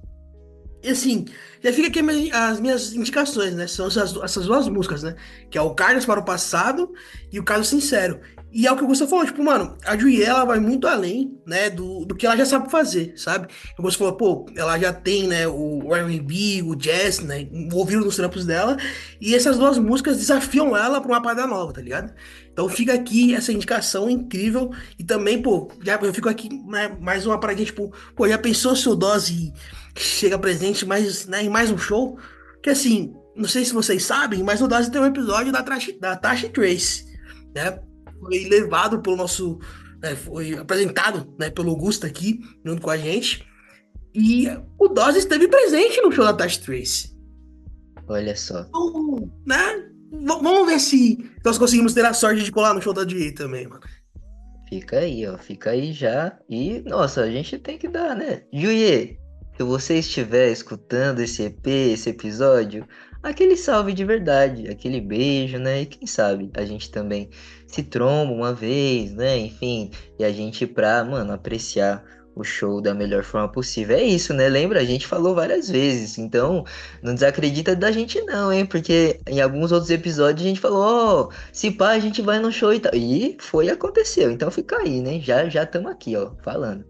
E 0.81 0.91
assim, 0.91 1.25
já 1.61 1.73
fica 1.73 1.89
aqui 1.89 2.31
as 2.31 2.61
minhas 2.61 2.93
indicações, 2.93 3.53
né? 3.53 3.67
São 3.67 3.89
essas, 3.89 4.15
essas 4.17 4.47
duas 4.47 4.69
músicas, 4.69 5.03
né? 5.03 5.17
Que 5.51 5.59
é 5.59 5.61
o 5.61 5.75
Carlos 5.75 6.07
para 6.07 6.21
o 6.21 6.25
Passado 6.25 6.93
e 7.33 7.41
o 7.41 7.45
Caso 7.45 7.65
Sincero. 7.65 8.21
E 8.51 8.67
é 8.67 8.73
o 8.73 8.77
que 8.77 8.83
o 8.85 8.87
Gustavo 8.87 9.11
falou, 9.11 9.27
tipo, 9.27 9.43
mano, 9.43 9.77
a 9.85 9.97
Julie, 9.97 10.23
ela 10.23 10.45
vai 10.45 10.59
muito 10.59 10.87
além, 10.87 11.39
né, 11.47 11.69
do, 11.69 12.07
do 12.07 12.15
que 12.15 12.25
ela 12.25 12.37
já 12.37 12.47
sabe 12.47 12.71
fazer, 12.71 13.13
sabe? 13.17 13.47
O 13.79 13.83
Gustavo 13.83 14.17
falou, 14.17 14.45
pô, 14.45 14.53
ela 14.57 14.79
já 14.79 14.91
tem, 14.91 15.29
né, 15.29 15.47
o 15.47 15.95
R&B, 15.95 16.63
o 16.63 16.75
jazz, 16.75 17.21
né, 17.21 17.43
envolvido 17.53 18.05
nos 18.05 18.17
trampos 18.17 18.47
dela, 18.47 18.79
e 19.21 19.35
essas 19.35 19.59
duas 19.59 19.77
músicas 19.77 20.17
desafiam 20.17 20.75
ela 20.75 21.01
pra 21.01 21.13
uma 21.13 21.23
parada 21.23 21.47
nova, 21.47 21.75
tá 21.75 21.83
ligado? 21.83 22.13
Então 22.51 22.69
fica 22.71 22.95
aqui 22.95 23.35
essa 23.35 23.53
indicação 23.53 24.09
incrível, 24.09 24.71
e 24.99 25.05
também, 25.05 25.43
pô, 25.43 25.71
já 25.85 25.97
eu 26.01 26.15
fico 26.15 26.29
aqui, 26.29 26.49
né, 26.67 26.97
mais 27.01 27.27
uma 27.27 27.39
paradinha, 27.39 27.67
tipo, 27.67 27.93
pô, 28.17 28.27
já 28.27 28.39
pensou 28.39 28.75
se 28.75 28.89
o 28.89 28.95
Dose 28.95 29.53
chega 29.95 30.39
presente 30.39 30.87
mais, 30.87 31.27
né, 31.27 31.43
em 31.43 31.51
mais 31.51 31.71
um 31.71 31.77
show? 31.77 32.19
Que 32.63 32.71
assim, 32.71 33.13
não 33.37 33.49
sei 33.49 33.65
se 33.65 33.75
vocês 33.75 34.03
sabem, 34.05 34.43
mas 34.43 34.63
o 34.63 34.67
Dose 34.67 34.91
tem 34.91 35.01
um 35.01 35.07
episódio 35.07 35.53
da, 35.53 35.61
da 35.61 36.17
Tasha 36.17 36.49
Trace, 36.49 37.05
né? 37.55 37.79
Foi 38.21 38.45
levado 38.45 39.01
pelo 39.01 39.17
nosso. 39.17 39.59
Né, 40.01 40.15
foi 40.15 40.55
apresentado 40.55 41.35
né, 41.39 41.51
pelo 41.51 41.71
Augusto 41.71 42.07
aqui, 42.07 42.41
junto 42.65 42.83
com 42.83 42.91
a 42.91 42.97
gente. 42.97 43.47
E 44.15 44.49
o 44.79 44.89
Dose 44.89 45.19
esteve 45.19 45.49
presente 45.49 46.01
no 46.01 46.11
show 46.11 46.25
da 46.25 46.33
Tasha 46.33 46.61
Trace. 46.61 47.17
Olha 48.09 48.35
só. 48.37 48.61
Então, 48.61 49.31
né? 49.47 49.85
V 50.11 50.27
vamos 50.27 50.67
ver 50.67 50.81
se 50.81 51.31
nós 51.45 51.59
conseguimos 51.59 51.93
ter 51.93 52.05
a 52.05 52.15
sorte 52.15 52.43
de 52.43 52.51
colar 52.51 52.73
no 52.73 52.81
show 52.81 52.95
da 52.95 53.05
DJ 53.05 53.33
também, 53.33 53.67
mano. 53.67 53.83
Fica 54.69 54.99
aí, 54.99 55.27
ó. 55.27 55.37
Fica 55.37 55.71
aí 55.71 55.93
já. 55.93 56.39
E, 56.49 56.81
nossa, 56.87 57.23
a 57.23 57.31
gente 57.31 57.59
tem 57.59 57.79
que 57.79 57.89
dar, 57.89 58.17
né? 58.17 58.43
Juiê, 58.53 59.19
se 59.57 59.63
você 59.63 59.99
estiver 59.99 60.51
escutando 60.51 61.21
esse 61.21 61.43
EP, 61.43 61.67
esse 61.67 62.11
episódio, 62.11 62.87
aquele 63.23 63.57
salve 63.57 63.93
de 63.93 64.05
verdade, 64.05 64.69
aquele 64.69 65.01
beijo, 65.01 65.59
né? 65.59 65.83
E 65.83 65.87
quem 65.87 66.07
sabe 66.07 66.51
a 66.55 66.65
gente 66.65 66.91
também 66.91 67.31
se 67.67 67.83
tromba 67.83 68.33
uma 68.33 68.53
vez, 68.53 69.13
né? 69.15 69.37
Enfim, 69.39 69.91
e 70.19 70.25
a 70.25 70.33
gente 70.33 70.67
pra, 70.67 71.05
mano, 71.05 71.33
apreciar 71.33 72.05
o 72.39 72.45
show 72.45 72.81
da 72.81 72.95
melhor 72.95 73.25
forma 73.25 73.49
possível. 73.49 73.97
É 73.97 74.03
isso, 74.03 74.33
né? 74.33 74.49
Lembra? 74.49 74.81
A 74.81 74.85
gente 74.85 75.07
falou 75.07 75.35
várias 75.35 75.69
vezes. 75.69 76.19
Então, 76.19 76.65
não 77.03 77.15
desacredita 77.15 77.75
da 77.75 77.91
gente, 77.91 78.21
não, 78.23 78.53
hein? 78.53 78.65
Porque 78.65 79.21
em 79.27 79.41
alguns 79.41 79.73
outros 79.73 79.91
episódios 79.91 80.47
a 80.47 80.49
gente 80.49 80.61
falou, 80.61 80.81
ó, 80.81 81.23
oh, 81.23 81.33
se 81.53 81.71
pá, 81.71 81.91
a 81.91 81.99
gente 81.99 82.23
vai 82.23 82.39
no 82.39 82.53
show 82.53 82.73
e 82.73 82.81
tal. 82.81 82.95
E 82.95 83.37
foi 83.41 83.69
aconteceu. 83.69 84.31
Então 84.31 84.51
fica 84.51 84.79
aí, 84.79 85.01
né? 85.01 85.21
Já 85.21 85.49
já 85.49 85.65
estamos 85.65 85.91
aqui, 85.91 86.17
ó, 86.17 86.33
falando. 86.43 86.85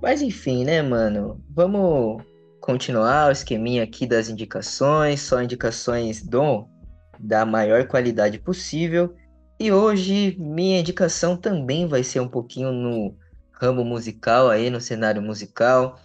Mas 0.00 0.22
enfim, 0.22 0.64
né, 0.64 0.82
mano? 0.82 1.42
Vamos 1.50 2.22
continuar 2.64 3.28
o 3.28 3.30
esqueminha 3.30 3.82
aqui 3.82 4.06
das 4.06 4.30
indicações, 4.30 5.20
só 5.20 5.42
indicações 5.42 6.22
do 6.22 6.66
da 7.18 7.44
maior 7.44 7.86
qualidade 7.86 8.38
possível. 8.38 9.14
E 9.60 9.70
hoje 9.70 10.34
minha 10.38 10.80
indicação 10.80 11.36
também 11.36 11.86
vai 11.86 12.02
ser 12.02 12.20
um 12.20 12.28
pouquinho 12.28 12.72
no 12.72 13.14
ramo 13.52 13.84
musical 13.84 14.48
aí, 14.48 14.70
no 14.70 14.80
cenário 14.80 15.20
musical. 15.20 16.00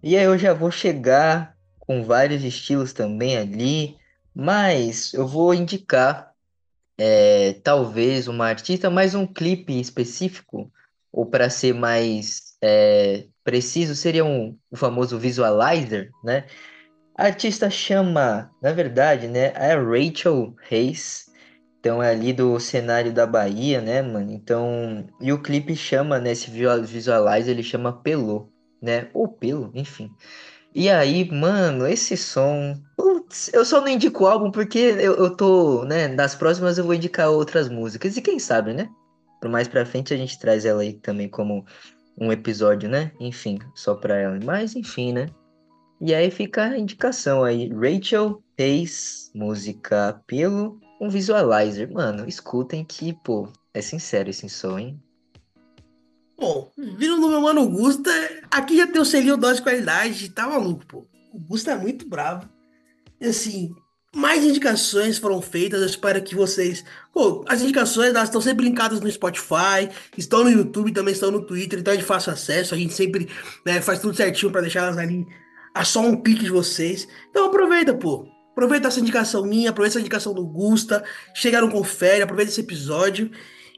E 0.00 0.16
aí 0.16 0.22
eu 0.22 0.38
já 0.38 0.54
vou 0.54 0.70
chegar 0.70 1.56
com 1.80 2.04
vários 2.04 2.44
estilos 2.44 2.92
também 2.92 3.36
ali, 3.36 3.96
mas 4.32 5.12
eu 5.14 5.26
vou 5.26 5.52
indicar 5.52 6.32
é, 6.96 7.54
talvez 7.54 8.28
uma 8.28 8.46
artista, 8.46 8.88
mais 8.88 9.16
um 9.16 9.26
clipe 9.26 9.80
específico, 9.80 10.70
ou 11.12 11.26
para 11.26 11.50
ser 11.50 11.74
mais 11.74 12.56
é, 12.62 13.24
preciso, 13.44 13.94
seria 13.94 14.24
um, 14.24 14.56
o 14.70 14.76
famoso 14.76 15.18
visualizer, 15.18 16.10
né? 16.24 16.44
A 17.16 17.26
artista 17.26 17.70
chama, 17.70 18.50
na 18.60 18.72
verdade, 18.72 19.28
né, 19.28 19.52
é 19.54 19.76
Rachel 19.76 20.56
Hayes, 20.68 21.30
então 21.78 22.02
é 22.02 22.10
ali 22.10 22.32
do 22.32 22.58
cenário 22.58 23.12
da 23.12 23.26
Bahia, 23.26 23.80
né, 23.80 24.02
mano? 24.02 24.32
Então, 24.32 25.06
e 25.20 25.32
o 25.32 25.40
clipe 25.40 25.76
chama, 25.76 26.18
né, 26.18 26.32
esse 26.32 26.50
visualizer, 26.50 27.52
ele 27.54 27.62
chama 27.62 27.92
Pelô, 27.92 28.48
né? 28.82 29.08
Ou 29.14 29.28
Pelo, 29.28 29.70
enfim. 29.74 30.10
E 30.74 30.90
aí, 30.90 31.30
mano, 31.30 31.86
esse 31.86 32.16
som, 32.16 32.74
putz, 32.96 33.48
eu 33.54 33.64
só 33.64 33.80
não 33.80 33.88
indico 33.88 34.24
o 34.24 34.26
álbum 34.26 34.50
porque 34.50 34.78
eu, 34.78 35.14
eu 35.14 35.36
tô, 35.36 35.84
né, 35.84 36.08
nas 36.08 36.34
próximas 36.34 36.78
eu 36.78 36.84
vou 36.84 36.94
indicar 36.94 37.30
outras 37.30 37.68
músicas. 37.68 38.16
E 38.16 38.22
quem 38.22 38.40
sabe, 38.40 38.74
né? 38.74 38.88
Por 39.40 39.48
mais 39.48 39.68
pra 39.68 39.86
frente 39.86 40.12
a 40.12 40.16
gente 40.16 40.38
traz 40.38 40.64
ela 40.64 40.82
aí 40.82 40.94
também 40.94 41.28
como 41.28 41.64
um 42.18 42.32
episódio, 42.32 42.88
né? 42.88 43.12
Enfim, 43.20 43.58
só 43.74 43.94
pra 43.94 44.16
ela. 44.16 44.38
Mas, 44.44 44.74
enfim, 44.76 45.12
né? 45.12 45.26
E 46.00 46.14
aí 46.14 46.30
fica 46.30 46.64
a 46.64 46.78
indicação 46.78 47.44
aí. 47.44 47.68
Rachel 47.68 48.42
Hayes, 48.58 49.30
música 49.34 50.20
Pelo 50.26 50.80
um 51.00 51.08
visualizer. 51.08 51.92
Mano, 51.92 52.28
escutem 52.28 52.84
que, 52.84 53.12
pô, 53.24 53.48
é 53.72 53.80
sincero 53.80 54.30
esse 54.30 54.48
som, 54.48 54.78
hein? 54.78 55.00
Bom, 56.36 56.70
vindo 56.76 57.20
do 57.20 57.28
meu 57.28 57.40
mano 57.40 57.68
Gusta, 57.68 58.10
aqui 58.50 58.76
já 58.76 58.86
tem 58.86 59.00
o 59.00 59.04
selinho 59.04 59.36
dose 59.36 59.56
de 59.56 59.62
qualidade, 59.62 60.30
tá 60.30 60.48
maluco, 60.48 60.84
pô. 60.86 61.06
O 61.32 61.38
Gusta 61.38 61.72
é 61.72 61.76
muito 61.76 62.08
bravo. 62.08 62.48
E 63.20 63.26
assim, 63.26 63.74
mais 64.14 64.44
indicações 64.44 65.18
foram 65.18 65.42
feitas, 65.42 65.80
eu 65.80 65.86
espero 65.86 66.22
que 66.22 66.34
vocês. 66.34 66.84
Pô, 67.12 67.44
as 67.48 67.60
indicações 67.62 68.10
elas 68.10 68.24
estão 68.24 68.40
sempre 68.40 68.64
linkadas 68.64 69.00
no 69.00 69.10
Spotify, 69.10 69.88
estão 70.16 70.44
no 70.44 70.50
YouTube, 70.50 70.92
também 70.92 71.12
estão 71.12 71.30
no 71.30 71.42
Twitter, 71.42 71.78
então 71.80 71.92
é 71.92 71.96
de 71.96 72.04
fácil 72.04 72.32
acesso. 72.32 72.74
A 72.74 72.78
gente 72.78 72.94
sempre 72.94 73.28
né, 73.64 73.80
faz 73.80 73.98
tudo 73.98 74.16
certinho 74.16 74.52
para 74.52 74.60
deixar 74.60 74.84
elas 74.84 74.98
ali 74.98 75.26
a 75.74 75.84
só 75.84 76.00
um 76.00 76.22
clique 76.22 76.44
de 76.44 76.50
vocês. 76.50 77.08
Então 77.30 77.46
aproveita, 77.46 77.94
pô. 77.94 78.28
Aproveita 78.52 78.86
essa 78.86 79.00
indicação 79.00 79.44
minha, 79.44 79.70
aproveita 79.70 79.94
essa 79.94 80.00
indicação 80.00 80.32
do 80.32 80.46
Gusta, 80.46 81.02
chega 81.34 81.60
no 81.60 81.70
Confere, 81.70 82.22
aproveita 82.22 82.52
esse 82.52 82.60
episódio. 82.60 83.30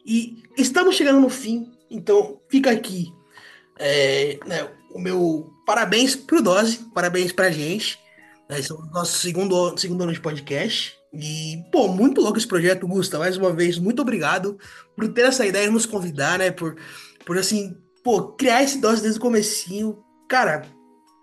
E 0.05 0.42
estamos 0.57 0.94
chegando 0.94 1.18
no 1.18 1.31
fim, 1.31 1.72
então 1.90 2.38
fica 2.49 2.70
aqui 2.70 3.11
é, 3.79 4.38
né, 4.46 4.68
o 4.90 4.99
meu 4.99 5.51
parabéns 5.66 6.16
pro 6.16 6.42
Dose, 6.42 6.79
parabéns 6.94 7.33
pra 7.33 7.51
gente. 7.51 7.99
Né, 8.48 8.61
esse 8.61 8.70
é 8.70 8.74
o 8.74 8.82
nosso 8.87 9.18
segundo, 9.18 9.76
segundo 9.76 10.02
ano 10.02 10.12
de 10.12 10.20
podcast. 10.20 10.94
E, 11.12 11.64
pô, 11.72 11.88
muito 11.88 12.20
louco 12.20 12.38
esse 12.38 12.46
projeto, 12.46 12.87
Gusta. 12.87 13.18
Mais 13.18 13.37
uma 13.37 13.52
vez, 13.52 13.78
muito 13.78 14.02
obrigado 14.02 14.59
por 14.94 15.09
ter 15.09 15.22
essa 15.22 15.46
ideia 15.46 15.66
e 15.66 15.70
nos 15.70 15.87
convidar, 15.87 16.38
né? 16.38 16.50
Por, 16.50 16.76
por 17.24 17.38
assim, 17.38 17.76
pô, 18.04 18.32
criar 18.32 18.62
esse 18.62 18.78
dose 18.78 19.02
desde 19.02 19.18
o 19.18 19.22
comecinho. 19.22 19.98
Cara, 20.28 20.62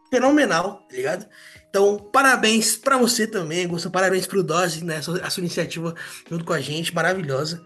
fenomenal, 0.09 0.86
tá 0.89 0.95
ligado? 0.95 1.27
Então, 1.69 1.97
parabéns 1.97 2.75
para 2.75 2.97
você 2.97 3.25
também, 3.25 3.67
Gusta. 3.67 3.89
Parabéns 3.89 4.27
pro 4.27 4.43
Dose, 4.43 4.83
né? 4.83 4.97
A 4.97 5.29
sua 5.29 5.41
iniciativa 5.41 5.95
junto 6.29 6.45
com 6.45 6.53
a 6.53 6.62
gente, 6.62 6.93
maravilhosa. 6.93 7.63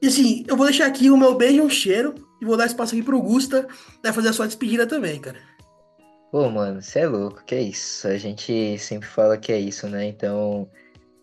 E 0.00 0.06
assim, 0.06 0.44
eu 0.46 0.56
vou 0.56 0.66
deixar 0.66 0.86
aqui 0.86 1.10
o 1.10 1.16
meu 1.16 1.34
beijo 1.34 1.56
e 1.56 1.60
um 1.60 1.70
cheiro. 1.70 2.14
E 2.40 2.44
vou 2.44 2.56
dar 2.56 2.66
espaço 2.66 2.94
aqui 2.94 3.02
pro 3.02 3.20
Gusta, 3.20 3.66
né? 4.02 4.12
Fazer 4.12 4.28
a 4.28 4.32
sua 4.32 4.46
despedida 4.46 4.86
também, 4.86 5.20
cara. 5.20 5.38
Pô, 6.34 6.50
mano, 6.50 6.82
você 6.82 6.98
é 6.98 7.06
louco, 7.06 7.44
que 7.44 7.54
é 7.54 7.60
isso? 7.60 8.08
A 8.08 8.18
gente 8.18 8.76
sempre 8.80 9.06
fala 9.08 9.38
que 9.38 9.52
é 9.52 9.56
isso, 9.60 9.88
né? 9.88 10.04
Então, 10.04 10.68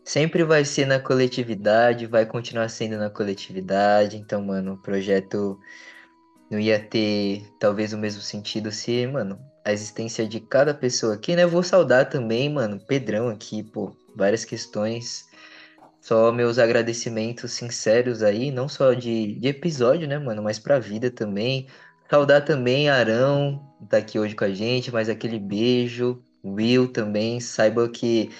sempre 0.05 0.41
vai 0.45 0.63
ser 0.63 0.85
na 0.85 1.01
coletividade, 1.01 2.05
vai 2.07 2.25
continuar 2.25 2.69
sendo 2.69 2.97
na 2.97 3.09
coletividade. 3.09 4.15
Então, 4.15 4.41
mano, 4.41 4.75
o 4.75 4.81
projeto 4.81 5.59
não 6.49 6.57
ia 6.57 6.79
ter 6.79 7.43
talvez 7.59 7.91
o 7.91 7.97
mesmo 7.97 8.21
sentido 8.21 8.71
se, 8.71 9.05
mano, 9.05 9.37
a 9.65 9.73
existência 9.73 10.25
de 10.25 10.39
cada 10.39 10.73
pessoa 10.73 11.15
aqui, 11.15 11.35
né? 11.35 11.45
Vou 11.45 11.61
saudar 11.61 12.07
também, 12.07 12.49
mano, 12.49 12.79
Pedrão 12.79 13.27
aqui, 13.27 13.63
pô, 13.63 13.93
várias 14.15 14.45
questões. 14.45 15.25
Só 15.99 16.31
meus 16.31 16.57
agradecimentos 16.57 17.51
sinceros 17.51 18.23
aí, 18.23 18.49
não 18.49 18.69
só 18.69 18.93
de, 18.93 19.37
de 19.37 19.49
episódio, 19.49 20.07
né, 20.07 20.17
mano, 20.17 20.41
mas 20.41 20.57
pra 20.57 20.79
vida 20.79 21.11
também. 21.11 21.67
Saudar 22.09 22.45
também 22.45 22.89
Arão, 22.89 23.70
tá 23.89 23.97
aqui 23.97 24.19
hoje 24.19 24.35
com 24.35 24.45
a 24.45 24.53
gente, 24.53 24.91
mas 24.91 25.09
aquele 25.09 25.39
beijo. 25.39 26.23
Will 26.43 26.87
também, 26.87 27.39
saiba 27.39 27.87
que 27.87 28.31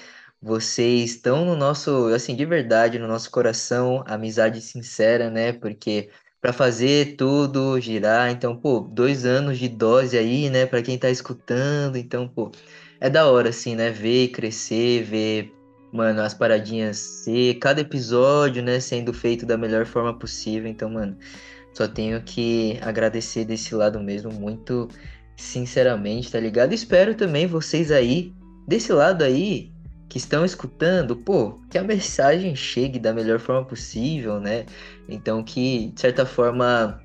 vocês 0.42 1.12
estão 1.12 1.46
no 1.46 1.56
nosso, 1.56 2.08
assim, 2.08 2.36
de 2.36 2.46
verdade, 2.46 2.98
no 2.98 3.08
nosso 3.08 3.30
coração, 3.30 4.04
amizade 4.08 4.60
sincera, 4.60 5.30
né? 5.30 5.54
Porque 5.54 6.10
para 6.42 6.52
fazer 6.52 7.16
tudo 7.16 7.80
girar. 7.80 8.32
Então, 8.32 8.56
pô, 8.58 8.80
dois 8.80 9.26
anos 9.26 9.60
de 9.60 9.70
dose 9.70 10.18
aí, 10.18 10.50
né, 10.50 10.66
para 10.66 10.82
quem 10.82 10.98
tá 10.98 11.10
escutando. 11.10 11.98
Então, 11.98 12.28
pô, 12.28 12.52
é 13.00 13.10
da 13.10 13.28
hora, 13.30 13.50
assim, 13.50 13.76
né, 13.76 13.92
ver 13.92 14.30
crescer, 14.30 15.04
ver, 15.04 15.54
mano, 15.94 16.22
as 16.22 16.34
paradinhas 16.34 16.98
ser, 16.98 17.56
cada 17.60 17.82
episódio, 17.82 18.64
né, 18.64 18.80
sendo 18.80 19.14
feito 19.14 19.46
da 19.46 19.58
melhor 19.58 19.86
forma 19.86 20.18
possível. 20.18 20.70
Então, 20.70 20.90
mano, 20.90 21.18
só 21.74 21.88
tenho 21.88 22.22
que 22.24 22.80
agradecer 22.82 23.46
desse 23.46 23.76
lado 23.76 24.00
mesmo, 24.00 24.32
muito 24.32 24.88
sinceramente, 25.36 26.32
tá 26.32 26.40
ligado? 26.40 26.74
Espero 26.74 27.16
também 27.16 27.48
vocês 27.48 27.92
aí, 27.92 28.34
desse 28.68 28.92
lado 28.92 29.24
aí, 29.24 29.72
que 30.10 30.18
estão 30.18 30.44
escutando, 30.44 31.16
pô, 31.16 31.60
que 31.70 31.78
a 31.78 31.84
mensagem 31.84 32.56
chegue 32.56 33.00
da 33.00 33.14
melhor 33.14 33.40
forma 33.40 33.66
possível, 33.66 34.40
né? 34.40 34.66
Então 35.08 35.42
que, 35.42 35.88
de 35.94 36.02
certa 36.02 36.26
forma, 36.26 37.02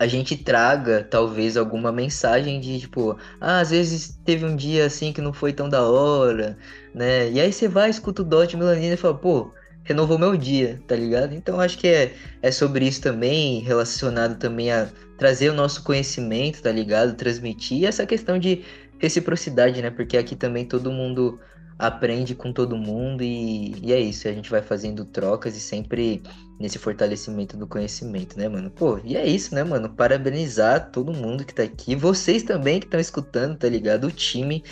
a 0.00 0.06
gente 0.06 0.36
traga 0.36 1.06
talvez 1.08 1.56
alguma 1.56 1.92
mensagem 1.92 2.58
de 2.58 2.80
tipo, 2.80 3.16
ah, 3.40 3.60
às 3.60 3.70
vezes 3.70 4.18
teve 4.24 4.44
um 4.44 4.56
dia 4.56 4.86
assim 4.86 5.12
que 5.12 5.20
não 5.20 5.32
foi 5.32 5.52
tão 5.52 5.68
da 5.68 5.82
hora, 5.84 6.58
né? 6.94 7.30
E 7.30 7.40
aí 7.40 7.52
você 7.52 7.68
vai, 7.68 7.88
escuta 7.90 8.22
o 8.22 8.24
Dot 8.24 8.56
Melanina 8.56 8.94
e 8.94 8.96
fala, 8.96 9.14
pô, 9.14 9.52
renovou 9.90 10.16
meu 10.16 10.36
dia, 10.36 10.80
tá 10.86 10.94
ligado? 10.94 11.34
Então 11.34 11.60
acho 11.60 11.76
que 11.76 11.88
é, 11.88 12.14
é 12.40 12.52
sobre 12.52 12.86
isso 12.86 13.02
também, 13.02 13.58
relacionado 13.58 14.38
também 14.38 14.70
a 14.70 14.88
trazer 15.18 15.50
o 15.50 15.54
nosso 15.54 15.82
conhecimento, 15.82 16.62
tá 16.62 16.70
ligado? 16.70 17.16
Transmitir 17.16 17.84
essa 17.84 18.06
questão 18.06 18.38
de 18.38 18.64
reciprocidade, 18.98 19.82
né? 19.82 19.90
Porque 19.90 20.16
aqui 20.16 20.36
também 20.36 20.64
todo 20.64 20.92
mundo 20.92 21.40
aprende 21.76 22.36
com 22.36 22.52
todo 22.52 22.76
mundo 22.76 23.24
e, 23.24 23.74
e, 23.82 23.92
é 23.92 23.98
isso, 23.98 24.28
a 24.28 24.32
gente 24.32 24.48
vai 24.48 24.62
fazendo 24.62 25.04
trocas 25.04 25.56
e 25.56 25.60
sempre 25.60 26.22
nesse 26.60 26.78
fortalecimento 26.78 27.56
do 27.56 27.66
conhecimento, 27.66 28.38
né, 28.38 28.48
mano? 28.48 28.70
Pô, 28.70 29.00
e 29.02 29.16
é 29.16 29.26
isso, 29.26 29.54
né, 29.54 29.64
mano? 29.64 29.88
Parabenizar 29.88 30.90
todo 30.92 31.12
mundo 31.12 31.44
que 31.44 31.54
tá 31.54 31.64
aqui, 31.64 31.96
vocês 31.96 32.44
também 32.44 32.78
que 32.78 32.86
estão 32.86 33.00
escutando, 33.00 33.56
tá 33.56 33.68
ligado? 33.68 34.06
O 34.06 34.12
time 34.12 34.62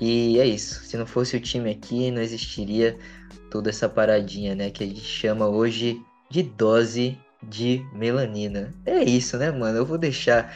E 0.00 0.38
é 0.38 0.46
isso. 0.46 0.84
Se 0.84 0.96
não 0.96 1.06
fosse 1.06 1.36
o 1.36 1.40
time 1.40 1.70
aqui, 1.70 2.10
não 2.10 2.20
existiria 2.20 2.96
toda 3.50 3.70
essa 3.70 3.88
paradinha, 3.88 4.54
né? 4.54 4.70
Que 4.70 4.84
a 4.84 4.86
gente 4.86 5.00
chama 5.00 5.46
hoje 5.46 6.00
de 6.30 6.42
dose 6.42 7.18
de 7.42 7.84
melanina. 7.92 8.74
É 8.84 9.02
isso, 9.02 9.36
né, 9.36 9.50
mano? 9.50 9.78
Eu 9.78 9.86
vou 9.86 9.98
deixar 9.98 10.54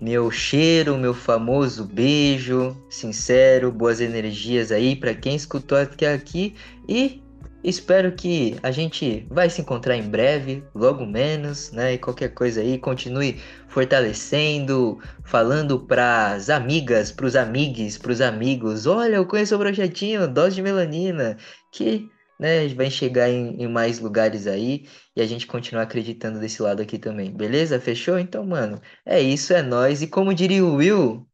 meu 0.00 0.30
cheiro, 0.30 0.96
meu 0.96 1.12
famoso 1.12 1.84
beijo, 1.84 2.76
sincero, 2.88 3.72
boas 3.72 4.00
energias 4.00 4.70
aí 4.70 4.94
para 4.94 5.14
quem 5.14 5.34
escutou 5.34 5.76
até 5.76 6.12
aqui 6.12 6.54
e 6.88 7.22
espero 7.68 8.12
que 8.12 8.56
a 8.62 8.70
gente 8.70 9.26
vai 9.30 9.50
se 9.50 9.60
encontrar 9.60 9.96
em 9.96 10.08
breve, 10.08 10.64
logo 10.74 11.04
menos, 11.04 11.70
né? 11.72 11.94
E 11.94 11.98
qualquer 11.98 12.30
coisa 12.30 12.60
aí, 12.60 12.78
continue 12.78 13.40
fortalecendo, 13.68 14.98
falando 15.24 15.78
pras 15.80 16.50
amigas, 16.50 17.12
pros 17.12 17.36
amigos, 17.36 17.98
pros 17.98 18.20
amigos. 18.20 18.86
Olha, 18.86 19.16
eu 19.16 19.26
conheço 19.26 19.54
o 19.54 19.58
projetinho 19.58 20.26
Dose 20.26 20.56
de 20.56 20.62
Melanina, 20.62 21.36
que 21.72 22.08
né, 22.38 22.68
vai 22.68 22.90
chegar 22.90 23.28
em, 23.28 23.62
em, 23.62 23.68
mais 23.68 23.98
lugares 23.98 24.46
aí 24.46 24.86
e 25.16 25.20
a 25.20 25.26
gente 25.26 25.46
continuar 25.46 25.82
acreditando 25.82 26.38
desse 26.38 26.62
lado 26.62 26.80
aqui 26.80 26.98
também. 26.98 27.30
Beleza? 27.30 27.80
Fechou? 27.80 28.18
Então, 28.18 28.44
mano, 28.46 28.80
é 29.04 29.20
isso, 29.20 29.52
é 29.52 29.62
nós. 29.62 30.02
E 30.02 30.06
como 30.06 30.32
diria 30.32 30.64
o 30.64 30.76
Will, 30.76 31.26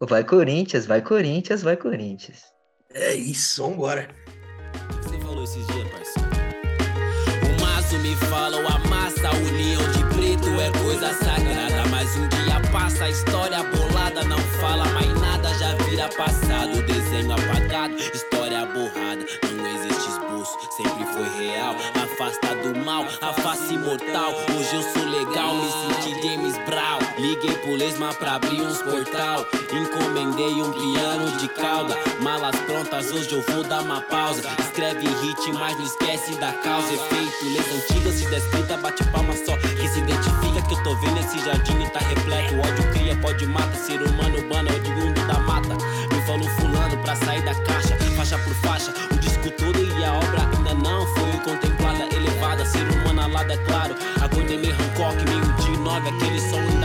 vai 0.00 0.24
Corinthians, 0.24 0.86
vai 0.86 1.02
Corinthians, 1.02 1.62
vai 1.62 1.76
Corinthians. 1.76 2.42
É 2.94 3.14
isso, 3.14 3.62
vambora. 3.62 4.08
Coisa 10.96 11.12
sagrada. 11.14 11.88
Mas 11.90 12.16
um 12.16 12.28
dia 12.28 12.60
passa, 12.72 13.04
a 13.04 13.10
história 13.10 13.62
bolada 13.62 14.24
não 14.24 14.38
fala 14.60 14.84
mais 14.86 15.12
nada, 15.20 15.52
já 15.58 15.74
vira 15.84 16.08
passado. 16.08 16.82
Desenho 16.82 17.32
apagado, 17.32 17.94
história 17.96 18.64
borrada. 18.66 19.24
Não 19.52 19.66
existe 19.66 20.08
esboço, 20.08 20.58
sempre 20.76 21.04
foi 21.06 21.46
real. 21.46 21.74
Afasta 22.02 22.54
do 22.56 22.78
mal, 22.84 23.04
a 23.20 23.32
face 23.32 23.74
imortal. 23.74 24.32
Liguei 27.18 27.56
pro 27.62 27.74
Lesma 27.74 28.12
pra 28.12 28.34
abrir 28.34 28.60
uns 28.60 28.82
portal. 28.82 29.46
Encomendei 29.72 30.62
um 30.62 30.70
piano 30.70 31.30
de 31.38 31.48
cauda. 31.48 31.96
Malas 32.20 32.54
prontas, 32.66 33.10
hoje 33.10 33.32
eu 33.32 33.40
vou 33.40 33.64
dar 33.64 33.80
uma 33.80 34.02
pausa. 34.02 34.42
Escreve 34.58 35.06
hit, 35.06 35.52
mas 35.54 35.78
não 35.78 35.86
esquece 35.86 36.34
da 36.34 36.52
causa. 36.52 36.92
Efeito, 36.92 37.44
leis 37.44 37.66
antigas, 37.74 38.14
se 38.16 38.26
descrita, 38.26 38.76
bate 38.76 39.02
palma 39.04 39.32
só. 39.32 39.56
Que 39.56 39.88
se 39.88 40.00
identifica 40.00 40.60
que 40.68 40.74
eu 40.74 40.82
tô 40.82 40.94
vendo 40.96 41.18
esse 41.18 41.38
jardim 41.38 41.82
e 41.82 41.88
tá 41.88 42.00
repleto. 42.00 42.54
Ódio 42.58 42.92
cria, 42.92 43.16
pode 43.16 43.46
mata. 43.46 43.74
Ser 43.76 44.02
humano 44.02 44.36
urbano 44.36 44.68
é 44.68 44.72
o 44.74 45.00
mundo 45.00 45.26
da 45.26 45.38
mata. 45.38 45.74
Me 45.74 46.20
falou 46.26 46.48
fulano 46.60 46.98
pra 46.98 47.16
sair 47.16 47.42
da 47.42 47.54
caixa, 47.54 47.96
faixa 48.14 48.38
por 48.38 48.54
faixa. 48.56 48.92
O 49.10 49.16
disco 49.16 49.50
todo 49.52 49.78
e 49.78 50.04
a 50.04 50.12
obra 50.12 50.50
ainda 50.54 50.74
não 50.74 51.06
foi 51.14 51.32
contemplada, 51.42 52.14
elevada. 52.14 52.66
Ser 52.66 52.86
humano 52.90 53.22
alado, 53.22 53.52
é 53.52 53.56
claro. 53.56 53.94
Aguardei 54.20 54.58
meio 54.58 54.74
Hancock, 54.74 55.16
meio 55.24 55.52
de 55.54 55.78
nove. 55.78 56.10
Aquele 56.10 56.40
som 56.40 56.75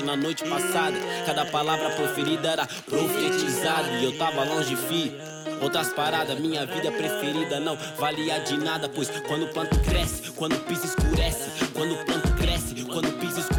na 0.00 0.16
noite 0.16 0.42
passada. 0.44 0.96
Cada 1.26 1.44
palavra 1.44 1.90
proferida 1.90 2.48
era 2.48 2.66
profetizada. 2.88 3.88
E 4.00 4.04
eu 4.04 4.16
tava 4.16 4.44
longe, 4.44 4.74
fi. 4.76 5.12
Outras 5.60 5.92
paradas, 5.92 6.38
minha 6.40 6.64
vida 6.66 6.90
preferida 6.90 7.60
não 7.60 7.76
valia 7.98 8.40
de 8.40 8.56
nada, 8.56 8.88
pois 8.88 9.10
quando 9.28 9.44
o 9.44 9.48
planto 9.48 9.78
cresce, 9.80 10.30
quando 10.32 10.54
o 10.54 10.60
piso 10.60 10.86
escurece, 10.86 11.50
quando 11.72 11.94
o 11.94 12.04
planto 12.04 12.32
cresce, 12.34 12.84
quando 12.84 13.08
o 13.08 13.12
piso 13.12 13.40
escurece, 13.40 13.51